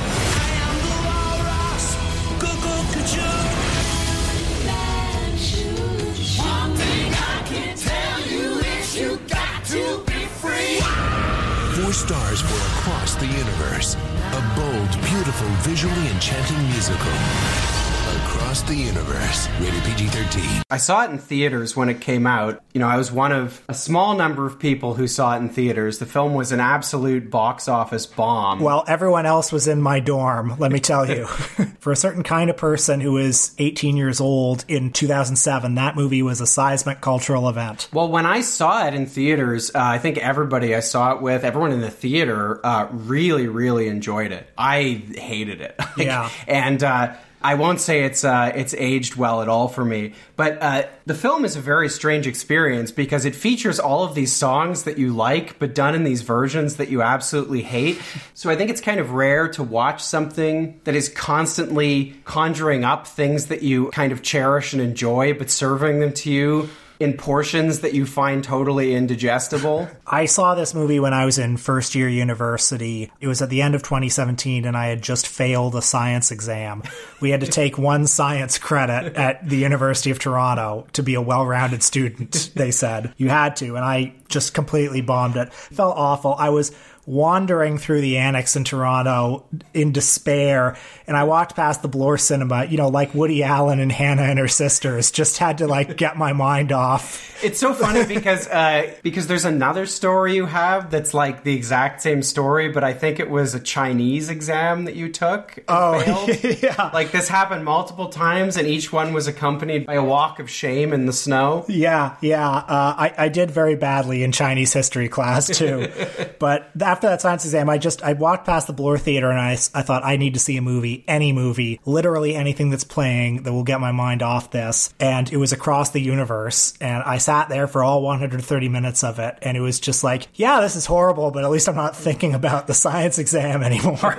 Four 11.74 11.92
stars 11.92 12.40
for 12.40 12.56
Across 12.80 13.16
the 13.16 13.26
Universe. 13.26 13.96
A 14.32 14.54
bold, 14.56 14.90
beautiful, 15.04 15.48
visually 15.60 16.08
enchanting 16.08 16.62
musical. 16.70 17.81
Across 18.12 18.62
the 18.64 18.74
Universe, 18.74 19.48
rated 19.58 19.82
PG 19.84 20.06
13. 20.08 20.62
I 20.70 20.76
saw 20.76 21.04
it 21.04 21.10
in 21.10 21.16
theaters 21.16 21.74
when 21.74 21.88
it 21.88 22.02
came 22.02 22.26
out. 22.26 22.62
You 22.74 22.80
know, 22.80 22.86
I 22.86 22.98
was 22.98 23.10
one 23.10 23.32
of 23.32 23.62
a 23.70 23.74
small 23.74 24.14
number 24.14 24.44
of 24.44 24.58
people 24.58 24.92
who 24.92 25.08
saw 25.08 25.34
it 25.34 25.38
in 25.38 25.48
theaters. 25.48 25.98
The 25.98 26.04
film 26.04 26.34
was 26.34 26.52
an 26.52 26.60
absolute 26.60 27.30
box 27.30 27.68
office 27.68 28.04
bomb. 28.04 28.60
Well, 28.60 28.84
everyone 28.86 29.24
else 29.24 29.50
was 29.50 29.66
in 29.66 29.80
my 29.80 30.00
dorm, 30.00 30.58
let 30.58 30.70
me 30.70 30.78
tell 30.78 31.08
you. 31.08 31.24
For 31.80 31.90
a 31.90 31.96
certain 31.96 32.22
kind 32.22 32.50
of 32.50 32.58
person 32.58 33.00
who 33.00 33.16
is 33.16 33.54
18 33.58 33.96
years 33.96 34.20
old 34.20 34.66
in 34.68 34.92
2007, 34.92 35.76
that 35.76 35.96
movie 35.96 36.22
was 36.22 36.42
a 36.42 36.46
seismic 36.46 37.00
cultural 37.00 37.48
event. 37.48 37.88
Well, 37.94 38.10
when 38.10 38.26
I 38.26 38.42
saw 38.42 38.86
it 38.86 38.92
in 38.92 39.06
theaters, 39.06 39.70
uh, 39.74 39.78
I 39.78 39.96
think 39.98 40.18
everybody 40.18 40.74
I 40.74 40.80
saw 40.80 41.14
it 41.14 41.22
with, 41.22 41.44
everyone 41.44 41.72
in 41.72 41.80
the 41.80 41.90
theater, 41.90 42.60
uh, 42.62 42.88
really, 42.90 43.48
really 43.48 43.88
enjoyed 43.88 44.32
it. 44.32 44.46
I 44.58 45.02
hated 45.14 45.62
it. 45.62 45.76
like, 45.96 46.06
yeah. 46.06 46.28
And, 46.46 46.82
uh, 46.84 47.14
I 47.44 47.54
won't 47.54 47.80
say 47.80 48.04
it's 48.04 48.24
uh, 48.24 48.52
it's 48.54 48.74
aged 48.74 49.16
well 49.16 49.42
at 49.42 49.48
all 49.48 49.68
for 49.68 49.84
me, 49.84 50.12
but 50.36 50.62
uh, 50.62 50.84
the 51.06 51.14
film 51.14 51.44
is 51.44 51.56
a 51.56 51.60
very 51.60 51.88
strange 51.88 52.26
experience 52.26 52.90
because 52.90 53.24
it 53.24 53.34
features 53.34 53.78
all 53.80 54.04
of 54.04 54.14
these 54.14 54.32
songs 54.32 54.84
that 54.84 54.98
you 54.98 55.12
like, 55.12 55.58
but 55.58 55.74
done 55.74 55.94
in 55.94 56.04
these 56.04 56.22
versions 56.22 56.76
that 56.76 56.88
you 56.88 57.02
absolutely 57.02 57.62
hate. 57.62 58.00
So 58.34 58.50
I 58.50 58.56
think 58.56 58.70
it's 58.70 58.80
kind 58.80 59.00
of 59.00 59.12
rare 59.12 59.48
to 59.48 59.62
watch 59.62 60.02
something 60.02 60.80
that 60.84 60.94
is 60.94 61.08
constantly 61.08 62.14
conjuring 62.24 62.84
up 62.84 63.06
things 63.06 63.46
that 63.46 63.62
you 63.62 63.90
kind 63.90 64.12
of 64.12 64.22
cherish 64.22 64.72
and 64.72 64.80
enjoy, 64.80 65.34
but 65.34 65.50
serving 65.50 66.00
them 66.00 66.12
to 66.14 66.30
you 66.30 66.68
in 67.02 67.14
portions 67.14 67.80
that 67.80 67.94
you 67.94 68.06
find 68.06 68.44
totally 68.44 68.94
indigestible? 68.94 69.88
I 70.06 70.26
saw 70.26 70.54
this 70.54 70.74
movie 70.74 71.00
when 71.00 71.12
I 71.12 71.24
was 71.24 71.38
in 71.38 71.56
first 71.56 71.94
year 71.94 72.08
university. 72.08 73.10
It 73.20 73.26
was 73.26 73.42
at 73.42 73.50
the 73.50 73.62
end 73.62 73.74
of 73.74 73.82
2017, 73.82 74.64
and 74.64 74.76
I 74.76 74.86
had 74.86 75.02
just 75.02 75.26
failed 75.26 75.74
a 75.74 75.82
science 75.82 76.30
exam. 76.30 76.82
We 77.20 77.30
had 77.30 77.40
to 77.40 77.46
take 77.46 77.78
one 77.92 78.06
science 78.06 78.58
credit 78.58 79.16
at 79.16 79.48
the 79.48 79.56
University 79.56 80.10
of 80.10 80.18
Toronto 80.18 80.86
to 80.92 81.02
be 81.02 81.14
a 81.14 81.20
well 81.20 81.44
rounded 81.44 81.82
student, 81.82 82.50
they 82.54 82.70
said. 82.70 83.12
You 83.16 83.28
had 83.28 83.56
to, 83.56 83.76
and 83.76 83.84
I 83.84 84.14
just 84.28 84.54
completely 84.54 85.00
bombed 85.00 85.36
it. 85.36 85.52
Felt 85.52 85.96
awful. 85.96 86.34
I 86.34 86.50
was 86.50 86.72
wandering 87.04 87.78
through 87.78 88.00
the 88.00 88.18
annex 88.18 88.54
in 88.54 88.62
Toronto 88.64 89.44
in 89.74 89.92
despair. 89.92 90.76
And 91.06 91.16
I 91.16 91.24
walked 91.24 91.56
past 91.56 91.82
the 91.82 91.88
Bloor 91.88 92.16
Cinema, 92.16 92.66
you 92.66 92.76
know, 92.76 92.88
like 92.88 93.14
Woody 93.14 93.42
Allen 93.42 93.80
and 93.80 93.90
Hannah 93.90 94.22
and 94.22 94.38
her 94.38 94.48
sisters, 94.48 95.10
just 95.10 95.38
had 95.38 95.58
to 95.58 95.66
like 95.66 95.96
get 95.96 96.16
my 96.16 96.32
mind 96.32 96.70
off. 96.70 97.28
It's 97.42 97.58
so 97.58 97.74
funny 97.74 98.04
because 98.14 98.46
uh, 98.48 98.94
because 99.02 99.26
there's 99.26 99.44
another 99.44 99.86
story 99.86 100.36
you 100.36 100.46
have 100.46 100.90
that's 100.90 101.12
like 101.12 101.42
the 101.42 101.54
exact 101.54 102.02
same 102.02 102.22
story, 102.22 102.68
but 102.68 102.84
I 102.84 102.92
think 102.92 103.18
it 103.18 103.28
was 103.28 103.54
a 103.54 103.60
Chinese 103.60 104.28
exam 104.28 104.84
that 104.84 104.94
you 104.94 105.08
took. 105.08 105.58
oh, 105.68 106.28
yeah. 106.42 106.90
Like 106.94 107.10
this 107.10 107.28
happened 107.28 107.64
multiple 107.64 108.08
times, 108.10 108.56
and 108.56 108.68
each 108.68 108.92
one 108.92 109.12
was 109.12 109.26
accompanied 109.26 109.86
by 109.86 109.94
a 109.94 110.04
walk 110.04 110.38
of 110.38 110.48
shame 110.48 110.92
in 110.92 111.06
the 111.06 111.12
snow. 111.12 111.64
Yeah, 111.68 112.16
yeah. 112.20 112.48
Uh, 112.48 112.94
I, 112.96 113.14
I 113.18 113.28
did 113.28 113.50
very 113.50 113.74
badly 113.74 114.22
in 114.22 114.30
Chinese 114.30 114.72
history 114.72 115.08
class 115.08 115.48
too, 115.48 115.90
but 116.38 116.70
that 116.76 116.91
after 116.92 117.08
that 117.08 117.22
science 117.22 117.46
exam, 117.46 117.70
I 117.70 117.78
just 117.78 118.02
I 118.02 118.12
walked 118.12 118.44
past 118.44 118.66
the 118.66 118.74
Bloor 118.74 118.98
Theater 118.98 119.30
and 119.30 119.40
I 119.40 119.52
I 119.52 119.80
thought 119.80 120.04
I 120.04 120.18
need 120.18 120.34
to 120.34 120.40
see 120.40 120.58
a 120.58 120.62
movie, 120.62 121.04
any 121.08 121.32
movie, 121.32 121.80
literally 121.86 122.34
anything 122.34 122.68
that's 122.68 122.84
playing 122.84 123.44
that 123.44 123.52
will 123.52 123.64
get 123.64 123.80
my 123.80 123.92
mind 123.92 124.22
off 124.22 124.50
this. 124.50 124.92
And 125.00 125.32
it 125.32 125.38
was 125.38 125.52
across 125.52 125.90
the 125.90 126.02
universe, 126.02 126.74
and 126.82 127.02
I 127.02 127.16
sat 127.16 127.48
there 127.48 127.66
for 127.66 127.82
all 127.82 128.02
130 128.02 128.68
minutes 128.68 129.02
of 129.04 129.18
it, 129.18 129.38
and 129.40 129.56
it 129.56 129.60
was 129.60 129.80
just 129.80 130.04
like, 130.04 130.28
yeah, 130.34 130.60
this 130.60 130.76
is 130.76 130.84
horrible, 130.84 131.30
but 131.30 131.44
at 131.44 131.50
least 131.50 131.66
I'm 131.66 131.76
not 131.76 131.96
thinking 131.96 132.34
about 132.34 132.66
the 132.66 132.74
science 132.74 133.18
exam 133.18 133.62
anymore. 133.62 134.18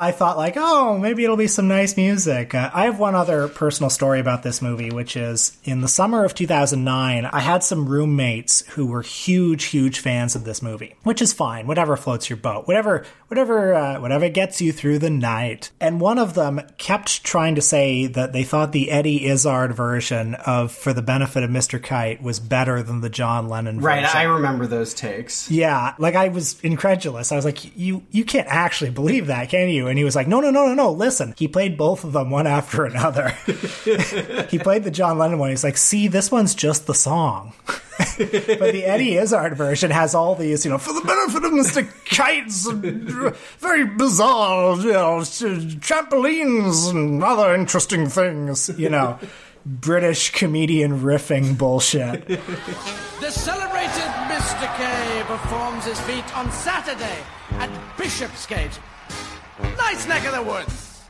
I 0.00 0.10
thought 0.10 0.36
like, 0.36 0.54
oh, 0.56 0.98
maybe 0.98 1.22
it'll 1.22 1.36
be 1.36 1.46
some 1.46 1.68
nice 1.68 1.96
music. 1.96 2.54
Uh, 2.54 2.70
I 2.74 2.86
have 2.86 2.98
one 2.98 3.14
other 3.14 3.46
personal 3.46 3.90
story 3.90 4.18
about 4.18 4.42
this 4.42 4.60
movie, 4.60 4.90
which 4.90 5.16
is 5.16 5.56
in 5.62 5.82
the 5.82 5.88
summer 5.88 6.24
of 6.24 6.34
2009, 6.34 7.26
I 7.26 7.40
had 7.40 7.62
some 7.62 7.88
roommates 7.88 8.66
who 8.70 8.86
were 8.86 9.02
huge, 9.02 9.64
huge 9.64 10.00
fans 10.00 10.34
of 10.34 10.44
this 10.44 10.60
movie, 10.60 10.96
which 11.04 11.22
is 11.22 11.32
fine. 11.44 11.66
Whatever 11.66 11.94
floats 11.98 12.30
your 12.30 12.38
boat, 12.38 12.66
whatever, 12.66 13.04
whatever, 13.28 13.74
uh, 13.74 14.00
whatever 14.00 14.30
gets 14.30 14.62
you 14.62 14.72
through 14.72 14.98
the 14.98 15.10
night. 15.10 15.70
And 15.78 16.00
one 16.00 16.18
of 16.18 16.32
them 16.32 16.62
kept 16.78 17.22
trying 17.22 17.54
to 17.56 17.60
say 17.60 18.06
that 18.06 18.32
they 18.32 18.44
thought 18.44 18.72
the 18.72 18.90
Eddie 18.90 19.26
Izzard 19.26 19.74
version 19.74 20.36
of 20.36 20.72
"For 20.72 20.94
the 20.94 21.02
Benefit 21.02 21.42
of 21.42 21.50
Mr. 21.50 21.82
Kite" 21.82 22.22
was 22.22 22.40
better 22.40 22.82
than 22.82 23.02
the 23.02 23.10
John 23.10 23.50
Lennon 23.50 23.78
version. 23.78 24.04
Right, 24.04 24.14
I 24.14 24.22
remember 24.22 24.66
those 24.66 24.94
takes. 24.94 25.50
Yeah, 25.50 25.92
like 25.98 26.14
I 26.14 26.28
was 26.28 26.58
incredulous. 26.62 27.30
I 27.30 27.36
was 27.36 27.44
like, 27.44 27.76
"You, 27.76 28.04
you 28.10 28.24
can't 28.24 28.48
actually 28.48 28.90
believe 28.90 29.26
that, 29.26 29.50
can 29.50 29.68
you?" 29.68 29.88
And 29.88 29.98
he 29.98 30.04
was 30.04 30.16
like, 30.16 30.26
"No, 30.26 30.40
no, 30.40 30.50
no, 30.50 30.66
no, 30.68 30.74
no. 30.74 30.92
Listen, 30.92 31.34
he 31.36 31.46
played 31.46 31.76
both 31.76 32.04
of 32.04 32.14
them 32.14 32.30
one 32.30 32.46
after 32.46 32.86
another. 32.86 33.28
he 34.48 34.58
played 34.58 34.84
the 34.84 34.90
John 34.90 35.18
Lennon 35.18 35.38
one. 35.38 35.50
He's 35.50 35.64
like, 35.64 35.76
see, 35.76 36.08
this 36.08 36.30
one's 36.32 36.54
just 36.54 36.86
the 36.86 36.94
song." 36.94 37.52
but 38.18 38.72
the 38.72 38.84
Eddie 38.84 39.16
Izzard 39.16 39.56
version 39.56 39.90
has 39.90 40.14
all 40.14 40.34
these, 40.34 40.64
you 40.64 40.70
know, 40.70 40.78
for 40.78 40.92
the 40.92 41.00
benefit 41.00 41.33
of 41.33 41.33
Mr. 41.42 41.86
Kites, 42.04 42.70
very 43.58 43.84
bizarre, 43.84 44.76
you 44.78 44.92
know, 44.92 45.18
trampolines 45.20 46.90
and 46.90 47.22
other 47.22 47.54
interesting 47.54 48.08
things, 48.08 48.70
you 48.78 48.88
know. 48.88 49.18
British 49.66 50.30
comedian 50.30 51.00
riffing 51.00 51.56
bullshit. 51.56 52.26
The 52.26 53.30
celebrated 53.30 54.10
Mr. 54.28 54.76
K 54.76 55.22
performs 55.26 55.86
his 55.86 55.98
feat 56.00 56.36
on 56.36 56.52
Saturday 56.52 57.18
at 57.52 57.70
Bishopsgate. 57.96 58.78
Nice 59.78 60.06
neck 60.06 60.26
of 60.26 60.34
the 60.34 60.42
woods. 60.42 61.02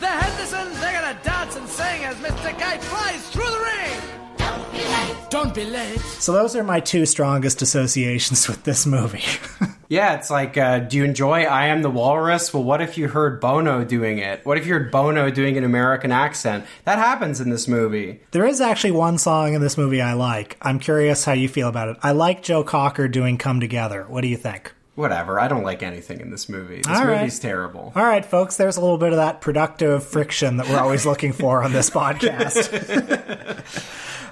The 0.00 0.08
Hendersons, 0.08 0.78
they're 0.80 0.92
gonna 1.00 1.18
dance 1.22 1.56
and 1.56 1.66
sing 1.68 2.04
as 2.04 2.16
Mr. 2.16 2.58
K 2.58 2.78
flies 2.80 3.30
through 3.30 3.48
the 3.48 3.60
ring. 3.60 4.22
Don't 4.36 4.72
be 4.72 4.78
late. 4.78 5.30
Don't 5.30 5.54
be 5.54 5.64
late. 5.64 6.00
So 6.00 6.32
those 6.32 6.54
are 6.54 6.64
my 6.64 6.80
two 6.80 7.06
strongest 7.06 7.62
associations 7.62 8.46
with 8.48 8.64
this 8.64 8.84
movie. 8.84 9.24
Yeah, 9.92 10.14
it's 10.14 10.30
like, 10.30 10.56
uh, 10.56 10.78
do 10.78 10.96
you 10.96 11.04
enjoy 11.04 11.42
I 11.42 11.66
Am 11.66 11.82
the 11.82 11.90
Walrus? 11.90 12.54
Well, 12.54 12.64
what 12.64 12.80
if 12.80 12.96
you 12.96 13.08
heard 13.08 13.42
Bono 13.42 13.84
doing 13.84 14.16
it? 14.20 14.40
What 14.46 14.56
if 14.56 14.66
you 14.66 14.72
heard 14.72 14.90
Bono 14.90 15.28
doing 15.30 15.58
an 15.58 15.64
American 15.64 16.10
accent? 16.10 16.64
That 16.84 16.98
happens 16.98 17.42
in 17.42 17.50
this 17.50 17.68
movie. 17.68 18.20
there 18.30 18.46
is 18.46 18.62
actually 18.62 18.92
one 18.92 19.18
song 19.18 19.52
in 19.52 19.60
this 19.60 19.76
movie 19.76 20.00
I 20.00 20.14
like. 20.14 20.56
I'm 20.62 20.78
curious 20.78 21.26
how 21.26 21.32
you 21.34 21.46
feel 21.46 21.68
about 21.68 21.90
it. 21.90 21.98
I 22.02 22.12
like 22.12 22.42
Joe 22.42 22.64
Cocker 22.64 23.06
doing 23.06 23.36
Come 23.36 23.60
Together. 23.60 24.06
What 24.08 24.22
do 24.22 24.28
you 24.28 24.38
think? 24.38 24.72
Whatever, 24.94 25.38
I 25.38 25.46
don't 25.46 25.62
like 25.62 25.82
anything 25.82 26.20
in 26.20 26.30
this 26.30 26.48
movie. 26.48 26.76
This 26.76 26.86
All 26.86 27.04
right. 27.06 27.18
movie's 27.18 27.38
terrible. 27.38 27.92
All 27.94 28.02
right, 28.02 28.24
folks, 28.24 28.56
there's 28.56 28.78
a 28.78 28.80
little 28.80 28.96
bit 28.96 29.10
of 29.10 29.16
that 29.16 29.42
productive 29.42 30.04
friction 30.04 30.56
that 30.56 30.70
we're 30.70 30.80
always 30.80 31.04
looking 31.04 31.34
for 31.34 31.62
on 31.62 31.72
this 31.74 31.90
podcast. 32.00 32.70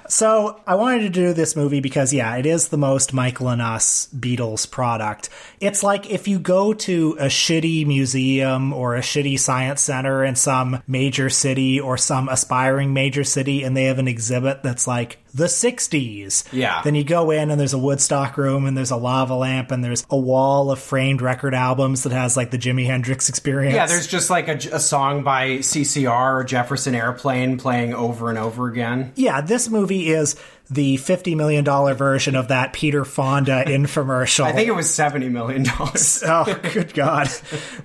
so, 0.11 0.59
I 0.67 0.75
wanted 0.75 1.03
to 1.03 1.09
do 1.09 1.31
this 1.31 1.55
movie 1.55 1.79
because, 1.79 2.11
yeah, 2.11 2.35
it 2.35 2.45
is 2.45 2.67
the 2.67 2.77
most 2.77 3.13
Michael 3.13 3.47
and 3.47 3.61
Us 3.61 4.09
Beatles 4.13 4.69
product. 4.69 5.29
It's 5.61 5.83
like 5.83 6.11
if 6.11 6.27
you 6.27 6.37
go 6.37 6.73
to 6.73 7.15
a 7.17 7.27
shitty 7.27 7.87
museum 7.87 8.73
or 8.73 8.97
a 8.97 8.99
shitty 8.99 9.39
science 9.39 9.79
center 9.79 10.25
in 10.25 10.35
some 10.35 10.83
major 10.85 11.29
city 11.29 11.79
or 11.79 11.95
some 11.95 12.27
aspiring 12.27 12.93
major 12.93 13.23
city 13.23 13.63
and 13.63 13.77
they 13.77 13.85
have 13.85 13.99
an 13.99 14.09
exhibit 14.09 14.63
that's 14.63 14.85
like 14.85 15.17
the 15.33 15.45
60s. 15.45 16.51
Yeah. 16.51 16.81
Then 16.83 16.95
you 16.95 17.03
go 17.03 17.31
in 17.31 17.51
and 17.51 17.59
there's 17.59 17.73
a 17.73 17.77
Woodstock 17.77 18.37
room 18.37 18.65
and 18.65 18.77
there's 18.77 18.91
a 18.91 18.97
lava 18.97 19.35
lamp 19.35 19.71
and 19.71 19.83
there's 19.83 20.05
a 20.09 20.17
wall 20.17 20.71
of 20.71 20.79
framed 20.79 21.21
record 21.21 21.53
albums 21.53 22.03
that 22.03 22.11
has 22.11 22.35
like 22.35 22.51
the 22.51 22.57
Jimi 22.57 22.85
Hendrix 22.85 23.29
experience. 23.29 23.75
Yeah, 23.75 23.85
there's 23.85 24.07
just 24.07 24.29
like 24.29 24.47
a, 24.47 24.75
a 24.75 24.79
song 24.79 25.23
by 25.23 25.57
CCR 25.59 26.41
or 26.41 26.43
Jefferson 26.43 26.95
Airplane 26.95 27.57
playing 27.57 27.93
over 27.93 28.29
and 28.29 28.37
over 28.37 28.67
again. 28.67 29.13
Yeah, 29.15 29.41
this 29.41 29.69
movie 29.69 30.09
is 30.11 30.35
the 30.71 30.95
$50 30.95 31.35
million 31.35 31.65
version 31.65 32.35
of 32.35 32.47
that 32.47 32.71
Peter 32.71 33.03
Fonda 33.03 33.63
infomercial. 33.67 34.45
I 34.45 34.53
think 34.53 34.69
it 34.69 34.75
was 34.75 34.87
$70 34.87 35.29
million. 35.29 35.65
Oh, 36.23 36.59
good 36.73 36.93
God. 36.93 37.27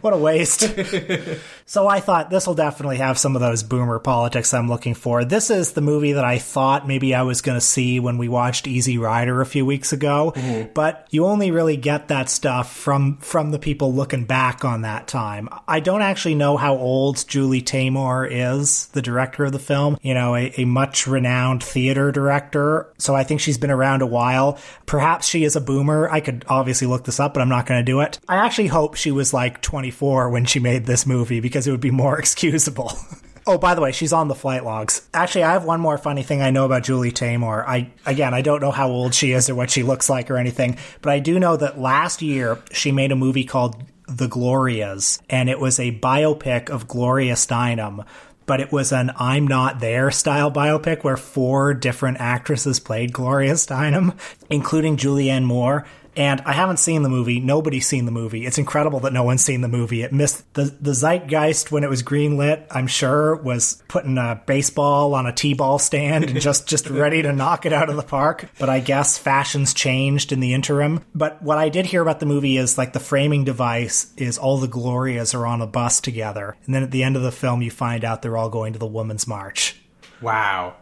What 0.01 0.13
a 0.13 0.17
waste. 0.17 0.61
so 1.67 1.89
I 1.89 2.01
thought 2.01 2.31
this 2.31 2.47
will 2.47 2.55
definitely 2.55 2.99
have 2.99 3.19
some 3.19 3.35
of 3.35 3.41
those 3.41 3.63
boomer 3.63 3.99
politics 3.99 4.53
I'm 4.55 4.69
looking 4.69 4.95
for. 4.95 5.25
This 5.25 5.51
is 5.51 5.73
the 5.73 5.81
movie 5.81 6.13
that 6.13 6.25
I 6.25 6.39
thought 6.39 6.87
maybe 6.87 7.15
I 7.15 7.23
was 7.23 7.41
going 7.41 7.57
to 7.57 7.65
see 7.65 7.99
when 7.99 8.19
we 8.19 8.29
watched 8.29 8.67
Easy 8.67 8.99
Rider 8.99 9.41
a 9.41 9.47
few 9.47 9.65
weeks 9.67 9.93
ago, 9.93 10.33
mm-hmm. 10.37 10.73
but 10.75 11.07
you 11.11 11.27
only 11.27 11.51
really 11.51 11.77
get 11.77 12.09
that 12.09 12.29
stuff 12.29 12.75
from 12.75 13.17
from 13.19 13.51
the 13.51 13.59
people 13.59 13.93
looking 13.93 14.25
back 14.25 14.65
on 14.65 14.83
that 14.83 15.09
time. 15.09 15.49
I 15.67 15.81
don't 15.81 16.03
actually 16.03 16.37
know 16.37 16.57
how 16.57 16.77
old 16.77 17.27
Julie 17.27 17.63
Taymor 17.63 18.29
is, 18.31 18.87
the 18.89 19.03
director 19.03 19.45
of 19.45 19.53
the 19.53 19.59
film, 19.59 19.99
you 20.03 20.15
know, 20.15 20.37
a, 20.37 20.53
a 20.59 20.65
much 20.65 21.07
renowned 21.07 21.63
theater 21.63 22.13
director. 22.13 22.76
So 22.99 23.15
I 23.15 23.25
think 23.25 23.41
she's 23.41 23.59
been 23.59 23.71
around 23.71 24.03
a 24.03 24.07
while. 24.07 24.59
Perhaps 24.87 25.27
she 25.27 25.45
is 25.45 25.57
a 25.57 25.61
boomer. 25.61 26.09
I 26.09 26.21
could 26.21 26.45
obviously 26.49 26.87
look 26.87 27.05
this 27.05 27.21
up, 27.21 27.35
but 27.35 27.41
I'm 27.41 27.49
not 27.49 27.67
going 27.67 27.81
to 27.81 27.85
do 27.85 28.01
it. 28.01 28.19
I 28.29 28.37
actually 28.37 28.69
hope 28.69 28.95
she 28.95 29.11
was 29.11 29.33
like 29.33 29.63
24 29.63 30.31
when 30.31 30.45
she 30.45 30.61
made 30.61 30.87
this 30.87 31.07
movie 31.07 31.41
because 31.41 31.67
it 31.67 31.71
would 31.71 31.81
be 31.81 31.91
more 31.91 32.19
excusable. 32.25 32.93
Oh, 33.49 33.59
by 33.59 33.77
the 33.77 33.81
way, 33.81 33.93
she's 33.93 34.13
on 34.13 34.27
the 34.27 34.35
flight 34.35 34.65
logs. 34.65 35.09
Actually, 35.15 35.45
I 35.45 35.53
have 35.53 35.65
one 35.65 35.81
more 35.81 35.99
funny 35.99 36.25
thing 36.25 36.43
I 36.43 36.51
know 36.51 36.65
about 36.65 36.83
Julie 36.83 37.13
Taymor. 37.13 37.65
I 37.65 37.93
again, 38.05 38.35
I 38.35 38.43
don't 38.43 38.61
know 38.61 38.73
how 38.73 38.89
old 38.89 39.15
she 39.15 39.31
is 39.31 39.49
or 39.49 39.55
what 39.55 39.71
she 39.71 39.85
looks 39.85 40.11
like 40.11 40.33
or 40.33 40.37
anything, 40.37 40.79
but 41.01 41.13
I 41.13 41.21
do 41.21 41.39
know 41.39 41.57
that 41.57 41.79
last 41.79 42.23
year 42.23 42.59
she 42.73 42.91
made 42.91 43.13
a 43.13 43.17
movie 43.17 43.45
called 43.45 43.81
The 44.09 44.27
Glorias, 44.27 45.21
and 45.31 45.49
it 45.49 45.61
was 45.61 45.79
a 45.79 45.97
biopic 45.97 46.71
of 46.71 46.89
Gloria 46.89 47.35
Steinem. 47.35 48.05
But 48.47 48.61
it 48.61 48.73
was 48.73 48.93
an 48.93 49.13
I'm 49.17 49.47
Not 49.47 49.81
There 49.81 50.11
style 50.11 50.51
biopic 50.51 51.03
where 51.03 51.17
four 51.17 51.75
different 51.75 52.19
actresses 52.21 52.81
played 52.81 53.13
Gloria 53.13 53.55
Steinem, 53.55 54.17
including 54.49 54.97
Julianne 54.97 55.45
Moore. 55.45 55.85
And 56.17 56.41
I 56.47 56.53
haven't 56.53 56.79
seen 56.79 57.03
the 57.03 57.09
movie. 57.09 57.41
Nobody's 57.41 57.87
seen 57.87 58.07
the 58.07 58.11
movie. 58.11 58.47
It's 58.47 58.59
incredible 58.59 59.01
that 59.01 59.13
no 59.13 59.23
one's 59.23 59.45
seen 59.45 59.61
the 59.61 59.69
movie. 59.69 60.03
It 60.03 60.13
missed 60.13 60.53
the, 60.55 60.65
the 60.81 60.95
zeitgeist 60.95 61.71
when 61.71 61.85
it 61.85 61.91
was 61.91 62.03
greenlit, 62.03 62.67
I'm 62.71 62.87
sure, 62.87 63.37
was 63.37 63.83
putting 63.87 64.17
a 64.17 64.43
baseball 64.47 65.15
on 65.15 65.27
a 65.27 65.33
T-ball 65.33 65.79
stand 65.79 66.25
and 66.25 66.41
just, 66.41 66.67
just 66.67 66.89
ready 66.89 67.21
to 67.23 67.33
knock 67.33 67.67
it 67.67 67.73
out 67.73 67.91
of 67.91 67.97
the 67.97 68.03
park. 68.03 68.49
But 68.59 68.71
I 68.71 68.81
guess 68.81 69.19
fashions 69.19 69.75
changed 69.75 70.33
in 70.33 70.41
the 70.41 70.55
interim. 70.55 71.05
But 71.15 71.43
what 71.43 71.59
I 71.59 71.69
did 71.69 71.87
hear 71.87 72.01
about 72.01 72.21
the 72.21 72.27
movie 72.27 72.57
is 72.57 72.79
like 72.79 72.95
the 72.95 73.01
framing 73.01 73.45
device 73.45 74.13
is 74.17 74.39
all 74.39 74.57
the 74.57 74.69
Glorias 74.69 75.35
are 75.35 75.47
on 75.47 75.61
a 75.61 75.67
bus 75.67 76.01
together. 76.01 76.57
And 76.65 76.75
then 76.75 76.83
at 76.83 76.91
the 76.91 77.03
end 77.03 77.17
of 77.17 77.23
the 77.23 77.33
film, 77.33 77.61
you 77.61 77.71
find 77.71 78.05
out 78.05 78.23
they're 78.23 78.39
all 78.39 78.49
going 78.49 78.73
to 78.73 78.79
the 78.79 78.87
Women's 78.87 79.27
March. 79.27 79.79
Wow. 80.23 80.77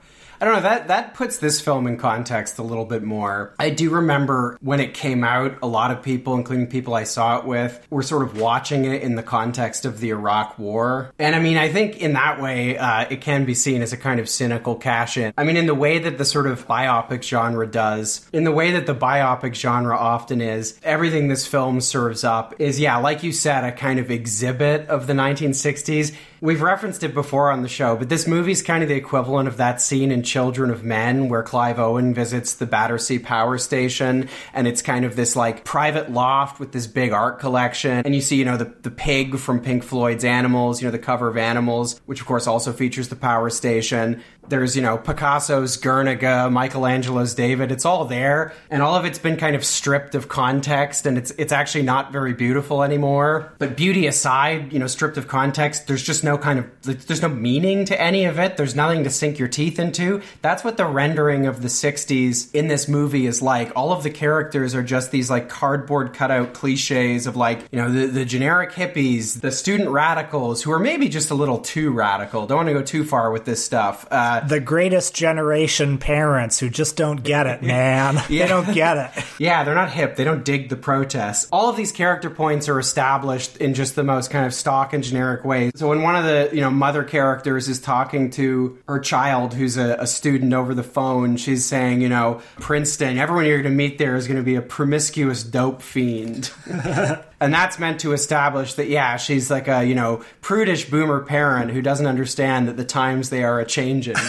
I 0.44 0.48
don't 0.48 0.56
know 0.56 0.68
that 0.68 0.88
that 0.88 1.14
puts 1.14 1.38
this 1.38 1.62
film 1.62 1.86
in 1.86 1.96
context 1.96 2.58
a 2.58 2.62
little 2.62 2.84
bit 2.84 3.02
more. 3.02 3.54
I 3.58 3.70
do 3.70 3.88
remember 3.88 4.58
when 4.60 4.78
it 4.78 4.92
came 4.92 5.24
out, 5.24 5.56
a 5.62 5.66
lot 5.66 5.90
of 5.90 6.02
people, 6.02 6.34
including 6.34 6.66
people 6.66 6.92
I 6.92 7.04
saw 7.04 7.38
it 7.38 7.46
with, 7.46 7.82
were 7.88 8.02
sort 8.02 8.24
of 8.24 8.38
watching 8.38 8.84
it 8.84 9.00
in 9.00 9.14
the 9.14 9.22
context 9.22 9.86
of 9.86 10.00
the 10.00 10.10
Iraq 10.10 10.58
War. 10.58 11.14
And 11.18 11.34
I 11.34 11.40
mean, 11.40 11.56
I 11.56 11.70
think 11.70 11.96
in 11.96 12.12
that 12.12 12.42
way, 12.42 12.76
uh, 12.76 13.06
it 13.08 13.22
can 13.22 13.46
be 13.46 13.54
seen 13.54 13.80
as 13.80 13.94
a 13.94 13.96
kind 13.96 14.20
of 14.20 14.28
cynical 14.28 14.74
cash 14.74 15.16
in. 15.16 15.32
I 15.38 15.44
mean, 15.44 15.56
in 15.56 15.64
the 15.64 15.74
way 15.74 15.98
that 16.00 16.18
the 16.18 16.26
sort 16.26 16.46
of 16.46 16.68
biopic 16.68 17.22
genre 17.22 17.66
does, 17.66 18.28
in 18.34 18.44
the 18.44 18.52
way 18.52 18.72
that 18.72 18.84
the 18.84 18.94
biopic 18.94 19.54
genre 19.54 19.96
often 19.96 20.42
is, 20.42 20.78
everything 20.82 21.28
this 21.28 21.46
film 21.46 21.80
serves 21.80 22.22
up 22.22 22.60
is, 22.60 22.78
yeah, 22.78 22.98
like 22.98 23.22
you 23.22 23.32
said, 23.32 23.64
a 23.64 23.72
kind 23.72 23.98
of 23.98 24.10
exhibit 24.10 24.90
of 24.90 25.06
the 25.06 25.14
1960s. 25.14 26.14
We've 26.40 26.60
referenced 26.62 27.02
it 27.02 27.14
before 27.14 27.50
on 27.50 27.62
the 27.62 27.68
show, 27.68 27.96
but 27.96 28.08
this 28.08 28.26
movie's 28.26 28.62
kind 28.62 28.82
of 28.82 28.88
the 28.88 28.96
equivalent 28.96 29.48
of 29.48 29.56
that 29.56 29.80
scene 29.80 30.10
in 30.10 30.22
Children 30.22 30.70
of 30.70 30.84
Men 30.84 31.28
where 31.28 31.42
Clive 31.42 31.78
Owen 31.78 32.12
visits 32.12 32.54
the 32.54 32.66
Battersea 32.66 33.18
Power 33.18 33.56
Station 33.56 34.28
and 34.52 34.66
it's 34.66 34.82
kind 34.82 35.04
of 35.04 35.16
this 35.16 35.36
like 35.36 35.64
private 35.64 36.10
loft 36.10 36.60
with 36.60 36.72
this 36.72 36.86
big 36.86 37.12
art 37.12 37.38
collection. 37.38 38.02
And 38.04 38.14
you 38.14 38.20
see, 38.20 38.36
you 38.36 38.44
know, 38.44 38.56
the, 38.56 38.74
the 38.82 38.90
pig 38.90 39.38
from 39.38 39.60
Pink 39.60 39.84
Floyd's 39.84 40.24
Animals, 40.24 40.82
you 40.82 40.88
know, 40.88 40.92
the 40.92 40.98
cover 40.98 41.28
of 41.28 41.36
Animals, 41.36 42.00
which 42.06 42.20
of 42.20 42.26
course 42.26 42.46
also 42.46 42.72
features 42.72 43.08
the 43.08 43.16
power 43.16 43.48
station. 43.50 44.22
There's, 44.48 44.76
you 44.76 44.82
know, 44.82 44.98
Picasso's 44.98 45.76
Guernica, 45.76 46.48
Michelangelo's 46.50 47.34
David. 47.34 47.72
It's 47.72 47.84
all 47.84 48.04
there. 48.04 48.52
And 48.70 48.82
all 48.82 48.94
of 48.94 49.04
it's 49.04 49.18
been 49.18 49.36
kind 49.36 49.56
of 49.56 49.64
stripped 49.64 50.14
of 50.14 50.28
context 50.28 51.06
and 51.06 51.18
it's 51.18 51.30
it's 51.32 51.52
actually 51.52 51.82
not 51.82 52.12
very 52.12 52.32
beautiful 52.32 52.82
anymore. 52.82 53.52
But 53.58 53.76
beauty 53.76 54.06
aside, 54.06 54.72
you 54.72 54.78
know, 54.78 54.86
stripped 54.86 55.16
of 55.16 55.28
context, 55.28 55.86
there's 55.86 56.02
just 56.02 56.24
no 56.24 56.38
kind 56.38 56.58
of 56.58 56.66
there's 56.82 57.22
no 57.22 57.28
meaning 57.28 57.84
to 57.86 58.00
any 58.00 58.24
of 58.24 58.38
it. 58.38 58.56
There's 58.56 58.74
nothing 58.74 59.04
to 59.04 59.10
sink 59.10 59.38
your 59.38 59.48
teeth 59.48 59.78
into. 59.78 60.22
That's 60.42 60.64
what 60.64 60.76
the 60.76 60.86
rendering 60.86 61.46
of 61.46 61.62
the 61.62 61.68
60s 61.68 62.54
in 62.54 62.68
this 62.68 62.88
movie 62.88 63.26
is 63.26 63.42
like. 63.42 63.72
All 63.76 63.92
of 63.92 64.02
the 64.02 64.10
characters 64.10 64.74
are 64.74 64.82
just 64.82 65.10
these 65.10 65.30
like 65.30 65.48
cardboard 65.48 66.14
cutout 66.14 66.54
cliches 66.54 67.26
of 67.26 67.36
like, 67.36 67.60
you 67.70 67.78
know, 67.78 67.90
the, 67.90 68.06
the 68.06 68.24
generic 68.24 68.72
hippies, 68.72 69.40
the 69.40 69.52
student 69.52 69.90
radicals 69.90 70.62
who 70.62 70.72
are 70.72 70.78
maybe 70.78 71.08
just 71.08 71.30
a 71.30 71.34
little 71.34 71.58
too 71.58 71.90
radical. 71.90 72.46
Don't 72.46 72.58
want 72.58 72.68
to 72.68 72.74
go 72.74 72.82
too 72.82 73.04
far 73.04 73.30
with 73.30 73.44
this 73.44 73.64
stuff. 73.64 74.06
Uh, 74.10 74.33
the 74.40 74.60
greatest 74.60 75.14
generation 75.14 75.98
parents 75.98 76.58
who 76.58 76.68
just 76.68 76.96
don't 76.96 77.22
get 77.22 77.46
it, 77.46 77.62
man. 77.62 78.20
They 78.44 78.48
don't 78.48 78.74
get 78.74 78.96
it. 78.96 79.24
Yeah, 79.38 79.64
they're 79.64 79.74
not 79.74 79.90
hip. 79.90 80.16
They 80.16 80.24
don't 80.24 80.44
dig 80.44 80.68
the 80.68 80.76
protests. 80.76 81.48
All 81.50 81.70
of 81.70 81.76
these 81.76 81.92
character 81.92 82.28
points 82.28 82.68
are 82.68 82.78
established 82.78 83.56
in 83.58 83.74
just 83.74 83.94
the 83.94 84.02
most 84.02 84.30
kind 84.30 84.44
of 84.44 84.52
stock 84.52 84.92
and 84.92 85.02
generic 85.02 85.44
ways. 85.44 85.72
So 85.76 85.88
when 85.88 86.02
one 86.02 86.16
of 86.16 86.24
the 86.24 86.50
you 86.52 86.60
know 86.60 86.70
mother 86.70 87.04
characters 87.04 87.68
is 87.68 87.80
talking 87.80 88.30
to 88.30 88.78
her 88.88 88.98
child, 88.98 89.54
who's 89.54 89.76
a, 89.76 89.96
a 89.98 90.06
student 90.06 90.52
over 90.52 90.74
the 90.74 90.82
phone, 90.82 91.36
she's 91.36 91.64
saying, 91.64 92.02
you 92.02 92.08
know, 92.08 92.42
Princeton, 92.60 93.18
everyone 93.18 93.46
you're 93.46 93.62
going 93.62 93.72
to 93.72 93.76
meet 93.76 93.98
there 93.98 94.16
is 94.16 94.26
going 94.26 94.38
to 94.38 94.42
be 94.42 94.56
a 94.56 94.62
promiscuous 94.62 95.42
dope 95.44 95.80
fiend. 95.80 96.50
and 97.44 97.54
that's 97.54 97.78
meant 97.78 98.00
to 98.00 98.12
establish 98.12 98.74
that 98.74 98.88
yeah 98.88 99.16
she's 99.16 99.50
like 99.50 99.68
a 99.68 99.84
you 99.84 99.94
know 99.94 100.22
prudish 100.40 100.88
boomer 100.90 101.20
parent 101.20 101.70
who 101.70 101.80
doesn't 101.82 102.06
understand 102.06 102.68
that 102.68 102.76
the 102.76 102.84
times 102.84 103.30
they 103.30 103.44
are 103.44 103.60
a 103.60 103.64
changing 103.64 104.16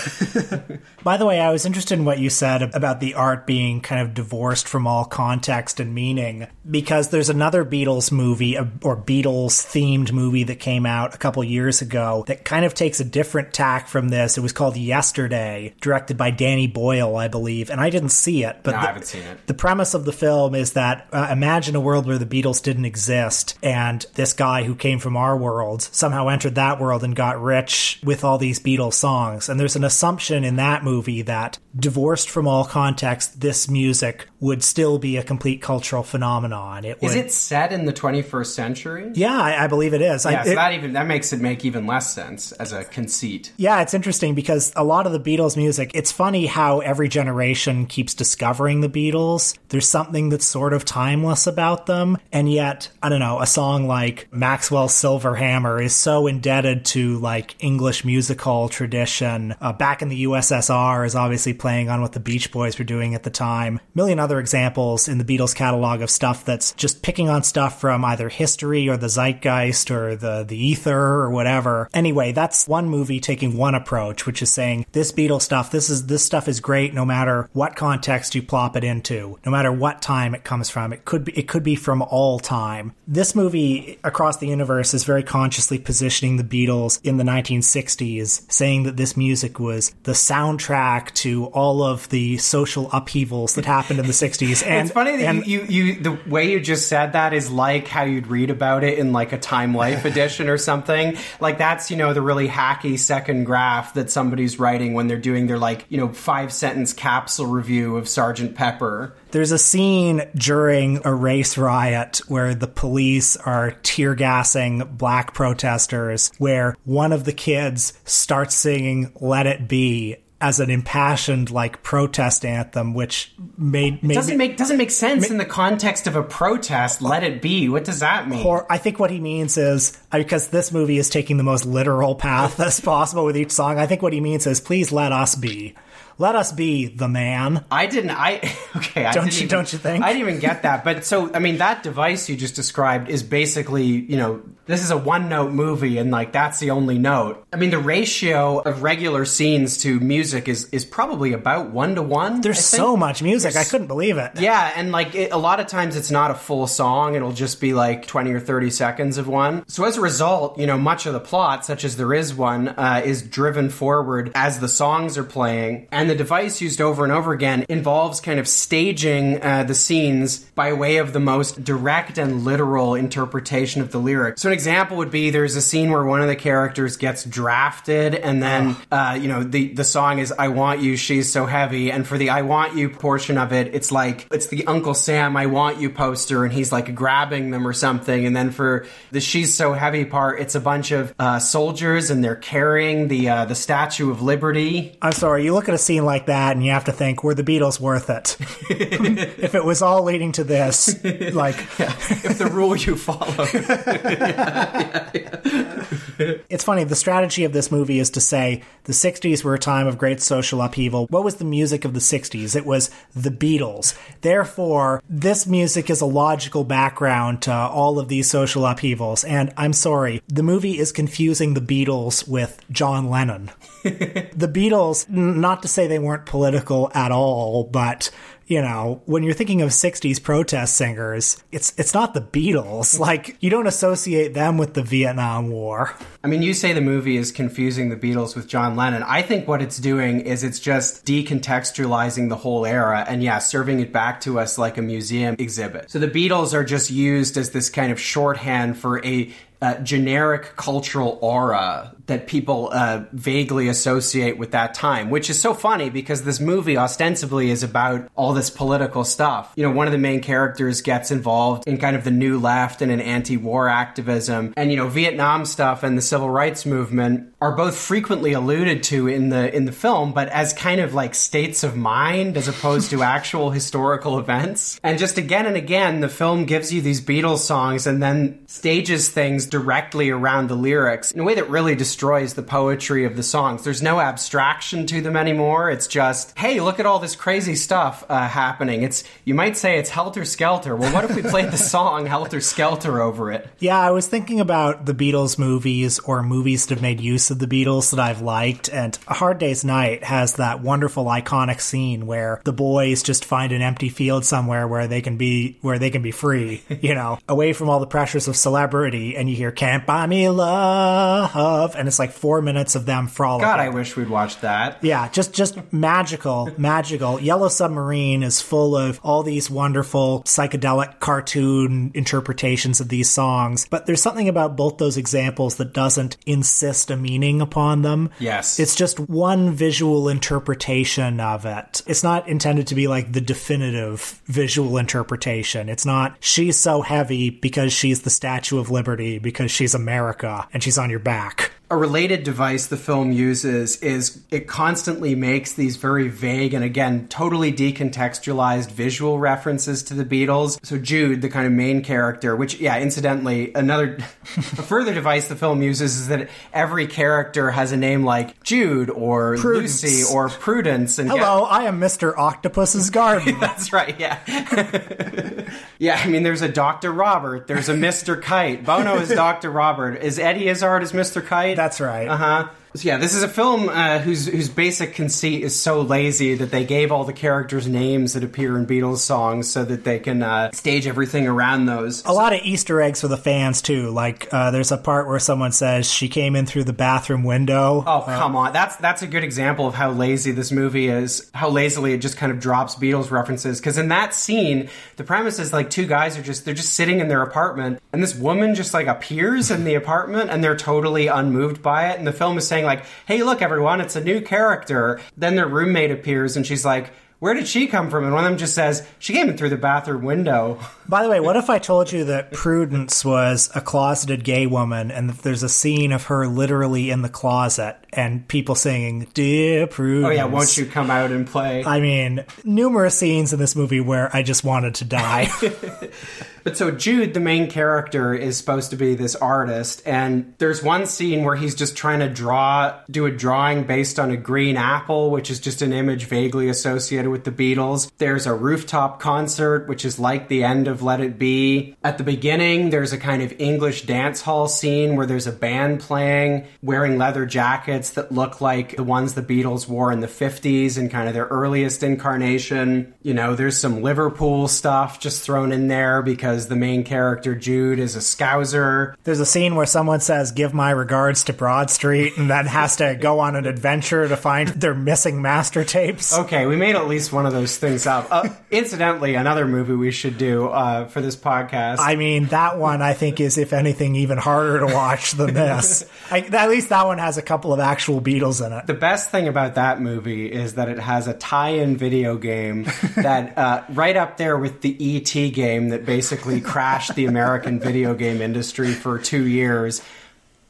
By 1.04 1.18
the 1.18 1.26
way, 1.28 1.40
I 1.40 1.52
was 1.52 1.68
interested 1.68 2.00
in 2.00 2.06
what 2.06 2.18
you 2.18 2.32
said 2.32 2.64
about 2.76 3.00
the 3.00 3.14
art 3.14 3.46
being 3.46 3.80
kind 3.80 4.02
of 4.02 4.16
divorced 4.16 4.68
from 4.68 4.88
all 4.88 5.06
context 5.06 5.80
and 5.80 5.94
meaning 5.94 6.48
because 6.70 7.10
there's 7.10 7.30
another 7.30 7.64
Beatles 7.64 8.12
movie 8.12 8.58
or 8.58 8.98
Beatles 8.98 9.52
themed 9.64 10.12
movie 10.12 10.46
that 10.46 10.56
came 10.60 10.88
out 10.88 11.14
a 11.14 11.18
couple 11.20 11.44
years 11.44 11.84
ago 11.84 12.24
that 12.26 12.44
kind 12.44 12.66
of 12.66 12.74
takes 12.74 13.00
a 13.00 13.04
different 13.06 13.54
tack 13.54 13.88
from 13.88 14.10
this. 14.10 14.36
It 14.38 14.42
was 14.42 14.52
called 14.52 14.78
Yesterday, 14.78 15.76
directed 15.80 16.18
by 16.18 16.32
Danny 16.32 16.66
Boyle, 16.66 17.16
I 17.18 17.28
believe, 17.28 17.70
and 17.70 17.80
I 17.80 17.92
didn't 17.92 18.10
see 18.10 18.44
it, 18.44 18.58
but 18.64 18.72
No, 18.72 18.78
I 18.78 18.82
the, 18.82 18.88
haven't 18.88 19.06
seen 19.06 19.22
it. 19.24 19.46
the 19.46 19.54
premise 19.54 19.94
of 19.94 20.06
the 20.06 20.12
film 20.14 20.56
is 20.56 20.74
that 20.74 21.08
uh, 21.14 21.28
imagine 21.32 21.76
a 21.76 21.80
world 21.80 22.08
where 22.08 22.18
the 22.18 22.26
Beatles 22.26 22.64
didn't 22.64 22.86
exist, 22.86 23.05
and 23.10 24.06
this 24.16 24.34
guy 24.34 24.64
who 24.64 24.76
came 24.76 25.00
from 25.00 25.18
our 25.18 25.38
world 25.38 25.82
somehow 25.82 26.28
entered 26.28 26.56
that 26.56 26.80
world 26.80 27.04
and 27.04 27.16
got 27.16 27.42
rich 27.42 28.00
with 28.04 28.24
all 28.24 28.38
these 28.38 28.60
Beatles 28.60 28.94
songs. 28.94 29.50
And 29.50 29.60
there's 29.60 29.76
an 29.76 29.84
assumption 29.84 30.44
in 30.44 30.56
that 30.58 30.84
movie 30.84 31.22
that, 31.24 31.60
divorced 31.78 32.30
from 32.30 32.48
all 32.48 32.66
context, 32.66 33.42
this 33.42 33.70
music 33.70 34.28
would 34.40 34.64
still 34.64 34.98
be 35.00 35.18
a 35.18 35.24
complete 35.24 35.62
cultural 35.62 36.04
phenomenon. 36.04 36.86
It 36.86 37.02
would, 37.02 37.10
is 37.12 37.16
it 37.16 37.32
set 37.32 37.72
in 37.74 37.86
the 37.86 37.94
21st 37.94 38.46
century 38.48 39.12
Yeah, 39.16 39.38
I, 39.40 39.66
I 39.66 39.68
believe 39.68 39.94
it 39.94 40.02
is. 40.02 40.26
I- 40.26 40.32
yeah 40.32 40.44
so 40.44 40.52
it- 40.52 40.56
that 40.56 40.74
even 40.74 40.94
that 40.94 41.08
makes 41.08 41.34
it 41.34 41.40
make 41.42 41.66
even 41.66 41.86
less 41.88 42.14
sense 42.14 42.52
as 42.54 42.72
a 42.74 42.84
conceit 42.84 43.52
Yeah, 43.58 43.82
it's 43.82 43.94
interesting 43.94 44.36
because 44.36 44.72
a 44.76 44.84
lot 44.84 45.06
of 45.08 45.12
the 45.14 45.20
Beatles 45.20 45.58
music, 45.58 45.92
it's 45.94 46.12
funny 46.12 46.46
how 46.46 46.80
every 46.80 47.08
generation 47.10 47.86
keeps 47.86 48.14
discovering 48.14 48.82
the 48.82 48.90
Beatles. 48.90 49.58
There's 49.70 49.88
something 49.88 50.30
that's 50.30 50.46
sort 50.46 50.74
of 50.74 50.86
timeless 50.86 51.48
about 51.48 51.86
them. 51.86 52.18
And 52.32 52.52
yet, 52.52 52.85
I 53.02 53.10
don't 53.10 53.20
know, 53.20 53.40
a 53.42 53.46
song 53.46 53.88
like 53.88 54.28
Maxwell's 54.32 54.94
Silver 54.94 55.36
Hammer 55.36 55.82
is 55.82 55.96
so 55.96 56.28
indebted 56.28 56.86
to 56.86 57.18
like 57.20 57.56
English 57.60 58.06
musical 58.06 58.70
tradition. 58.70 59.56
Uh, 59.62 59.74
back 59.74 60.02
in 60.02 60.10
the 60.10 60.26
USSR 60.26 61.06
is 61.06 61.16
obviously 61.16 61.54
playing 61.54 61.90
on 61.90 62.02
what 62.02 62.14
the 62.14 62.20
Beach 62.20 62.52
Boys 62.52 62.78
were 62.78 62.86
doing 62.86 63.16
at 63.16 63.24
the 63.24 63.30
time. 63.30 63.80
Million 63.94 64.20
other 64.20 64.40
examples 64.40 65.08
in 65.08 65.18
the 65.18 65.26
Beatles 65.26 65.56
catalog 65.56 66.02
of 66.02 66.10
stuff 66.10 66.46
that's 66.46 66.74
just 66.74 67.02
picking 67.02 67.30
on 67.30 67.44
stuff 67.44 67.80
from 67.80 68.04
either 68.06 68.30
history 68.30 68.90
or 68.90 68.98
the 68.98 69.10
zeitgeist 69.10 69.92
or 69.92 70.16
the, 70.16 70.44
the 70.44 70.58
ether 70.58 70.98
or 70.98 71.30
whatever. 71.30 71.90
Anyway, 71.94 72.32
that's 72.32 72.68
one 72.68 72.90
movie 72.90 73.20
taking 73.20 73.58
one 73.58 73.76
approach, 73.76 74.26
which 74.26 74.42
is 74.42 74.52
saying 74.52 74.86
this 74.92 75.12
Beatles 75.12 75.42
stuff, 75.42 75.72
this 75.72 75.90
is 75.90 76.08
this 76.08 76.26
stuff 76.26 76.48
is 76.48 76.60
great 76.60 76.94
no 76.94 77.06
matter 77.06 77.50
what 77.54 77.76
context 77.76 78.36
you 78.36 78.42
plop 78.42 78.76
it 78.76 78.84
into, 78.84 79.40
no 79.46 79.52
matter 79.52 79.72
what 79.72 80.02
time 80.02 80.36
it 80.36 80.44
comes 80.44 80.70
from. 80.70 80.94
It 80.94 81.06
could 81.06 81.26
be 81.26 81.32
it 81.34 81.48
could 81.48 81.64
be 81.64 81.76
from 81.76 82.02
all 82.02 82.40
time. 82.40 82.75
This 83.08 83.36
movie 83.36 84.00
across 84.04 84.38
the 84.38 84.48
universe 84.48 84.94
is 84.94 85.04
very 85.04 85.24
consciously 85.24 85.80
positioning 85.80 86.38
the 86.38 86.44
Beatles 86.44 87.00
in 87.04 87.18
the 87.18 87.24
1960s, 87.24 88.52
saying 88.52 88.84
that 88.84 88.98
this 88.98 89.16
music 89.18 89.60
was 89.60 89.94
the 90.04 90.14
soundtrack 90.14 91.14
to 91.16 91.46
all 91.48 91.84
of 91.84 92.10
the 92.10 92.38
social 92.38 92.90
upheavals 92.92 93.56
that 93.56 93.66
happened 93.66 94.00
in 94.00 94.06
the 94.06 94.12
60s. 94.14 94.64
And 94.76 94.88
it's 94.88 94.94
funny 94.94 95.18
that 95.18 95.26
and- 95.26 95.48
you, 95.48 95.64
you, 95.64 95.84
you, 95.84 96.02
the 96.02 96.20
way 96.30 96.52
you 96.52 96.60
just 96.60 96.88
said 96.88 97.14
that 97.14 97.34
is 97.34 97.52
like 97.52 97.88
how 97.88 98.04
you'd 98.04 98.28
read 98.28 98.50
about 98.50 98.84
it 98.84 98.98
in 98.98 99.14
like 99.14 99.32
a 99.32 99.38
Time 99.38 99.76
Life 99.76 100.06
edition 100.12 100.50
or 100.50 100.58
something. 100.58 101.18
Like 101.40 101.58
that's, 101.58 101.92
you 101.92 101.98
know, 101.98 102.14
the 102.14 102.22
really 102.22 102.48
hacky 102.48 102.98
second 102.98 103.44
graph 103.46 103.94
that 103.94 104.10
somebody's 104.10 104.60
writing 104.60 104.94
when 104.94 105.08
they're 105.08 105.18
doing 105.18 105.48
their 105.48 105.60
like, 105.60 105.86
you 105.90 105.98
know, 105.98 106.10
five 106.14 106.52
sentence 106.52 106.94
capsule 106.94 107.46
review 107.46 107.98
of 107.98 108.10
Sergeant 108.10 108.56
Pepper. 108.56 109.14
There's 109.36 109.52
a 109.52 109.58
scene 109.58 110.22
during 110.34 111.02
a 111.04 111.14
race 111.14 111.58
riot 111.58 112.22
where 112.30 112.56
the 112.56 112.68
police 112.68 113.36
are 113.36 113.72
tear 113.84 114.16
gassing 114.16 114.80
black 114.94 115.34
protesters, 115.34 116.32
where 116.38 116.78
one 116.86 117.12
of 117.12 117.26
the 117.26 117.34
kids 117.34 118.00
starts 118.06 118.56
singing 118.56 119.12
Let 119.20 119.46
It 119.46 119.68
Be 119.68 120.16
as 120.40 120.62
an 120.62 120.70
impassioned 120.70 121.52
like 121.52 121.84
protest 121.84 122.46
anthem, 122.46 122.94
which 122.94 123.34
made, 123.58 124.02
made 124.04 124.14
Doesn't 124.14 124.38
make 124.38 124.56
doesn't 124.56 124.78
make 124.78 124.92
sense 124.92 125.30
in 125.30 125.38
the 125.38 125.44
context 125.44 126.08
of 126.08 126.16
a 126.16 126.24
protest. 126.24 127.02
Let 127.02 127.24
it 127.24 127.42
be. 127.42 127.68
What 127.68 127.84
does 127.84 128.00
that 128.00 128.30
mean? 128.30 128.46
or 128.46 128.72
I 128.72 128.78
think 128.78 129.00
what 129.00 129.12
he 129.12 129.20
means 129.20 129.58
is 129.58 129.98
because 130.12 130.48
this 130.48 130.72
movie 130.72 130.98
is 130.98 131.10
taking 131.10 131.36
the 131.36 131.44
most 131.44 131.66
literal 131.66 132.16
path 132.16 132.58
as 132.62 132.80
possible 132.80 133.26
with 133.26 133.36
each 133.36 133.52
song. 133.52 133.80
I 133.80 133.86
think 133.86 134.02
what 134.02 134.14
he 134.14 134.22
means 134.22 134.48
is 134.48 134.62
please 134.62 134.94
let 134.94 135.12
us 135.12 135.36
be, 135.36 135.76
let 136.18 136.36
us 136.36 136.52
be 136.52 136.88
the 136.88 137.08
man. 137.08 137.66
I 137.72 137.88
didn't. 137.88 138.12
I 138.12 138.36
okay. 138.78 139.06
I 139.06 139.12
Don't 139.14 139.28
you- 139.28 139.38
even- 139.46 139.48
don't 139.50 139.72
you 139.74 139.80
think? 139.80 140.04
I 140.04 140.14
didn't 140.14 140.28
even 140.30 140.40
get 140.40 140.64
that. 140.64 140.84
But 140.84 141.06
so 141.06 141.34
I 141.34 141.40
mean, 141.40 141.58
that 141.58 141.84
device 141.84 142.30
you 142.30 142.36
just 142.36 142.56
described 142.56 143.10
is 143.10 143.24
basically 143.24 143.86
you 143.86 144.18
know 144.18 144.42
this 144.66 144.84
is 144.84 144.92
a 144.92 144.98
one 144.98 145.30
note 145.30 145.52
movie 145.52 145.98
and 145.98 146.12
like 146.12 146.32
that's 146.32 146.60
the 146.60 146.72
only 146.72 146.98
note. 146.98 147.46
I 147.54 147.58
mean, 147.58 147.70
the 147.70 147.80
ratio 147.80 148.60
of 148.60 148.82
regular 148.82 149.26
scenes 149.26 149.78
to 149.80 150.00
music 150.00 150.48
is 150.48 150.66
is 150.72 150.86
probably 150.86 151.34
about 151.34 151.72
one 151.72 151.96
to 151.96 152.02
one. 152.02 152.42
There's 152.42 152.64
so 152.64 152.98
much 152.98 153.22
music, 153.22 153.56
I 153.56 153.64
couldn't 153.64 153.88
believe 153.88 154.18
it. 154.18 154.32
Yeah, 154.40 154.72
and 154.76 154.92
like 154.92 155.14
it, 155.16 155.32
a 155.32 155.38
lot 155.38 155.60
of 155.60 155.68
times 155.68 155.96
it's 155.96 156.12
not 156.12 156.32
a 156.32 156.36
full 156.36 156.68
song, 156.68 157.16
it'll 157.16 157.32
just 157.32 157.62
be 157.62 157.74
like 157.74 158.08
20 158.08 158.32
or 158.32 158.40
30 158.40 158.70
seconds 158.70 159.18
of 159.18 159.28
one. 159.28 159.68
So 159.68 159.86
as 159.86 159.98
a 159.98 160.02
result, 160.02 160.58
you 160.60 160.68
know, 160.68 160.78
much 160.78 161.06
of 161.06 161.14
the 161.14 161.20
plot, 161.20 161.66
such 161.66 161.84
as 161.84 161.98
there 161.98 162.14
is 162.14 162.34
one, 162.34 162.70
uh, 162.70 163.02
is 163.06 163.22
driven 163.22 163.70
forward 163.70 164.32
as 164.36 164.60
the 164.60 164.68
songs 164.68 165.18
are 165.18 165.24
playing. 165.24 165.88
And 165.92 166.10
the 166.10 166.16
device 166.16 166.62
used 166.62 166.82
over 166.82 167.04
and 167.04 167.14
over 167.14 167.32
again 167.34 167.66
involves 167.70 168.20
kind 168.20 168.40
of 168.40 168.48
staging 168.48 169.42
uh, 169.42 169.64
the 169.64 169.76
scenes 169.76 170.40
by 170.40 170.74
way 170.74 170.98
of 170.98 171.14
the 171.14 171.20
most 171.20 171.64
direct 171.64 172.18
and 172.18 172.44
literal 172.44 172.96
interpretation 172.96 173.82
of 173.82 173.92
the 173.92 174.00
lyrics. 174.00 174.42
So 174.42 174.55
example 174.56 174.98
would 174.98 175.12
be 175.12 175.30
there's 175.30 175.56
a 175.56 175.62
scene 175.62 175.92
where 175.92 176.04
one 176.04 176.22
of 176.22 176.28
the 176.28 176.36
characters 176.36 176.98
gets 176.98 177.24
drafted, 177.24 178.16
and 178.16 178.42
then, 178.42 178.76
uh, 178.92 179.18
you 179.22 179.28
know, 179.28 179.44
the, 179.44 179.68
the 179.74 179.84
song 179.84 180.18
is 180.18 180.32
I 180.32 180.48
Want 180.48 180.82
You, 180.82 180.98
She's 180.98 181.32
So 181.32 181.46
Heavy. 181.46 181.92
And 181.92 182.08
for 182.08 182.18
the 182.18 182.32
I 182.32 182.42
Want 182.42 182.76
You 182.76 182.90
portion 182.90 183.38
of 183.38 183.54
it, 183.54 183.76
it's 183.76 183.92
like, 183.92 184.28
it's 184.32 184.48
the 184.48 184.66
Uncle 184.66 184.96
Sam 184.96 185.38
I 185.38 185.46
Want 185.46 185.80
You 185.80 185.92
poster, 185.92 186.44
and 186.44 186.52
he's 186.52 186.72
like 186.72 186.96
grabbing 186.96 187.52
them 187.52 187.68
or 187.68 187.74
something. 187.74 188.26
And 188.26 188.36
then 188.36 188.50
for 188.50 188.88
the 189.12 189.22
She's 189.22 189.54
So 189.54 189.74
Heavy 189.74 190.06
part, 190.06 190.40
it's 190.40 190.56
a 190.56 190.60
bunch 190.60 190.92
of 190.92 191.14
uh, 191.20 191.38
soldiers 191.38 192.10
and 192.10 192.24
they're 192.24 192.36
carrying 192.36 193.08
the, 193.10 193.30
uh, 193.30 193.46
the 193.46 193.56
Statue 193.56 194.10
of 194.10 194.24
Liberty. 194.24 194.98
I'm 195.02 195.12
sorry, 195.12 195.44
you 195.44 195.54
look 195.54 195.68
at 195.70 195.76
a 195.76 195.80
scene 195.80 196.06
like 196.06 196.28
that 196.28 196.56
and 196.56 196.66
you 196.66 196.72
have 196.72 196.86
to 196.86 196.92
think, 196.92 197.24
were 197.24 197.36
the 197.36 197.44
Beatles 197.44 197.80
worth 197.80 198.10
it? 198.10 198.38
if 198.70 199.54
it 199.54 199.64
was 199.64 199.82
all 199.82 200.04
leading 200.04 200.32
to 200.32 200.44
this, 200.44 201.04
like, 201.04 201.56
if 201.80 202.38
the 202.38 202.50
rule 202.52 202.76
you 202.76 202.96
follow. 202.96 203.46
it's 206.50 206.64
funny, 206.64 206.84
the 206.84 206.96
strategy 206.96 207.44
of 207.44 207.54
this 207.54 207.72
movie 207.72 208.00
is 208.00 208.10
to 208.12 208.22
say 208.22 208.62
the 208.84 208.94
60s 208.94 209.44
were 209.44 209.56
a 209.56 209.60
time 209.60 209.88
of 209.88 209.98
great 209.98 210.22
social 210.22 210.62
upheaval. 210.62 211.08
What 211.10 211.24
was 211.24 211.36
the 211.36 211.46
music 211.46 211.86
of 211.86 211.94
the 211.94 212.00
60s? 212.00 212.56
It 212.56 212.66
was 212.66 212.90
the 213.16 213.32
Beatles. 213.32 213.98
Therefore, 214.22 215.02
this 215.10 215.46
music 215.46 215.90
is 215.90 216.02
a 216.02 216.06
logical 216.06 216.64
background 216.64 217.42
to 217.44 217.54
all 217.54 218.00
of 218.00 218.08
these 218.08 218.30
social 218.30 218.66
upheavals. 218.66 219.24
And 219.24 219.54
I'm 219.58 219.74
sorry, 219.74 220.22
the 220.28 220.44
movie 220.44 220.78
is 220.80 220.92
confusing 220.92 221.54
the 221.54 221.62
Beatles 221.62 222.28
with 222.28 222.62
John 222.72 223.10
Lennon. 223.10 223.52
the 223.84 224.50
Beatles, 224.52 225.10
not 225.10 225.62
to 225.62 225.68
say 225.68 225.88
they 225.88 226.00
weren't 226.00 226.26
political 226.26 226.92
at 226.94 227.12
all, 227.12 227.64
but 227.64 228.12
you 228.48 228.62
know, 228.62 229.02
when 229.06 229.24
you're 229.24 229.34
thinking 229.34 229.62
of 229.62 229.72
60s 229.72 230.22
protest 230.22 230.76
singers, 230.76 231.44
it's 231.52 231.74
it's 231.78 231.94
not 231.94 232.14
the 232.14 232.22
Beatles. 232.22 233.00
Like 233.06 233.38
you 233.40 233.52
don't 233.52 233.68
associate 233.68 234.34
them 234.34 234.58
with 234.58 234.74
the 234.74 234.82
Vietnam 234.82 235.52
War. 235.52 235.94
I 236.24 236.28
mean, 236.28 236.42
you 236.42 236.56
say 236.56 236.74
the 236.74 236.82
movie 236.82 237.18
is 237.18 237.32
confusing 237.32 237.90
the 237.90 237.96
Beatles 237.96 238.36
with 238.36 238.48
John 238.48 238.76
Lennon. 238.76 239.04
I 239.04 239.22
think 239.22 239.48
what 239.48 239.62
it's 239.62 239.78
doing 239.78 240.22
is 240.22 240.44
it's 240.44 240.60
just 240.60 241.06
decontextualizing 241.06 242.30
the 242.30 242.36
whole 242.36 242.66
era 242.66 243.06
and, 243.08 243.22
yeah, 243.22 243.38
serving 243.38 243.80
it 243.80 243.94
back 243.94 244.22
to 244.22 244.40
us 244.40 244.58
like 244.58 244.80
a 244.80 244.82
museum 244.82 245.36
exhibit. 245.38 245.92
So 245.92 246.00
the 246.00 246.08
Beatles 246.08 246.54
are 246.54 246.64
just 246.64 246.90
used 246.90 247.38
as 247.38 247.52
this 247.52 247.70
kind 247.70 247.92
of 247.92 248.00
shorthand 248.00 248.78
for 248.78 249.06
a 249.06 249.32
uh, 249.62 249.76
generic 249.80 250.56
cultural 250.56 251.20
aura 251.22 251.95
that 252.08 252.28
people 252.28 252.70
uh, 252.72 253.04
vaguely 253.12 253.68
associate 253.68 254.38
with 254.38 254.52
that 254.52 254.74
time, 254.74 255.10
which 255.10 255.30
is 255.30 255.40
so 255.40 255.54
funny 255.54 255.90
because 255.90 256.24
this 256.24 256.40
movie 256.40 256.78
ostensibly 256.78 257.50
is 257.50 257.64
about 257.64 258.10
all 258.16 258.34
this 258.34 258.50
political 258.50 259.04
stuff. 259.04 259.52
You 259.56 259.64
know, 259.64 259.72
one 259.72 259.88
of 259.88 259.92
the 259.92 260.00
main 260.00 260.22
characters 260.22 260.82
gets 260.82 261.12
involved 261.12 261.68
in 261.68 261.78
kind 261.78 261.96
of 261.96 262.04
the 262.04 262.12
new 262.12 262.40
left 262.40 262.82
and 262.82 262.92
an 262.92 263.02
anti 263.02 263.38
war 263.38 263.68
activism. 263.68 264.54
And, 264.56 264.72
you 264.72 264.78
know, 264.78 264.88
Vietnam 264.88 265.46
stuff 265.46 265.84
and 265.84 265.98
the 265.98 266.02
civil 266.02 266.30
rights 266.30 266.66
movement 266.66 267.34
are 267.42 267.56
both 267.56 267.78
frequently 267.78 268.34
alluded 268.34 268.84
to 268.84 269.08
in 269.08 269.30
the 269.30 269.54
in 269.56 269.66
the 269.66 269.72
film, 269.72 270.14
but 270.14 270.30
as 270.30 270.54
kind 270.54 270.82
of 270.82 270.94
like 270.94 271.14
states 271.14 271.64
of 271.64 271.76
mind 271.76 272.38
as 272.38 272.48
opposed 272.48 272.90
to 272.90 273.04
actual 273.04 273.52
historical 273.52 274.20
events. 274.20 274.80
And 274.84 274.98
just 274.98 275.18
again 275.18 275.46
and 275.46 275.56
again, 275.56 276.00
the 276.00 276.10
film 276.10 276.46
gives 276.46 276.74
you 276.74 276.82
these 276.82 277.02
Beatles 277.02 277.40
songs 277.40 277.88
and 277.88 278.02
then 278.02 278.40
stages 278.48 279.10
things 279.10 279.46
directly 279.46 280.10
around 280.10 280.48
the 280.48 280.56
lyrics 280.56 281.12
in 281.12 281.20
a 281.20 281.24
way 281.24 281.36
that 281.36 281.50
really 281.50 281.76
destroys 281.96 282.34
the 282.34 282.44
poetry 282.44 283.06
of 283.06 283.16
the 283.16 283.24
songs. 283.24 283.64
There's 283.64 283.82
no 283.82 284.02
abstraction 284.02 284.86
to 284.88 285.00
them 285.00 285.16
anymore. 285.16 285.70
It's 285.70 285.88
just, 285.88 286.38
hey, 286.38 286.60
look 286.60 286.78
at 286.78 286.86
all 286.86 287.00
this 287.00 287.16
crazy 287.16 287.56
stuff 287.56 288.04
uh, 288.10 288.28
happening. 288.28 288.84
It's 288.84 289.06
you 289.24 289.34
might 289.34 289.56
say 289.56 289.80
it's 289.80 289.90
helter 289.90 290.26
skelter. 290.26 290.76
Well, 290.76 290.94
what 290.94 291.06
if 291.06 291.16
we 291.16 291.22
played 291.22 291.52
the 291.52 291.58
song 291.76 292.06
Helter 292.06 292.42
Skelter 292.42 293.02
over 293.02 293.32
it? 293.32 293.48
Yeah, 293.60 293.80
I 293.80 293.92
was 293.92 294.08
thinking 294.08 294.42
about 294.42 294.86
the 294.86 294.94
Beatles 294.94 295.40
movies 295.40 295.98
or 296.00 296.22
movies 296.22 296.66
that 296.66 296.76
have 296.76 296.82
made 296.82 297.00
use 297.00 297.32
of 297.32 297.40
the 297.40 297.48
Beatles 297.48 297.92
that 297.92 298.00
I've 298.02 298.20
liked, 298.20 298.68
and 298.68 299.00
A 299.08 299.14
Hard 299.14 299.38
Day's 299.38 299.64
Night 299.64 300.04
has 300.04 300.34
that 300.34 300.60
wonderful 300.60 301.06
iconic 301.06 301.62
scene 301.62 302.08
where 302.08 302.42
the 302.44 302.52
boys 302.52 303.04
just 303.04 303.24
find 303.24 303.54
an 303.54 303.62
empty 303.62 303.88
field 303.88 304.26
somewhere 304.26 304.68
where 304.68 304.88
they 304.88 305.02
can 305.02 305.16
be 305.16 305.58
where 305.62 305.80
they 305.80 305.92
can 305.92 306.02
be 306.02 306.12
free, 306.12 306.62
you 306.82 306.94
know, 306.94 307.20
away 307.30 307.54
from 307.54 307.70
all 307.70 307.80
the 307.80 307.88
pressures 307.88 308.28
of 308.28 308.36
celebrity, 308.36 309.16
and 309.16 309.30
you 309.30 309.36
hear 309.38 309.54
"Can't 309.54 309.86
Buy 309.86 310.06
Me 310.08 310.28
Love," 310.28 311.76
and 311.78 311.85
it's 311.88 312.00
like 312.00 312.12
four 312.12 312.42
minutes 312.42 312.76
of 312.76 312.86
them 312.86 313.08
frolicking. 313.08 313.48
God, 313.48 313.60
I 313.60 313.70
wish 313.70 313.96
we'd 313.96 314.10
watched 314.10 314.42
that. 314.42 314.84
Yeah, 314.84 315.10
just 315.10 315.34
just 315.34 315.58
magical, 315.74 316.50
magical. 316.58 317.20
Yellow 317.20 317.48
Submarine 317.48 318.24
is 318.24 318.42
full 318.42 318.76
of 318.76 319.00
all 319.04 319.24
these 319.24 319.50
wonderful 319.50 320.24
psychedelic 320.24 321.00
cartoon 321.00 321.92
interpretations 321.94 322.80
of 322.80 322.90
these 322.90 323.10
songs, 323.10 323.68
but 323.70 323.86
there's 323.86 324.02
something 324.02 324.30
about 324.30 324.56
both 324.56 324.78
those 324.78 324.98
examples 324.98 325.56
that 325.56 325.74
doesn't 325.74 326.18
insist 326.26 326.92
a 326.92 326.98
meaning 326.98 327.42
upon 327.42 327.82
them. 327.82 328.10
Yes. 328.20 328.60
It's 328.60 328.76
just 328.76 329.00
one 329.00 329.52
visual 329.52 330.10
interpretation 330.10 331.20
of 331.20 331.46
it. 331.46 331.82
It's 331.88 332.04
not 332.04 332.28
intended 332.28 332.68
to 332.68 332.76
be 332.76 332.88
like 332.88 333.12
the 333.12 333.22
definitive 333.22 334.22
visual 334.26 334.78
interpretation. 334.78 335.70
It's 335.70 335.86
not 335.86 336.16
she's 336.20 336.60
so 336.60 336.82
heavy 336.82 337.30
because 337.30 337.74
she's 337.74 338.02
the 338.02 338.10
Statue 338.10 338.60
of 338.60 338.72
Liberty 338.72 339.20
because 339.20 339.52
she's 339.52 339.76
America 339.76 340.48
and 340.54 340.64
she's 340.64 340.78
on 340.78 340.90
your 340.90 341.00
back. 341.00 341.52
A 341.68 341.76
related 341.76 342.24
device 342.24 342.68
the 342.68 342.78
film 342.78 343.12
uses 343.12 343.78
is 343.78 344.22
it 344.30 344.48
constantly 344.48 345.16
makes 345.16 345.54
these 345.54 345.78
very 345.78 346.10
vague 346.10 346.54
and 346.54 346.64
again 346.64 347.08
totally 347.08 347.52
decontextualized 347.52 348.72
visual 348.72 349.18
references 349.18 349.82
to 349.84 349.96
the 349.96 350.06
Beatles. 350.06 350.64
So 350.64 350.78
Jude, 350.78 351.24
the 351.24 351.30
kind 351.30 351.48
of 351.48 351.54
main 351.54 351.82
character, 351.82 352.36
which 352.36 352.60
yeah, 352.60 352.80
incidentally, 352.80 353.52
another 353.56 353.98
a 354.38 354.42
further 354.42 354.94
device 354.94 355.28
the 355.28 355.36
film 355.36 355.64
uses 355.64 355.96
is 356.02 356.08
that 356.10 356.30
every 356.54 356.86
character 356.86 357.50
has 357.50 357.72
a 357.72 357.78
name 357.78 358.04
like 358.04 358.44
Jude 358.44 358.92
or 358.92 359.36
Prudence. 359.38 359.82
Lucy 359.82 360.14
or 360.14 360.30
Prudence 360.30 361.00
and 361.00 361.10
Hello, 361.10 361.46
I 361.46 361.64
am 361.64 361.80
Mr. 361.80 362.16
Octopus's 362.16 362.92
garden. 362.92 363.40
That's 363.40 363.74
right, 363.74 364.00
yeah. 364.00 364.20
yeah, 365.80 366.00
I 366.04 366.08
mean, 366.08 366.22
there's 366.22 366.44
a 366.44 366.50
Dr. 366.50 366.92
Robert, 366.92 367.48
there's 367.48 367.70
a 367.70 367.74
Mr. 367.74 368.22
Kite. 368.22 368.64
Bono 368.64 368.98
is 368.98 369.10
Dr. 369.10 369.50
Robert. 369.50 369.96
Is 370.04 370.20
Eddie 370.20 370.48
Izzard 370.48 370.84
is 370.84 370.92
Mr. 370.92 371.26
Kite? 371.26 371.55
That's 371.56 371.80
right. 371.80 372.08
Uh 372.08 372.18
huh. 372.18 372.48
So 372.76 372.90
yeah, 372.90 372.98
this 372.98 373.16
is 373.16 373.24
a 373.24 373.30
film 373.30 373.70
uh, 373.70 374.00
whose 374.00 374.28
whose 374.28 374.50
basic 374.50 374.96
conceit 374.96 375.44
is 375.44 375.60
so 375.60 375.82
lazy 375.82 376.36
that 376.36 376.52
they 376.52 376.66
gave 376.66 376.92
all 376.92 377.06
the 377.06 377.14
characters 377.14 377.68
names 377.68 378.14
that 378.14 378.24
appear 378.24 378.58
in 378.58 378.68
Beatles 378.68 378.98
songs 378.98 379.50
so 379.50 379.64
that 379.64 379.86
they 379.86 379.98
can 379.98 380.22
uh, 380.22 380.52
stage 380.52 380.86
everything 380.86 381.26
around 381.26 381.68
those. 381.68 382.04
a 382.04 382.12
lot 382.12 382.34
of 382.34 382.42
Easter 382.44 382.82
eggs 382.82 383.00
for 383.00 383.08
the 383.08 383.18
fans 383.18 383.62
too. 383.62 383.92
Like 383.92 384.28
uh, 384.34 384.52
there's 384.52 384.74
a 384.74 384.78
part 384.78 385.08
where 385.08 385.20
someone 385.20 385.54
says 385.54 385.90
she 385.90 386.10
came 386.10 386.36
in 386.36 386.46
through 386.46 386.66
the 386.66 386.74
bathroom 386.74 387.24
window. 387.24 387.82
Oh 387.88 388.04
come 388.06 388.36
on, 388.36 388.52
that's 388.52 388.76
that's 388.76 389.02
a 389.02 389.08
good 389.08 389.24
example 389.24 389.68
of 389.68 389.74
how 389.74 389.92
lazy 389.92 390.32
this 390.32 390.52
movie 390.52 390.90
is. 390.90 391.32
How 391.34 391.48
lazily 391.48 391.94
it 391.94 392.00
just 392.00 392.18
kind 392.18 392.32
of 392.32 392.42
drops 392.42 392.76
Beatles 392.76 393.10
references. 393.10 393.62
Because 393.62 393.78
in 393.78 393.88
that 393.88 394.14
scene, 394.14 394.70
the 394.98 395.06
premise 395.06 395.40
is 395.40 395.54
like 395.54 395.70
two 395.70 395.88
guys 395.88 396.18
are 396.18 396.24
just 396.24 396.44
they're 396.44 396.54
just 396.54 396.74
sitting 396.74 397.00
in 397.00 397.08
their 397.08 397.22
apartment, 397.22 397.80
and 397.94 398.04
this 398.04 398.16
woman 398.16 398.54
just 398.54 398.74
like 398.74 398.88
appears 398.88 399.50
in 399.50 399.64
the 399.64 399.76
apartment, 399.76 400.30
and 400.30 400.44
they're 400.44 400.58
totally 400.58 401.08
unmoved 401.08 401.62
by 401.62 401.92
it. 401.92 401.98
And 401.98 402.06
the 402.06 402.12
film 402.12 402.38
is 402.38 402.46
saying 402.46 402.65
like, 402.66 402.86
"Hey, 403.06 403.24
look, 403.24 403.42
everyone, 403.42 403.82
it's 403.82 403.96
a 403.96 404.04
new 404.04 404.22
character." 404.22 405.00
Then 405.18 405.36
their 405.36 405.48
roommate 405.48 405.92
appears, 405.92 406.36
and 406.36 406.46
she's 406.46 406.66
like. 406.66 406.92
Where 407.20 407.34
did 407.34 407.48
she 407.48 407.68
come 407.68 407.90
from? 407.90 408.04
And 408.04 408.14
one 408.14 408.26
of 408.26 408.30
them 408.30 408.38
just 408.38 408.54
says, 408.54 408.86
She 409.00 409.14
came 409.14 409.30
in 409.30 409.38
through 409.38 409.50
the 409.50 409.58
bathroom 409.58 410.04
window. 410.04 410.60
By 410.88 411.02
the 411.02 411.10
way, 411.10 411.22
what 411.22 411.38
if 411.38 411.50
I 411.50 411.60
told 411.60 411.92
you 411.92 412.04
that 412.04 412.34
Prudence 412.34 413.06
was 413.06 413.50
a 413.56 413.62
closeted 413.62 414.26
gay 414.26 414.46
woman 414.48 414.92
and 414.92 415.10
that 415.10 415.20
there's 415.20 415.42
a 415.42 415.50
scene 415.50 415.94
of 415.94 416.04
her 416.04 416.28
literally 416.28 416.92
in 416.92 417.04
the 417.04 417.10
closet 417.10 417.78
and 417.94 418.28
people 418.28 418.54
singing, 418.54 419.08
Dear 419.14 419.66
Prudence? 419.66 420.08
Oh, 420.08 420.12
yeah, 420.12 420.26
won't 420.26 420.58
you 420.58 420.66
come 420.66 420.92
out 420.92 421.12
and 421.12 421.26
play? 421.26 421.64
I 421.64 421.80
mean, 421.80 422.26
numerous 422.44 423.00
scenes 423.00 423.32
in 423.32 423.40
this 423.40 423.56
movie 423.56 423.82
where 423.82 424.14
I 424.14 424.22
just 424.22 424.44
wanted 424.44 424.76
to 424.76 424.86
die. 424.86 425.30
But 426.46 426.58
so 426.58 426.70
Jude, 426.70 427.16
the 427.16 427.20
main 427.20 427.50
character, 427.50 428.14
is 428.14 428.38
supposed 428.38 428.70
to 428.70 428.78
be 428.78 428.94
this 428.94 429.16
artist, 429.16 429.82
and 429.84 430.36
there's 430.38 430.62
one 430.62 430.86
scene 430.86 431.24
where 431.24 431.36
he's 431.36 431.56
just 431.56 431.76
trying 431.76 432.02
to 432.02 432.08
draw, 432.08 432.80
do 432.90 433.08
a 433.08 433.12
drawing 433.12 433.64
based 433.64 433.98
on 433.98 434.12
a 434.12 434.16
green 434.16 434.56
apple, 434.56 435.10
which 435.10 435.32
is 435.32 435.40
just 435.40 435.64
an 435.64 435.74
image 435.74 436.06
vaguely 436.06 436.48
associated 436.48 437.10
with 437.10 437.24
the 437.24 437.32
Beatles. 437.32 437.92
There's 437.98 438.28
a 438.28 438.34
rooftop 438.36 439.00
concert, 439.00 439.68
which 439.68 439.84
is 439.86 439.98
like 439.98 440.28
the 440.28 440.44
end 440.44 440.68
of 440.68 440.84
Let 440.84 441.02
It 441.02 441.18
Be. 441.18 441.76
At 441.84 441.98
the 441.98 442.04
beginning, 442.04 442.70
there's 442.70 442.94
a 442.94 443.00
kind 443.00 443.24
of 443.24 443.34
English 443.40 443.88
dance 443.88 444.22
hall 444.22 444.48
scene 444.48 444.96
where 444.96 445.08
there's 445.08 445.26
a 445.26 445.32
band 445.32 445.80
playing, 445.80 446.46
wearing 446.62 447.00
leather 447.00 447.26
jackets 447.26 447.90
that 447.92 448.12
look 448.12 448.40
like 448.40 448.76
the 448.76 448.84
ones 448.84 449.16
the 449.16 449.24
Beatles 449.24 449.68
wore 449.68 449.92
in 449.92 450.00
the 450.00 450.08
50s 450.08 450.78
and 450.78 450.92
kind 450.92 451.08
of 451.08 451.16
their 451.16 451.26
earliest 451.26 451.82
incarnation. 451.82 452.94
You 453.02 453.16
know, 453.16 453.34
there's 453.34 453.58
some 453.58 453.82
Liverpool 453.82 454.48
stuff 454.48 455.00
just 455.00 455.24
thrown 455.24 455.52
in 455.52 455.70
there 455.70 456.04
because 456.04 456.35
the 456.48 456.56
main 456.56 456.84
character, 456.84 457.36
Jude, 457.36 457.80
is 457.80 457.96
a 457.96 458.00
scouser. 458.00 458.96
There's 459.04 459.20
a 459.20 459.26
scene 459.26 459.56
where 459.56 459.66
someone 459.66 460.00
says, 460.00 460.32
Give 460.32 460.54
my 460.54 460.72
regards 460.72 461.24
to 461.26 461.34
Broad 461.34 461.70
Street, 461.70 462.18
and 462.18 462.30
then 462.30 462.46
has 462.46 462.76
to 462.78 462.96
go 463.00 463.20
on 463.20 463.36
an 463.36 463.46
adventure 463.46 464.08
to 464.08 464.18
find 464.18 464.50
their 464.50 464.74
missing 464.74 465.22
master 465.22 465.64
tapes. 465.64 466.18
Okay, 466.18 466.46
we 466.46 466.56
made 466.56 466.76
at 466.76 466.88
least 466.88 467.14
one 467.14 467.26
of 467.26 467.34
those 467.34 467.58
things 467.58 467.88
up. 467.88 468.08
Uh, 468.12 468.30
incidentally, 468.52 469.16
another 469.16 469.46
movie 469.48 469.76
we 469.76 469.92
should 469.92 470.18
do 470.18 470.48
uh, 470.48 470.88
for 470.88 471.02
this 471.02 471.16
podcast. 471.16 471.78
I 471.80 471.96
mean, 471.96 472.26
that 472.28 472.58
one 472.58 472.82
I 472.82 472.94
think 472.94 473.20
is, 473.20 473.38
if 473.38 473.54
anything, 473.54 473.96
even 473.96 474.18
harder 474.18 474.60
to 474.60 474.74
watch 474.74 475.12
than 475.12 475.34
this. 475.34 475.86
I, 476.12 476.20
at 476.20 476.50
least 476.50 476.70
that 476.70 476.86
one 476.86 476.98
has 476.98 477.18
a 477.18 477.22
couple 477.22 477.54
of 477.54 477.60
actual 477.60 478.02
Beatles 478.02 478.46
in 478.46 478.52
it. 478.52 478.68
the 478.68 478.74
best 478.74 479.12
thing 479.12 479.28
about 479.28 479.56
that 479.56 479.80
movie 479.82 480.32
is 480.32 480.56
that 480.56 480.70
it 480.70 480.80
has 480.80 481.08
a 481.08 481.14
tie-in 481.14 481.78
video 481.78 482.18
game 482.18 482.64
that 482.96 483.38
uh, 483.38 483.64
right 483.70 483.96
up 483.96 484.18
there 484.18 484.38
with 484.38 484.62
the 484.62 484.98
ET 484.98 485.34
game 485.34 485.70
that 485.70 485.86
basically 485.86 486.25
crashed 486.42 486.96
the 486.96 487.06
American 487.06 487.60
video 487.60 487.94
game 487.94 488.22
industry 488.22 488.72
for 488.74 489.00
two 489.00 489.28
years. 489.28 489.82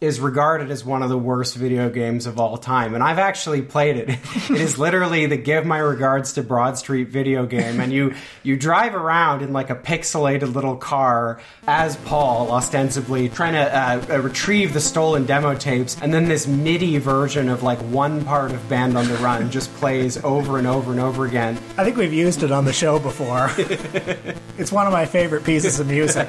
Is 0.01 0.19
regarded 0.19 0.71
as 0.71 0.83
one 0.83 1.03
of 1.03 1.09
the 1.09 1.17
worst 1.17 1.55
video 1.55 1.89
games 1.89 2.25
of 2.25 2.37
all 2.37 2.57
time, 2.57 2.95
and 2.95 3.01
I've 3.01 3.17
actually 3.17 3.61
played 3.61 3.95
it. 3.95 4.09
It 4.49 4.61
is 4.61 4.77
literally 4.77 5.25
the 5.25 5.37
"Give 5.37 5.65
My 5.65 5.77
Regards 5.77 6.33
to 6.33 6.43
Broad 6.43 6.77
Street" 6.77 7.07
video 7.07 7.45
game, 7.45 7.79
and 7.79 7.93
you 7.93 8.13
you 8.43 8.57
drive 8.57 8.93
around 8.93 9.41
in 9.41 9.53
like 9.53 9.69
a 9.69 9.75
pixelated 9.75 10.53
little 10.53 10.75
car 10.75 11.39
as 11.65 11.95
Paul, 11.95 12.51
ostensibly 12.51 13.29
trying 13.29 13.53
to 13.53 14.13
uh, 14.13 14.17
retrieve 14.19 14.73
the 14.73 14.81
stolen 14.81 15.25
demo 15.25 15.55
tapes, 15.55 15.97
and 16.01 16.13
then 16.13 16.25
this 16.27 16.45
MIDI 16.45 16.97
version 16.97 17.47
of 17.47 17.63
like 17.63 17.79
one 17.79 18.23
part 18.25 18.51
of 18.51 18.67
Band 18.67 18.97
on 18.97 19.07
the 19.07 19.15
Run 19.15 19.49
just 19.49 19.73
plays 19.75 20.21
over 20.25 20.57
and 20.57 20.67
over 20.67 20.91
and 20.91 20.99
over 20.99 21.25
again. 21.25 21.57
I 21.77 21.85
think 21.85 21.95
we've 21.95 22.13
used 22.13 22.43
it 22.43 22.51
on 22.51 22.65
the 22.65 22.73
show 22.73 22.99
before. 22.99 23.49
it's 24.57 24.73
one 24.73 24.87
of 24.87 24.91
my 24.93 25.05
favorite 25.05 25.45
pieces 25.45 25.79
of 25.79 25.87
music. 25.87 26.27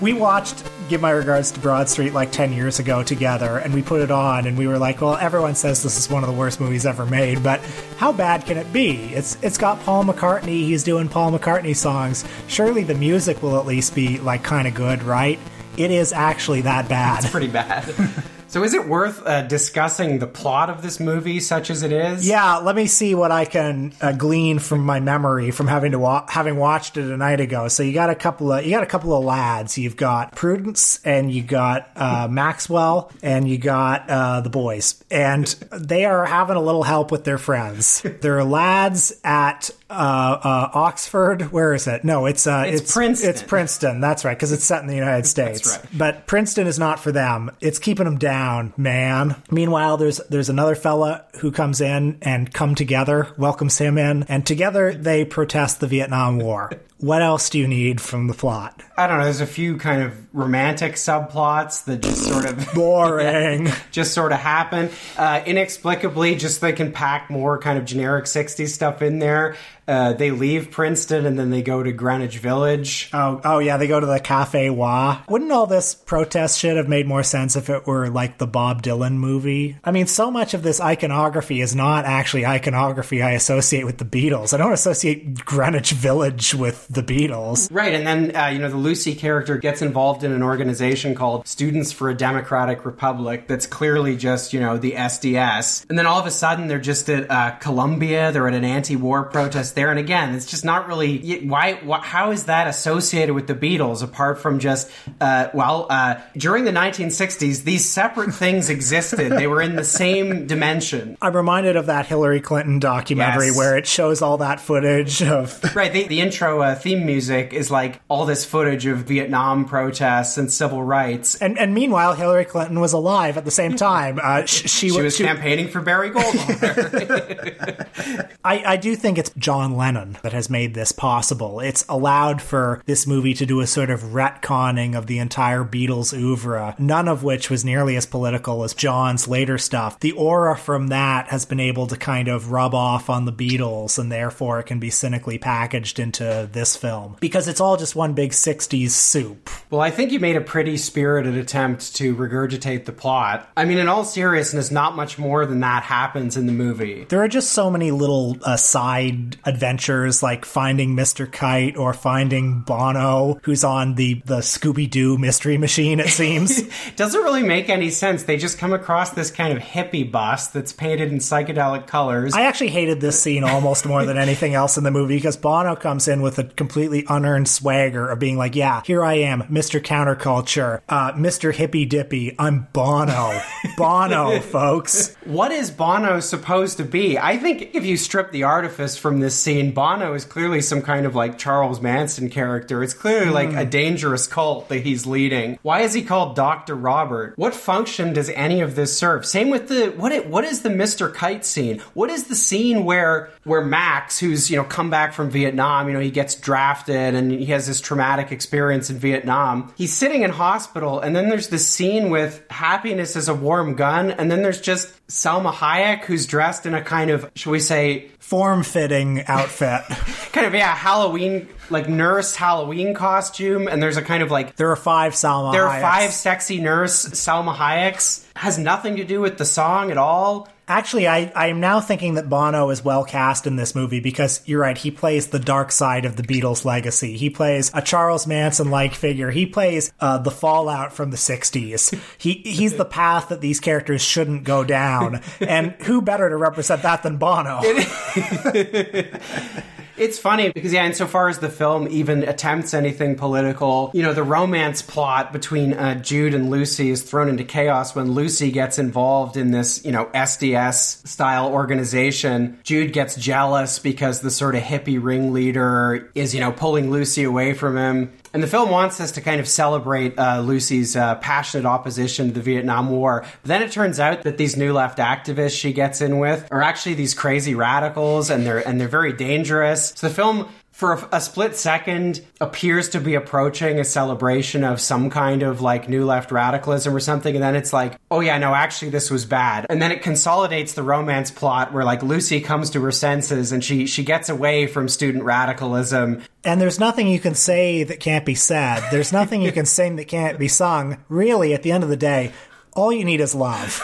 We 0.00 0.12
watched 0.12 0.62
Give 0.88 1.00
My 1.02 1.10
Regards 1.10 1.50
to 1.50 1.60
Broad 1.60 1.88
Street 1.88 2.14
like 2.14 2.32
10 2.32 2.52
years 2.52 2.78
ago 2.78 3.02
together, 3.08 3.58
and 3.58 3.74
we 3.74 3.82
put 3.82 4.00
it 4.00 4.10
on, 4.10 4.46
and 4.46 4.56
we 4.56 4.66
were 4.66 4.78
like, 4.78 5.00
well, 5.00 5.16
everyone 5.16 5.54
says 5.54 5.82
this 5.82 5.98
is 5.98 6.08
one 6.08 6.22
of 6.22 6.28
the 6.28 6.36
worst 6.36 6.60
movies 6.60 6.86
ever 6.86 7.04
made, 7.06 7.42
but 7.42 7.60
how 7.96 8.12
bad 8.12 8.46
can 8.46 8.56
it 8.56 8.72
be? 8.72 9.12
It's 9.14 9.36
It's 9.42 9.58
got 9.58 9.80
Paul 9.80 10.04
McCartney, 10.04 10.64
he's 10.64 10.84
doing 10.84 11.08
Paul 11.08 11.32
McCartney 11.32 11.74
songs. 11.74 12.24
Surely 12.46 12.84
the 12.84 12.94
music 12.94 13.42
will 13.42 13.58
at 13.58 13.66
least 13.66 13.94
be 13.94 14.18
like 14.18 14.44
kind 14.44 14.68
of 14.68 14.74
good, 14.74 15.02
right? 15.02 15.38
It 15.76 15.90
is 15.90 16.12
actually 16.12 16.62
that 16.62 16.88
bad. 16.88 17.24
It's 17.24 17.30
pretty 17.30 17.48
bad. 17.48 17.92
so, 18.48 18.64
is 18.64 18.74
it 18.74 18.88
worth 18.88 19.26
uh, 19.26 19.42
discussing 19.42 20.18
the 20.18 20.26
plot 20.26 20.70
of 20.70 20.82
this 20.82 20.98
movie, 20.98 21.40
such 21.40 21.70
as 21.70 21.82
it 21.82 21.92
is? 21.92 22.26
Yeah, 22.26 22.56
let 22.56 22.74
me 22.74 22.86
see 22.86 23.14
what 23.14 23.30
I 23.30 23.44
can 23.44 23.92
uh, 24.00 24.12
glean 24.12 24.58
from 24.58 24.80
my 24.80 25.00
memory 25.00 25.50
from 25.50 25.66
having 25.66 25.92
to 25.92 25.98
wa- 25.98 26.26
having 26.28 26.56
watched 26.56 26.96
it 26.96 27.10
a 27.10 27.16
night 27.16 27.40
ago. 27.40 27.68
So 27.68 27.82
you 27.82 27.92
got 27.92 28.10
a 28.10 28.14
couple 28.14 28.52
of 28.52 28.64
you 28.64 28.70
got 28.70 28.82
a 28.82 28.86
couple 28.86 29.16
of 29.16 29.24
lads. 29.24 29.78
You've 29.78 29.96
got 29.96 30.34
Prudence 30.34 31.00
and 31.04 31.32
you 31.32 31.42
got 31.42 31.90
uh, 31.96 32.28
Maxwell 32.30 33.12
and 33.22 33.48
you 33.48 33.58
got 33.58 34.08
uh, 34.08 34.40
the 34.40 34.50
boys, 34.50 35.02
and 35.10 35.46
they 35.72 36.04
are 36.04 36.24
having 36.24 36.56
a 36.56 36.62
little 36.62 36.82
help 36.82 37.10
with 37.10 37.24
their 37.24 37.38
friends. 37.38 38.02
They're 38.20 38.44
lads 38.44 39.12
at 39.24 39.70
uh, 39.90 39.92
uh, 39.92 40.70
Oxford. 40.74 41.50
Where 41.52 41.74
is 41.74 41.86
it? 41.86 42.04
No, 42.04 42.26
it's 42.26 42.46
uh, 42.46 42.64
It's 42.66 42.92
Princeton. 42.92 43.30
It's 43.30 43.42
Princeton. 43.42 44.00
That's 44.00 44.24
right, 44.24 44.36
because 44.36 44.52
it's 44.52 44.64
set 44.64 44.82
in 44.82 44.88
the 44.88 44.94
United 44.94 45.26
States. 45.26 45.78
right. 45.78 45.86
But 45.96 46.26
Princeton 46.26 46.66
is 46.66 46.78
not 46.78 47.00
for 47.00 47.12
them. 47.12 47.50
It's 47.60 47.78
keeping 47.78 48.04
them 48.04 48.18
down, 48.18 48.74
man. 48.76 49.42
Meanwhile, 49.50 49.96
there's 49.96 50.18
there's 50.28 50.48
another 50.48 50.74
fella 50.74 51.24
who 51.40 51.50
comes 51.50 51.80
in 51.80 52.18
and 52.22 52.52
come 52.52 52.74
together, 52.74 53.28
welcomes 53.38 53.78
him 53.78 53.98
in, 53.98 54.24
and 54.24 54.46
together 54.46 54.92
they 54.94 55.24
protest 55.24 55.80
the 55.80 55.86
Vietnam 55.86 56.38
War. 56.38 56.70
What 56.98 57.22
else 57.22 57.48
do 57.48 57.58
you 57.58 57.68
need 57.68 58.00
from 58.00 58.26
the 58.26 58.34
plot? 58.34 58.82
I 58.96 59.06
don't 59.06 59.18
know. 59.18 59.24
There's 59.24 59.40
a 59.40 59.46
few 59.46 59.76
kind 59.76 60.02
of 60.02 60.34
romantic 60.34 60.94
subplots 60.94 61.84
that 61.84 62.02
just 62.02 62.24
sort 62.24 62.44
of 62.44 62.68
Boring. 62.74 63.68
just 63.92 64.12
sort 64.12 64.32
of 64.32 64.38
happen 64.38 64.90
uh, 65.16 65.40
inexplicably. 65.46 66.34
Just 66.34 66.60
they 66.60 66.72
can 66.72 66.90
pack 66.90 67.30
more 67.30 67.58
kind 67.58 67.78
of 67.78 67.84
generic 67.84 68.24
'60s 68.24 68.68
stuff 68.70 69.00
in 69.02 69.20
there. 69.20 69.54
Uh, 69.86 70.12
they 70.12 70.30
leave 70.30 70.70
Princeton 70.70 71.24
and 71.24 71.38
then 71.38 71.48
they 71.48 71.62
go 71.62 71.82
to 71.82 71.92
Greenwich 71.92 72.38
Village. 72.38 73.08
Oh, 73.14 73.40
oh 73.42 73.58
yeah, 73.58 73.78
they 73.78 73.86
go 73.86 73.98
to 73.98 74.04
the 74.04 74.20
Cafe 74.20 74.68
Wha. 74.68 75.22
Wouldn't 75.30 75.50
all 75.50 75.66
this 75.66 75.94
protest 75.94 76.58
shit 76.58 76.76
have 76.76 76.88
made 76.88 77.06
more 77.06 77.22
sense 77.22 77.56
if 77.56 77.70
it 77.70 77.86
were 77.86 78.10
like 78.10 78.36
the 78.36 78.46
Bob 78.46 78.82
Dylan 78.82 79.14
movie? 79.14 79.78
I 79.82 79.90
mean, 79.92 80.06
so 80.06 80.30
much 80.30 80.52
of 80.52 80.62
this 80.62 80.78
iconography 80.78 81.62
is 81.62 81.74
not 81.74 82.04
actually 82.04 82.44
iconography 82.44 83.22
I 83.22 83.30
associate 83.30 83.86
with 83.86 83.96
the 83.96 84.04
Beatles. 84.04 84.52
I 84.52 84.58
don't 84.58 84.74
associate 84.74 85.46
Greenwich 85.46 85.92
Village 85.92 86.54
with 86.54 86.87
the 86.90 87.02
Beatles. 87.02 87.68
Right, 87.70 87.94
and 87.94 88.06
then 88.06 88.36
uh, 88.36 88.46
you 88.46 88.58
know 88.58 88.68
the 88.70 88.76
Lucy 88.76 89.14
character 89.14 89.56
gets 89.58 89.82
involved 89.82 90.24
in 90.24 90.32
an 90.32 90.42
organization 90.42 91.14
called 91.14 91.46
Students 91.46 91.92
for 91.92 92.08
a 92.08 92.14
Democratic 92.14 92.84
Republic. 92.84 93.46
That's 93.46 93.66
clearly 93.66 94.16
just 94.16 94.52
you 94.52 94.60
know 94.60 94.78
the 94.78 94.92
SDS, 94.92 95.84
and 95.88 95.98
then 95.98 96.06
all 96.06 96.18
of 96.18 96.26
a 96.26 96.30
sudden 96.30 96.66
they're 96.68 96.78
just 96.78 97.08
at 97.10 97.30
uh, 97.30 97.50
Columbia. 97.56 98.32
They're 98.32 98.48
at 98.48 98.54
an 98.54 98.64
anti-war 98.64 99.24
protest 99.24 99.74
there, 99.74 99.90
and 99.90 99.98
again, 99.98 100.34
it's 100.34 100.46
just 100.46 100.64
not 100.64 100.88
really 100.88 101.40
why. 101.46 101.74
wh- 101.74 102.02
how 102.02 102.30
is 102.30 102.44
that 102.46 102.66
associated 102.68 103.34
with 103.34 103.46
the 103.46 103.54
Beatles 103.54 104.02
apart 104.02 104.38
from 104.38 104.58
just 104.58 104.90
uh, 105.20 105.48
well 105.54 105.86
uh, 105.90 106.20
during 106.36 106.64
the 106.64 106.70
1960s 106.72 107.64
these 107.64 107.88
separate 107.88 108.32
things 108.34 108.70
existed. 108.70 109.32
they 109.32 109.46
were 109.46 109.60
in 109.62 109.76
the 109.76 109.84
same 109.84 110.46
dimension. 110.46 111.16
I'm 111.20 111.34
reminded 111.36 111.76
of 111.76 111.86
that 111.86 112.06
Hillary 112.06 112.40
Clinton 112.40 112.78
documentary 112.78 113.48
Yes. 113.48 113.56
where 113.56 113.76
it 113.76 113.86
shows 113.86 114.22
all 114.22 114.38
that 114.38 114.60
footage 114.60 115.22
of. 115.22 115.62
Right, 115.76 115.92
the, 115.92 116.06
the 116.08 116.20
intro 116.20 116.60
uh, 116.62 116.74
theme 116.82 117.06
music 117.06 117.52
is 117.52 117.70
like 117.70 118.00
all 118.08 118.26
this 118.26 118.44
footage 118.44 118.86
of 118.86 118.98
Vietnam 119.00 119.64
protests 119.64 120.38
and 120.38 120.52
civil 120.52 120.82
rights. 120.82 121.34
And, 121.36 121.58
and 121.58 121.74
meanwhile, 121.74 122.14
Hillary 122.14 122.44
Clinton 122.44 122.80
was 122.80 122.92
alive 122.92 123.36
at 123.36 123.44
the 123.44 123.50
same 123.50 123.76
time. 123.76 124.18
Uh, 124.22 124.44
sh- 124.44 124.68
she, 124.70 124.90
She 124.90 125.00
was 125.02 125.16
she- 125.16 125.24
campaigning 125.24 125.68
for 125.68 125.80
Barry 125.80 126.10
Goldwater. 126.10 128.28
I, 128.44 128.62
I 128.64 128.76
do 128.76 128.96
think 128.96 129.18
it's 129.18 129.30
John 129.36 129.76
Lennon 129.76 130.18
that 130.22 130.32
has 130.32 130.50
made 130.50 130.74
this 130.74 130.92
possible. 130.92 131.60
It's 131.60 131.84
allowed 131.88 132.40
for 132.40 132.82
this 132.86 133.06
movie 133.06 133.34
to 133.34 133.46
do 133.46 133.60
a 133.60 133.66
sort 133.66 133.90
of 133.90 134.00
retconning 134.02 134.96
of 134.96 135.06
the 135.06 135.18
entire 135.18 135.64
Beatles 135.64 136.16
oeuvre, 136.16 136.74
none 136.78 137.08
of 137.08 137.22
which 137.22 137.50
was 137.50 137.64
nearly 137.64 137.96
as 137.96 138.06
political 138.06 138.64
as 138.64 138.74
John's 138.74 139.28
later 139.28 139.58
stuff. 139.58 140.00
The 140.00 140.12
aura 140.12 140.56
from 140.56 140.88
that 140.88 141.28
has 141.28 141.44
been 141.44 141.60
able 141.60 141.86
to 141.88 141.96
kind 141.96 142.28
of 142.28 142.50
rub 142.50 142.74
off 142.74 143.10
on 143.10 143.24
the 143.24 143.32
Beatles, 143.32 143.98
and 143.98 144.10
therefore 144.10 144.60
it 144.60 144.64
can 144.64 144.78
be 144.78 144.90
cynically 144.90 145.38
packaged 145.38 145.98
into 145.98 146.48
this 146.52 146.67
film. 146.76 147.16
Because 147.20 147.48
it's 147.48 147.60
all 147.60 147.76
just 147.76 147.96
one 147.96 148.14
big 148.14 148.32
60s 148.32 148.90
soup. 148.90 149.50
well, 149.70 149.80
I 149.80 149.90
think 149.90 150.12
you 150.12 150.20
made 150.20 150.36
a 150.36 150.40
pretty 150.40 150.76
spirited 150.76 151.36
attempt 151.36 151.96
to 151.96 152.14
regurgitate 152.14 152.84
the 152.84 152.92
plot. 152.92 153.50
I 153.56 153.64
mean, 153.64 153.78
in 153.78 153.88
all 153.88 154.04
seriousness, 154.04 154.70
not 154.70 154.96
much 154.96 155.18
more 155.18 155.46
than 155.46 155.60
that 155.60 155.82
happens 155.82 156.36
in 156.36 156.46
the 156.46 156.52
movie. 156.52 157.04
There 157.08 157.22
are 157.22 157.28
just 157.28 157.50
so 157.52 157.70
many 157.70 157.90
little 157.90 158.36
uh, 158.42 158.56
side 158.56 159.36
adventures 159.44 160.22
like 160.22 160.44
finding 160.44 160.96
Mr. 160.96 161.30
Kite 161.30 161.76
or 161.76 161.92
finding 161.92 162.60
Bono, 162.60 163.38
who's 163.42 163.64
on 163.64 163.94
the, 163.94 164.22
the 164.26 164.38
Scooby 164.38 164.88
Doo 164.88 165.18
mystery 165.18 165.58
machine, 165.58 166.00
it 166.00 166.08
seems. 166.08 166.62
Doesn't 166.96 167.22
really 167.22 167.42
make 167.42 167.68
any 167.68 167.90
sense. 167.90 168.24
They 168.24 168.36
just 168.36 168.58
come 168.58 168.72
across 168.72 169.10
this 169.10 169.30
kind 169.30 169.56
of 169.56 169.62
hippie 169.62 170.10
bus 170.10 170.48
that's 170.48 170.72
painted 170.72 171.12
in 171.12 171.18
psychedelic 171.18 171.86
colors. 171.86 172.34
I 172.34 172.42
actually 172.42 172.68
hated 172.70 173.00
this 173.00 173.20
scene 173.20 173.44
almost 173.44 173.86
more 173.86 174.04
than 174.04 174.18
anything 174.18 174.54
else 174.54 174.76
in 174.76 174.84
the 174.84 174.90
movie 174.90 175.16
because 175.16 175.36
Bono 175.36 175.76
comes 175.76 176.08
in 176.08 176.22
with 176.22 176.38
a 176.38 176.44
completely 176.58 177.06
unearned 177.08 177.48
swagger 177.48 178.08
of 178.08 178.18
being 178.18 178.36
like, 178.36 178.54
yeah, 178.54 178.82
here 178.84 179.02
I 179.02 179.14
am, 179.14 179.44
Mr. 179.44 179.80
Counterculture, 179.80 180.82
uh, 180.88 181.12
Mr. 181.12 181.54
Hippy 181.54 181.86
Dippy, 181.86 182.34
I'm 182.38 182.66
Bono. 182.74 183.40
Bono, 183.78 184.40
folks. 184.40 185.16
What 185.24 185.52
is 185.52 185.70
Bono 185.70 186.20
supposed 186.20 186.76
to 186.78 186.84
be? 186.84 187.16
I 187.16 187.38
think 187.38 187.74
if 187.74 187.86
you 187.86 187.96
strip 187.96 188.32
the 188.32 188.42
artifice 188.42 188.98
from 188.98 189.20
this 189.20 189.38
scene, 189.38 189.72
Bono 189.72 190.12
is 190.14 190.24
clearly 190.24 190.60
some 190.60 190.82
kind 190.82 191.06
of 191.06 191.14
like 191.14 191.38
Charles 191.38 191.80
Manson 191.80 192.28
character. 192.28 192.82
It's 192.82 192.92
clearly 192.92 193.30
like 193.30 193.52
a 193.52 193.64
dangerous 193.64 194.26
cult 194.26 194.68
that 194.68 194.80
he's 194.80 195.06
leading. 195.06 195.58
Why 195.62 195.82
is 195.82 195.94
he 195.94 196.02
called 196.02 196.34
Dr. 196.34 196.74
Robert? 196.74 197.38
What 197.38 197.54
function 197.54 198.12
does 198.12 198.30
any 198.30 198.60
of 198.60 198.74
this 198.74 198.98
serve? 198.98 199.24
Same 199.24 199.48
with 199.48 199.68
the 199.68 199.90
what 199.90 200.10
it, 200.10 200.26
what 200.26 200.44
is 200.44 200.62
the 200.62 200.68
Mr. 200.68 201.12
Kite 201.12 201.44
scene? 201.44 201.78
What 201.94 202.10
is 202.10 202.24
the 202.24 202.34
scene 202.34 202.84
where 202.84 203.30
where 203.44 203.64
Max, 203.64 204.18
who's, 204.18 204.50
you 204.50 204.56
know, 204.56 204.64
come 204.64 204.90
back 204.90 205.12
from 205.12 205.30
Vietnam, 205.30 205.86
you 205.86 205.94
know, 205.94 206.00
he 206.00 206.10
gets 206.10 206.34
drafted 206.48 207.14
and 207.14 207.30
he 207.30 207.44
has 207.44 207.66
this 207.66 207.78
traumatic 207.78 208.32
experience 208.32 208.88
in 208.88 208.96
Vietnam. 208.96 209.70
He's 209.76 209.92
sitting 209.92 210.22
in 210.22 210.30
hospital 210.30 210.98
and 210.98 211.14
then 211.14 211.28
there's 211.28 211.48
this 211.48 211.68
scene 211.68 212.08
with 212.08 212.42
happiness 212.48 213.16
as 213.16 213.28
a 213.28 213.34
warm 213.34 213.74
gun 213.74 214.10
and 214.12 214.30
then 214.30 214.40
there's 214.40 214.58
just 214.58 214.88
Salma 215.08 215.52
Hayek 215.52 216.04
who's 216.04 216.24
dressed 216.24 216.64
in 216.64 216.72
a 216.72 216.82
kind 216.82 217.10
of, 217.10 217.30
shall 217.34 217.52
we 217.52 217.60
say, 217.60 218.08
Form 218.18 218.62
fitting 218.62 219.26
outfit. 219.26 219.82
kind 220.32 220.46
of 220.46 220.54
yeah, 220.54 220.74
Halloween 220.74 221.50
like 221.68 221.86
nurse 221.86 222.34
Halloween 222.34 222.94
costume 222.94 223.68
and 223.68 223.82
there's 223.82 223.98
a 223.98 224.02
kind 224.02 224.22
of 224.22 224.30
like 224.30 224.56
There 224.56 224.70
are 224.70 224.76
five 224.76 225.12
Salma 225.12 225.52
there 225.52 225.68
are 225.68 225.80
five 225.82 226.12
sexy 226.12 226.62
nurse 226.62 227.04
Salma 227.10 227.54
Hayeks 227.54 228.24
has 228.36 228.58
nothing 228.58 228.96
to 228.96 229.04
do 229.04 229.20
with 229.20 229.36
the 229.36 229.44
song 229.44 229.90
at 229.90 229.98
all. 229.98 230.48
Actually, 230.68 231.08
I, 231.08 231.32
I 231.34 231.46
am 231.46 231.60
now 231.60 231.80
thinking 231.80 232.14
that 232.14 232.28
Bono 232.28 232.68
is 232.68 232.84
well 232.84 233.04
cast 233.04 233.46
in 233.46 233.56
this 233.56 233.74
movie 233.74 234.00
because 234.00 234.46
you're 234.46 234.60
right. 234.60 234.76
He 234.76 234.90
plays 234.90 235.28
the 235.28 235.38
dark 235.38 235.72
side 235.72 236.04
of 236.04 236.16
the 236.16 236.22
Beatles' 236.22 236.66
legacy. 236.66 237.16
He 237.16 237.30
plays 237.30 237.70
a 237.72 237.80
Charles 237.80 238.26
Manson 238.26 238.70
like 238.70 238.94
figure. 238.94 239.30
He 239.30 239.46
plays 239.46 239.90
uh, 239.98 240.18
the 240.18 240.30
fallout 240.30 240.92
from 240.92 241.10
the 241.10 241.16
60s. 241.16 241.98
He 242.18 242.42
He's 242.44 242.76
the 242.76 242.84
path 242.84 243.30
that 243.30 243.40
these 243.40 243.60
characters 243.60 244.02
shouldn't 244.02 244.44
go 244.44 244.62
down. 244.62 245.22
And 245.40 245.72
who 245.82 246.02
better 246.02 246.28
to 246.28 246.36
represent 246.36 246.82
that 246.82 247.02
than 247.02 247.16
Bono? 247.16 247.62
It's 249.98 250.18
funny 250.18 250.50
because, 250.50 250.72
yeah, 250.72 250.86
insofar 250.86 251.28
as 251.28 251.38
the 251.38 251.48
film 251.48 251.88
even 251.90 252.22
attempts 252.22 252.74
anything 252.74 253.16
political, 253.16 253.90
you 253.94 254.02
know, 254.02 254.14
the 254.14 254.22
romance 254.22 254.82
plot 254.82 255.32
between 255.32 255.74
uh, 255.74 255.96
Jude 255.96 256.34
and 256.34 256.50
Lucy 256.50 256.90
is 256.90 257.02
thrown 257.02 257.28
into 257.28 257.44
chaos 257.44 257.94
when 257.94 258.12
Lucy 258.12 258.50
gets 258.50 258.78
involved 258.78 259.36
in 259.36 259.50
this, 259.50 259.84
you 259.84 259.92
know, 259.92 260.06
SDS 260.06 261.06
style 261.06 261.48
organization. 261.48 262.58
Jude 262.62 262.92
gets 262.92 263.16
jealous 263.16 263.78
because 263.78 264.20
the 264.20 264.30
sort 264.30 264.54
of 264.54 264.62
hippie 264.62 265.02
ringleader 265.02 266.10
is, 266.14 266.34
you 266.34 266.40
know, 266.40 266.52
pulling 266.52 266.90
Lucy 266.90 267.24
away 267.24 267.54
from 267.54 267.76
him. 267.76 268.12
And 268.32 268.42
the 268.42 268.46
film 268.46 268.70
wants 268.70 269.00
us 269.00 269.12
to 269.12 269.20
kind 269.20 269.40
of 269.40 269.48
celebrate 269.48 270.18
uh, 270.18 270.40
Lucy's 270.40 270.96
uh, 270.96 271.16
passionate 271.16 271.66
opposition 271.66 272.28
to 272.28 272.34
the 272.34 272.40
Vietnam 272.40 272.90
War. 272.90 273.22
But 273.42 273.48
then 273.48 273.62
it 273.62 273.72
turns 273.72 273.98
out 273.98 274.22
that 274.22 274.36
these 274.36 274.56
new 274.56 274.72
left 274.72 274.98
activists 274.98 275.58
she 275.58 275.72
gets 275.72 276.00
in 276.00 276.18
with 276.18 276.46
are 276.50 276.62
actually 276.62 276.94
these 276.94 277.14
crazy 277.14 277.54
radicals, 277.54 278.30
and 278.30 278.46
they're 278.46 278.66
and 278.66 278.80
they're 278.80 278.88
very 278.88 279.12
dangerous. 279.12 279.92
So 279.96 280.08
the 280.08 280.14
film. 280.14 280.48
For 280.78 280.92
a, 280.92 281.08
a 281.16 281.20
split 281.20 281.56
second, 281.56 282.24
appears 282.40 282.90
to 282.90 283.00
be 283.00 283.16
approaching 283.16 283.80
a 283.80 283.84
celebration 283.84 284.62
of 284.62 284.80
some 284.80 285.10
kind 285.10 285.42
of 285.42 285.60
like 285.60 285.88
new 285.88 286.04
left 286.04 286.30
radicalism 286.30 286.94
or 286.94 287.00
something, 287.00 287.34
and 287.34 287.42
then 287.42 287.56
it's 287.56 287.72
like, 287.72 287.98
oh 288.12 288.20
yeah, 288.20 288.38
no, 288.38 288.54
actually 288.54 288.92
this 288.92 289.10
was 289.10 289.26
bad. 289.26 289.66
And 289.70 289.82
then 289.82 289.90
it 289.90 290.02
consolidates 290.02 290.74
the 290.74 290.84
romance 290.84 291.32
plot 291.32 291.72
where 291.72 291.82
like 291.82 292.04
Lucy 292.04 292.40
comes 292.40 292.70
to 292.70 292.82
her 292.82 292.92
senses 292.92 293.50
and 293.50 293.64
she 293.64 293.88
she 293.88 294.04
gets 294.04 294.28
away 294.28 294.68
from 294.68 294.86
student 294.88 295.24
radicalism 295.24 296.22
And 296.44 296.60
there's 296.60 296.78
nothing 296.78 297.08
you 297.08 297.18
can 297.18 297.34
say 297.34 297.82
that 297.82 297.98
can't 297.98 298.24
be 298.24 298.36
said. 298.36 298.88
There's 298.92 299.12
nothing 299.12 299.42
you 299.42 299.50
can 299.50 299.66
sing 299.78 299.96
that 299.96 300.06
can't 300.06 300.38
be 300.38 300.46
sung. 300.46 300.98
Really, 301.08 301.54
at 301.54 301.64
the 301.64 301.72
end 301.72 301.82
of 301.82 301.90
the 301.90 301.96
day, 301.96 302.30
all 302.74 302.92
you 302.92 303.04
need 303.04 303.20
is 303.20 303.34
love. 303.34 303.82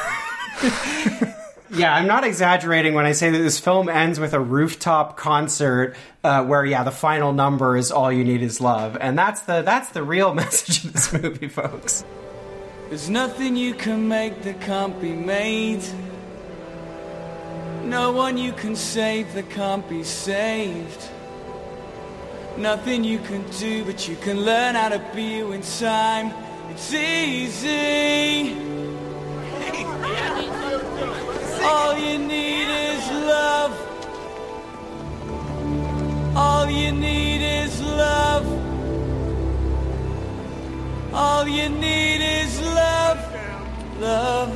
Yeah, 1.77 1.93
I'm 1.93 2.07
not 2.07 2.23
exaggerating 2.23 2.95
when 2.95 3.05
I 3.05 3.13
say 3.13 3.31
that 3.31 3.39
this 3.39 3.59
film 3.59 3.89
ends 3.89 4.21
with 4.21 4.33
a 4.33 4.39
rooftop 4.39 5.17
concert 5.17 5.97
uh, 6.23 6.45
where, 6.45 6.65
yeah, 6.65 6.85
the 6.85 6.93
final 6.93 7.33
number 7.33 7.77
is 7.77 7.91
"All 7.91 8.13
You 8.13 8.23
Need 8.23 8.43
Is 8.43 8.61
Love," 8.61 8.97
and 9.01 9.19
that's 9.19 9.41
the 9.43 9.63
that's 9.63 9.89
the 9.89 10.05
real 10.05 10.35
message 10.43 10.85
of 10.85 10.93
this 10.93 11.13
movie, 11.13 11.49
folks. 11.49 12.05
There's 12.89 13.11
nothing 13.11 13.57
you 13.57 13.75
can 13.75 14.07
make 14.07 14.43
that 14.43 14.61
can't 14.61 15.01
be 15.01 15.13
made. 15.13 15.83
No 17.83 18.13
one 18.13 18.39
you 18.39 18.53
can 18.53 18.77
save 18.77 19.35
that 19.35 19.51
can't 19.51 19.87
be 19.89 20.05
saved. 20.05 21.11
Nothing 22.57 23.03
you 23.03 23.19
can 23.19 23.45
do, 23.59 23.85
but 23.85 24.07
you 24.07 24.15
can 24.17 24.43
learn 24.43 24.77
how 24.77 24.91
to 24.91 25.01
be 25.13 25.39
you 25.39 25.51
in 25.53 25.63
time. 25.63 26.33
It's 26.71 26.95
easy. 26.95 28.74
All 31.67 31.99
you 31.99 32.19
need 32.19 32.69
is 32.69 33.11
love. 33.11 33.73
All 36.37 36.69
you 36.69 36.93
need 36.93 37.43
is 37.43 37.81
love. 37.81 38.47
All 41.13 41.49
you 41.49 41.69
need 41.69 42.21
is 42.43 42.61
love. 42.61 43.21
Love. 44.01 44.53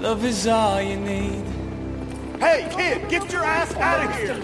Love 0.00 0.24
is 0.24 0.46
all 0.46 0.82
you 0.82 0.96
need. 0.96 1.44
Hey, 2.38 2.68
kid, 2.76 3.08
get 3.08 3.32
your 3.32 3.42
ass 3.42 3.74
out 3.76 4.04
of 4.04 4.14
here! 4.16 4.38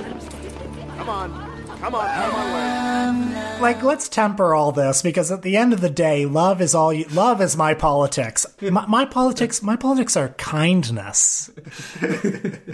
Come 0.96 1.08
on. 1.10 1.49
Come 1.80 1.94
on, 1.94 2.06
come 2.06 2.34
on, 2.34 3.60
Like, 3.62 3.82
let's 3.82 4.06
temper 4.10 4.54
all 4.54 4.70
this 4.70 5.00
because 5.00 5.32
at 5.32 5.40
the 5.40 5.56
end 5.56 5.72
of 5.72 5.80
the 5.80 5.88
day, 5.88 6.26
love 6.26 6.60
is 6.60 6.74
all 6.74 6.92
you. 6.92 7.06
Love 7.06 7.40
is 7.40 7.56
my 7.56 7.72
politics. 7.72 8.44
My, 8.60 8.84
my 8.84 9.06
politics. 9.06 9.62
My 9.62 9.76
politics 9.76 10.14
are 10.14 10.28
kindness. 10.30 11.50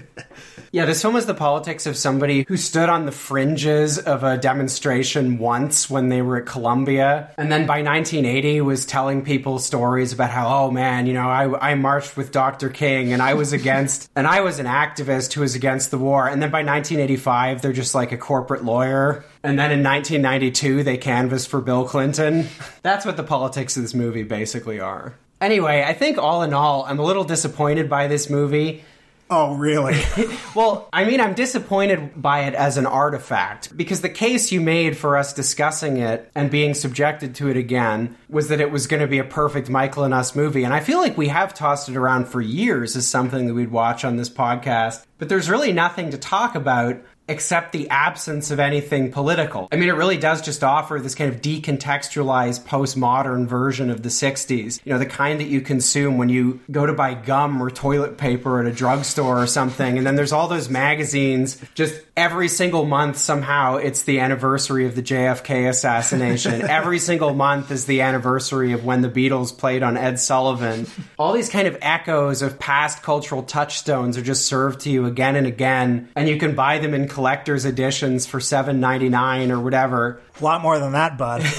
Yeah, 0.73 0.85
this 0.85 1.01
film 1.01 1.17
is 1.17 1.25
the 1.25 1.33
politics 1.33 1.87
of 1.87 1.97
somebody 1.97 2.45
who 2.47 2.59
stood 2.59 2.91
on 2.91 3.07
the 3.07 3.13
fringes 3.13 3.99
of 3.99 4.25
a 4.25 4.37
demonstration 4.37 5.39
once 5.39 5.89
when 5.89 6.11
they 6.11 6.21
were 6.21 6.39
at 6.39 6.47
Columbia, 6.47 7.31
and 7.39 7.51
then 7.51 7.67
by 7.67 7.83
1980 7.83 8.61
was 8.61 8.85
telling 8.85 9.25
people 9.25 9.59
stories 9.59 10.13
about 10.13 10.29
how, 10.29 10.65
oh 10.65 10.71
man, 10.71 11.07
you 11.07 11.15
know, 11.15 11.29
I, 11.29 11.71
I 11.71 11.75
marched 11.77 12.17
with 12.17 12.31
Dr. 12.31 12.69
King 12.69 13.13
and 13.15 13.23
I 13.23 13.33
was 13.35 13.55
against, 13.55 14.11
and 14.17 14.27
I 14.27 14.41
was 14.43 14.59
an 14.59 14.67
activist 14.67 15.33
who 15.33 15.41
was 15.41 15.55
against 15.55 15.91
the 15.91 15.99
war. 15.99 16.29
And 16.29 16.43
then 16.43 16.51
by 16.51 16.59
1985, 16.59 17.63
they're 17.63 17.73
just 17.73 17.95
like 17.95 18.13
a 18.13 18.19
corporate 18.19 18.65
lawyer. 18.65 18.96
And 19.43 19.59
then 19.59 19.71
in 19.71 19.83
1992, 19.83 20.83
they 20.83 20.97
canvassed 20.97 21.49
for 21.49 21.61
Bill 21.61 21.87
Clinton. 21.87 22.49
That's 22.83 23.07
what 23.07 23.17
the 23.17 23.23
politics 23.23 23.77
of 23.77 23.83
this 23.83 23.95
movie 23.95 24.23
basically 24.23 24.81
are. 24.81 25.15
Anyway, 25.41 25.85
I 25.87 25.93
think 25.93 26.19
all 26.19 26.43
in 26.43 26.55
all, 26.55 26.85
I'm 26.85 26.99
a 26.99 27.05
little 27.05 27.25
disappointed 27.25 27.91
by 27.91 28.07
this 28.07 28.31
movie. 28.31 28.83
Oh, 29.29 29.55
really? 29.57 30.01
Well, 30.55 30.89
I 30.91 31.05
mean, 31.05 31.21
I'm 31.21 31.35
disappointed 31.35 32.23
by 32.23 32.45
it 32.45 32.55
as 32.55 32.79
an 32.79 32.87
artifact 32.87 33.77
because 33.77 34.01
the 34.01 34.09
case 34.09 34.51
you 34.51 34.59
made 34.63 34.97
for 34.97 35.19
us 35.19 35.35
discussing 35.35 35.99
it 35.99 36.31
and 36.35 36.51
being 36.51 36.73
subjected 36.73 37.35
to 37.35 37.51
it 37.51 37.59
again 37.59 38.17
was 38.31 38.49
that 38.49 38.63
it 38.63 38.71
was 38.71 38.87
going 38.87 39.03
to 39.03 39.07
be 39.07 39.19
a 39.19 39.25
perfect 39.25 39.69
Michael 39.69 40.05
and 40.05 40.15
Us 40.15 40.35
movie. 40.35 40.65
And 40.65 40.73
I 40.73 40.81
feel 40.81 40.99
like 40.99 41.19
we 41.19 41.29
have 41.29 41.53
tossed 41.53 41.91
it 41.91 41.97
around 41.97 42.29
for 42.29 42.41
years 42.41 42.97
as 42.97 43.07
something 43.07 43.47
that 43.47 43.53
we'd 43.53 43.71
watch 43.71 44.03
on 44.03 44.17
this 44.17 44.31
podcast, 44.31 45.05
but 45.19 45.29
there's 45.29 45.51
really 45.51 45.75
nothing 45.75 46.09
to 46.09 46.17
talk 46.17 46.55
about 46.55 46.97
except 47.29 47.73
the 47.73 47.89
absence 47.89 48.51
of 48.51 48.61
anything 48.61 49.11
political. 49.11 49.69
I 49.73 49.77
mean, 49.77 49.89
it 49.89 49.95
really 49.95 50.17
does 50.17 50.43
just 50.43 50.63
offer 50.63 51.01
this 51.01 51.15
kind 51.15 51.33
of 51.33 51.41
decontextualized 51.41 52.65
postmodern 52.65 53.47
version 53.47 53.91
of 53.91 54.03
the 54.03 54.09
60s. 54.09 54.81
You 54.85 54.93
know, 54.93 54.99
the 54.99 55.07
kind 55.07 55.41
that 55.41 55.49
you 55.49 55.61
consume 55.61 56.19
when 56.19 56.29
you 56.29 56.61
go 56.71 56.87
to 56.87 56.93
buy 56.93 57.15
gum 57.15 57.61
or 57.63 57.71
toilet 57.71 58.17
paper 58.17 58.61
at 58.61 58.67
a 58.67 58.73
drugstore 58.73 59.43
or 59.43 59.47
something. 59.47 59.99
And 59.99 60.07
then 60.07 60.17
there's 60.17 60.33
all 60.33 60.49
those 60.49 60.69
magazines 60.69 61.61
just 61.75 61.95
every 62.17 62.49
single 62.49 62.87
month 62.87 63.19
somehow 63.19 63.77
it's 63.77 64.05
the 64.05 64.21
anniversary 64.21 64.87
of 64.87 64.95
the 64.95 65.03
JFK 65.03 65.69
assassination. 65.69 66.63
every 66.69 66.99
single 66.99 67.35
month 67.35 67.71
is 67.71 67.87
the 67.87 68.01
anniversary 68.01 68.73
of 68.73 68.85
when 68.85 69.03
the 69.03 69.09
Beatles 69.09 69.57
played 69.57 69.83
on 69.83 69.97
Ed 69.97 70.19
Sullivan. 70.19 70.87
All 71.19 71.33
these 71.33 71.51
kind 71.51 71.69
of 71.69 71.77
echoes 71.83 72.43
of 72.43 72.59
past 72.59 73.03
cultural 73.03 73.43
touchstones 73.43 74.17
are 74.17 74.23
just 74.23 74.47
served 74.47 74.81
to 74.81 74.91
you 74.91 75.05
again 75.05 75.37
and 75.37 75.47
again, 75.47 76.09
and 76.17 76.29
you 76.29 76.39
can 76.39 76.55
buy 76.55 76.79
them 76.79 76.95
in 76.95 77.09
collector's 77.09 77.65
editions 77.65 78.27
for 78.27 78.41
seven 78.41 78.81
ninety 78.81 79.09
nine 79.09 79.53
or 79.53 79.61
whatever. 79.61 80.21
A 80.41 80.45
lot 80.45 80.63
more 80.63 80.79
than 80.79 80.93
that, 80.93 81.19
bud. 81.19 81.45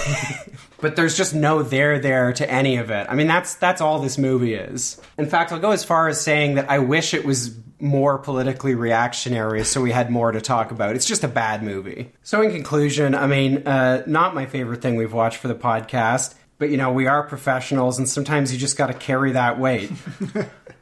But 0.80 0.96
there's 0.96 1.18
just 1.18 1.34
no 1.34 1.64
there 1.64 2.00
there 2.00 2.34
to 2.34 2.50
any 2.50 2.78
of 2.78 2.92
it. 2.92 3.08
I 3.10 3.16
mean, 3.16 3.28
that's 3.28 3.56
that's 3.56 3.82
all 3.82 4.00
this 4.00 4.18
movie 4.18 4.54
is. 4.54 5.02
In 5.18 5.26
fact, 5.26 5.52
I'll 5.52 5.60
go 5.60 5.72
as 5.72 5.84
far 5.84 6.08
as 6.08 6.22
saying 6.22 6.56
that 6.56 6.70
I 6.70 6.80
wish 6.80 7.14
it 7.14 7.26
was 7.26 7.58
more 7.80 8.18
politically 8.18 8.76
reactionary 8.76 9.64
so 9.64 9.82
we 9.82 9.92
had 9.92 10.10
more 10.10 10.32
to 10.32 10.42
talk 10.42 10.72
about. 10.72 10.96
It's 10.96 11.06
just 11.06 11.24
a 11.24 11.28
bad 11.28 11.64
movie. 11.64 12.12
So 12.24 12.42
in 12.42 12.52
conclusion, 12.52 13.16
I 13.16 13.28
mean, 13.28 13.68
uh, 13.68 14.04
not 14.08 14.34
my 14.34 14.46
favorite 14.46 14.82
thing 14.82 14.96
we've 14.96 15.14
watched 15.14 15.38
for 15.38 15.48
the 15.48 15.56
podcast, 15.56 16.36
but 16.58 16.70
you 16.70 16.78
know, 16.78 16.92
we 16.92 17.08
are 17.08 17.24
professionals 17.24 17.98
and 17.98 18.10
sometimes 18.10 18.52
you 18.52 18.60
just 18.60 18.78
got 18.78 18.88
to 18.88 18.94
carry 18.94 19.34
that 19.34 19.60
weight. 19.60 19.92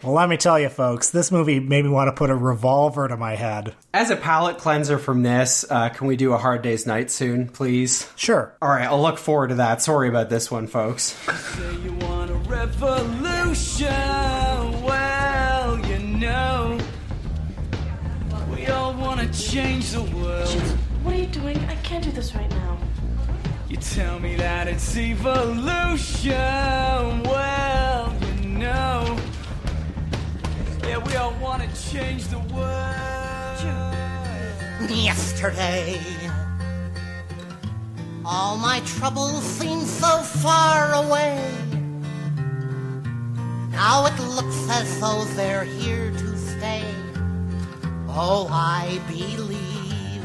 well, 0.04 0.14
let 0.14 0.30
me 0.30 0.38
tell 0.38 0.58
you, 0.58 0.70
folks, 0.70 1.10
this 1.10 1.32
movie 1.32 1.60
made 1.60 1.84
me 1.84 1.90
want 1.92 2.08
to 2.08 2.14
put 2.14 2.30
a 2.30 2.36
revolver 2.36 3.08
to 3.08 3.18
my 3.18 3.36
head. 3.36 3.76
As 3.94 4.10
a 4.10 4.16
palate 4.16 4.58
cleanser 4.58 4.98
from 4.98 5.24
this, 5.24 5.66
uh, 5.70 5.90
can 5.90 6.08
we 6.08 6.16
do 6.16 6.32
a 6.34 6.38
hard 6.38 6.62
day's 6.62 6.86
night 6.86 7.12
soon, 7.12 7.50
please? 7.50 8.10
Sure. 8.16 8.56
All 8.62 8.70
right, 8.70 8.86
I'll 8.86 9.02
look 9.02 9.18
forward 9.18 9.50
to 9.50 9.56
that. 9.56 9.82
Sorry 9.82 10.08
about 10.08 10.30
this 10.30 10.50
one, 10.50 10.68
folks. 10.68 11.14
Change 19.56 19.92
the 19.92 20.02
world. 20.02 20.50
What 21.02 21.16
are 21.16 21.18
you 21.18 21.28
doing? 21.28 21.58
I 21.70 21.76
can't 21.76 22.04
do 22.04 22.12
this 22.12 22.36
right 22.36 22.50
now. 22.50 22.78
You 23.70 23.78
tell 23.78 24.20
me 24.20 24.36
that 24.36 24.68
it's 24.68 24.98
evolution. 24.98 26.34
Well, 27.24 28.14
you 28.42 28.50
know, 28.50 29.18
yeah, 30.84 30.98
we 30.98 31.16
all 31.16 31.34
want 31.40 31.64
to 31.64 31.90
change 31.90 32.28
the 32.28 32.40
world. 32.40 32.66
yesterday. 34.92 36.02
All 38.26 38.58
my 38.58 38.82
troubles 38.86 39.42
seemed 39.42 39.88
so 39.88 40.20
far 40.20 40.96
away. 40.96 41.40
Now 43.72 44.06
it 44.06 44.20
looks 44.20 44.70
as 44.70 45.00
though 45.00 45.24
they're 45.36 45.64
here 45.64 46.12
to 46.12 46.38
stay. 46.38 47.05
Oh, 48.18 48.48
I 48.50 49.02
believe 49.10 50.24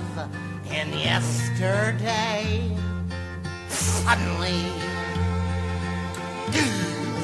in 0.70 0.93
yesterday. 0.97 2.70
Suddenly, 3.68 4.62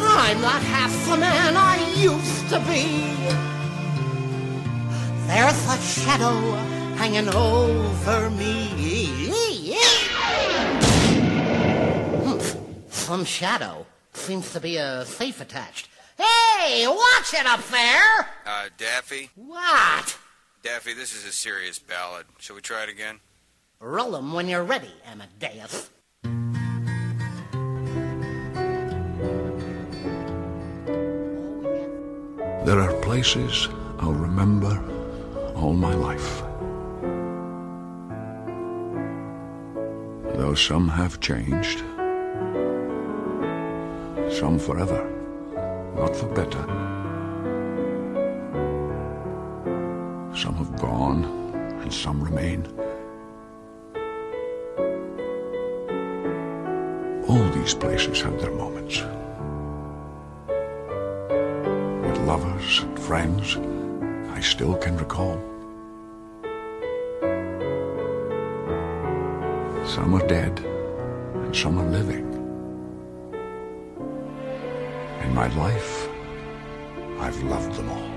I'm 0.00 0.40
not 0.42 0.60
half 0.62 0.92
the 1.08 1.18
man 1.18 1.56
I 1.56 1.76
used 1.94 2.48
to 2.48 2.58
be. 2.66 3.14
There's 5.28 5.68
a 5.68 5.78
shadow 5.80 6.40
hanging 6.96 7.28
over 7.28 8.30
me. 8.30 9.30
Some 12.90 13.24
shadow. 13.24 13.86
Seems 14.14 14.52
to 14.52 14.58
be 14.58 14.78
a 14.78 15.04
safe 15.06 15.40
attached. 15.40 15.88
Hey, 16.18 16.88
watch 16.88 17.34
it 17.34 17.46
up 17.46 17.64
there! 17.68 18.28
Uh, 18.44 18.68
Daffy? 18.76 19.30
What? 19.36 20.18
Daffy, 20.66 20.94
this 20.94 21.14
is 21.14 21.24
a 21.24 21.30
serious 21.30 21.78
ballad. 21.78 22.26
Shall 22.40 22.56
we 22.56 22.60
try 22.60 22.82
it 22.82 22.88
again? 22.88 23.20
Roll 23.78 24.16
'em 24.16 24.32
when 24.32 24.48
you're 24.48 24.64
ready, 24.64 24.92
Amadeus. 25.06 25.90
There 32.64 32.80
are 32.80 33.00
places 33.00 33.68
I'll 34.00 34.10
remember 34.10 34.74
all 35.54 35.72
my 35.72 35.94
life. 35.94 36.42
Though 40.36 40.56
some 40.56 40.88
have 40.88 41.20
changed, 41.20 41.78
some 44.36 44.58
forever, 44.58 45.08
not 45.94 46.16
for 46.16 46.26
better. 46.34 46.85
Some 50.36 50.56
have 50.56 50.78
gone, 50.78 51.24
and 51.80 51.90
some 51.90 52.22
remain. 52.22 52.66
All 57.26 57.48
these 57.52 57.72
places 57.72 58.20
have 58.20 58.38
their 58.42 58.50
moments. 58.50 59.00
With 62.06 62.18
lovers 62.26 62.80
and 62.80 62.98
friends, 62.98 63.56
I 64.36 64.40
still 64.40 64.74
can 64.76 64.98
recall. 64.98 65.40
Some 69.86 70.16
are 70.16 70.26
dead, 70.28 70.60
and 70.60 71.56
some 71.56 71.78
are 71.78 71.90
living. 71.90 72.26
In 75.22 75.34
my 75.34 75.46
life, 75.56 76.10
I've 77.20 77.42
loved 77.44 77.72
them 77.72 77.88
all. 77.88 78.15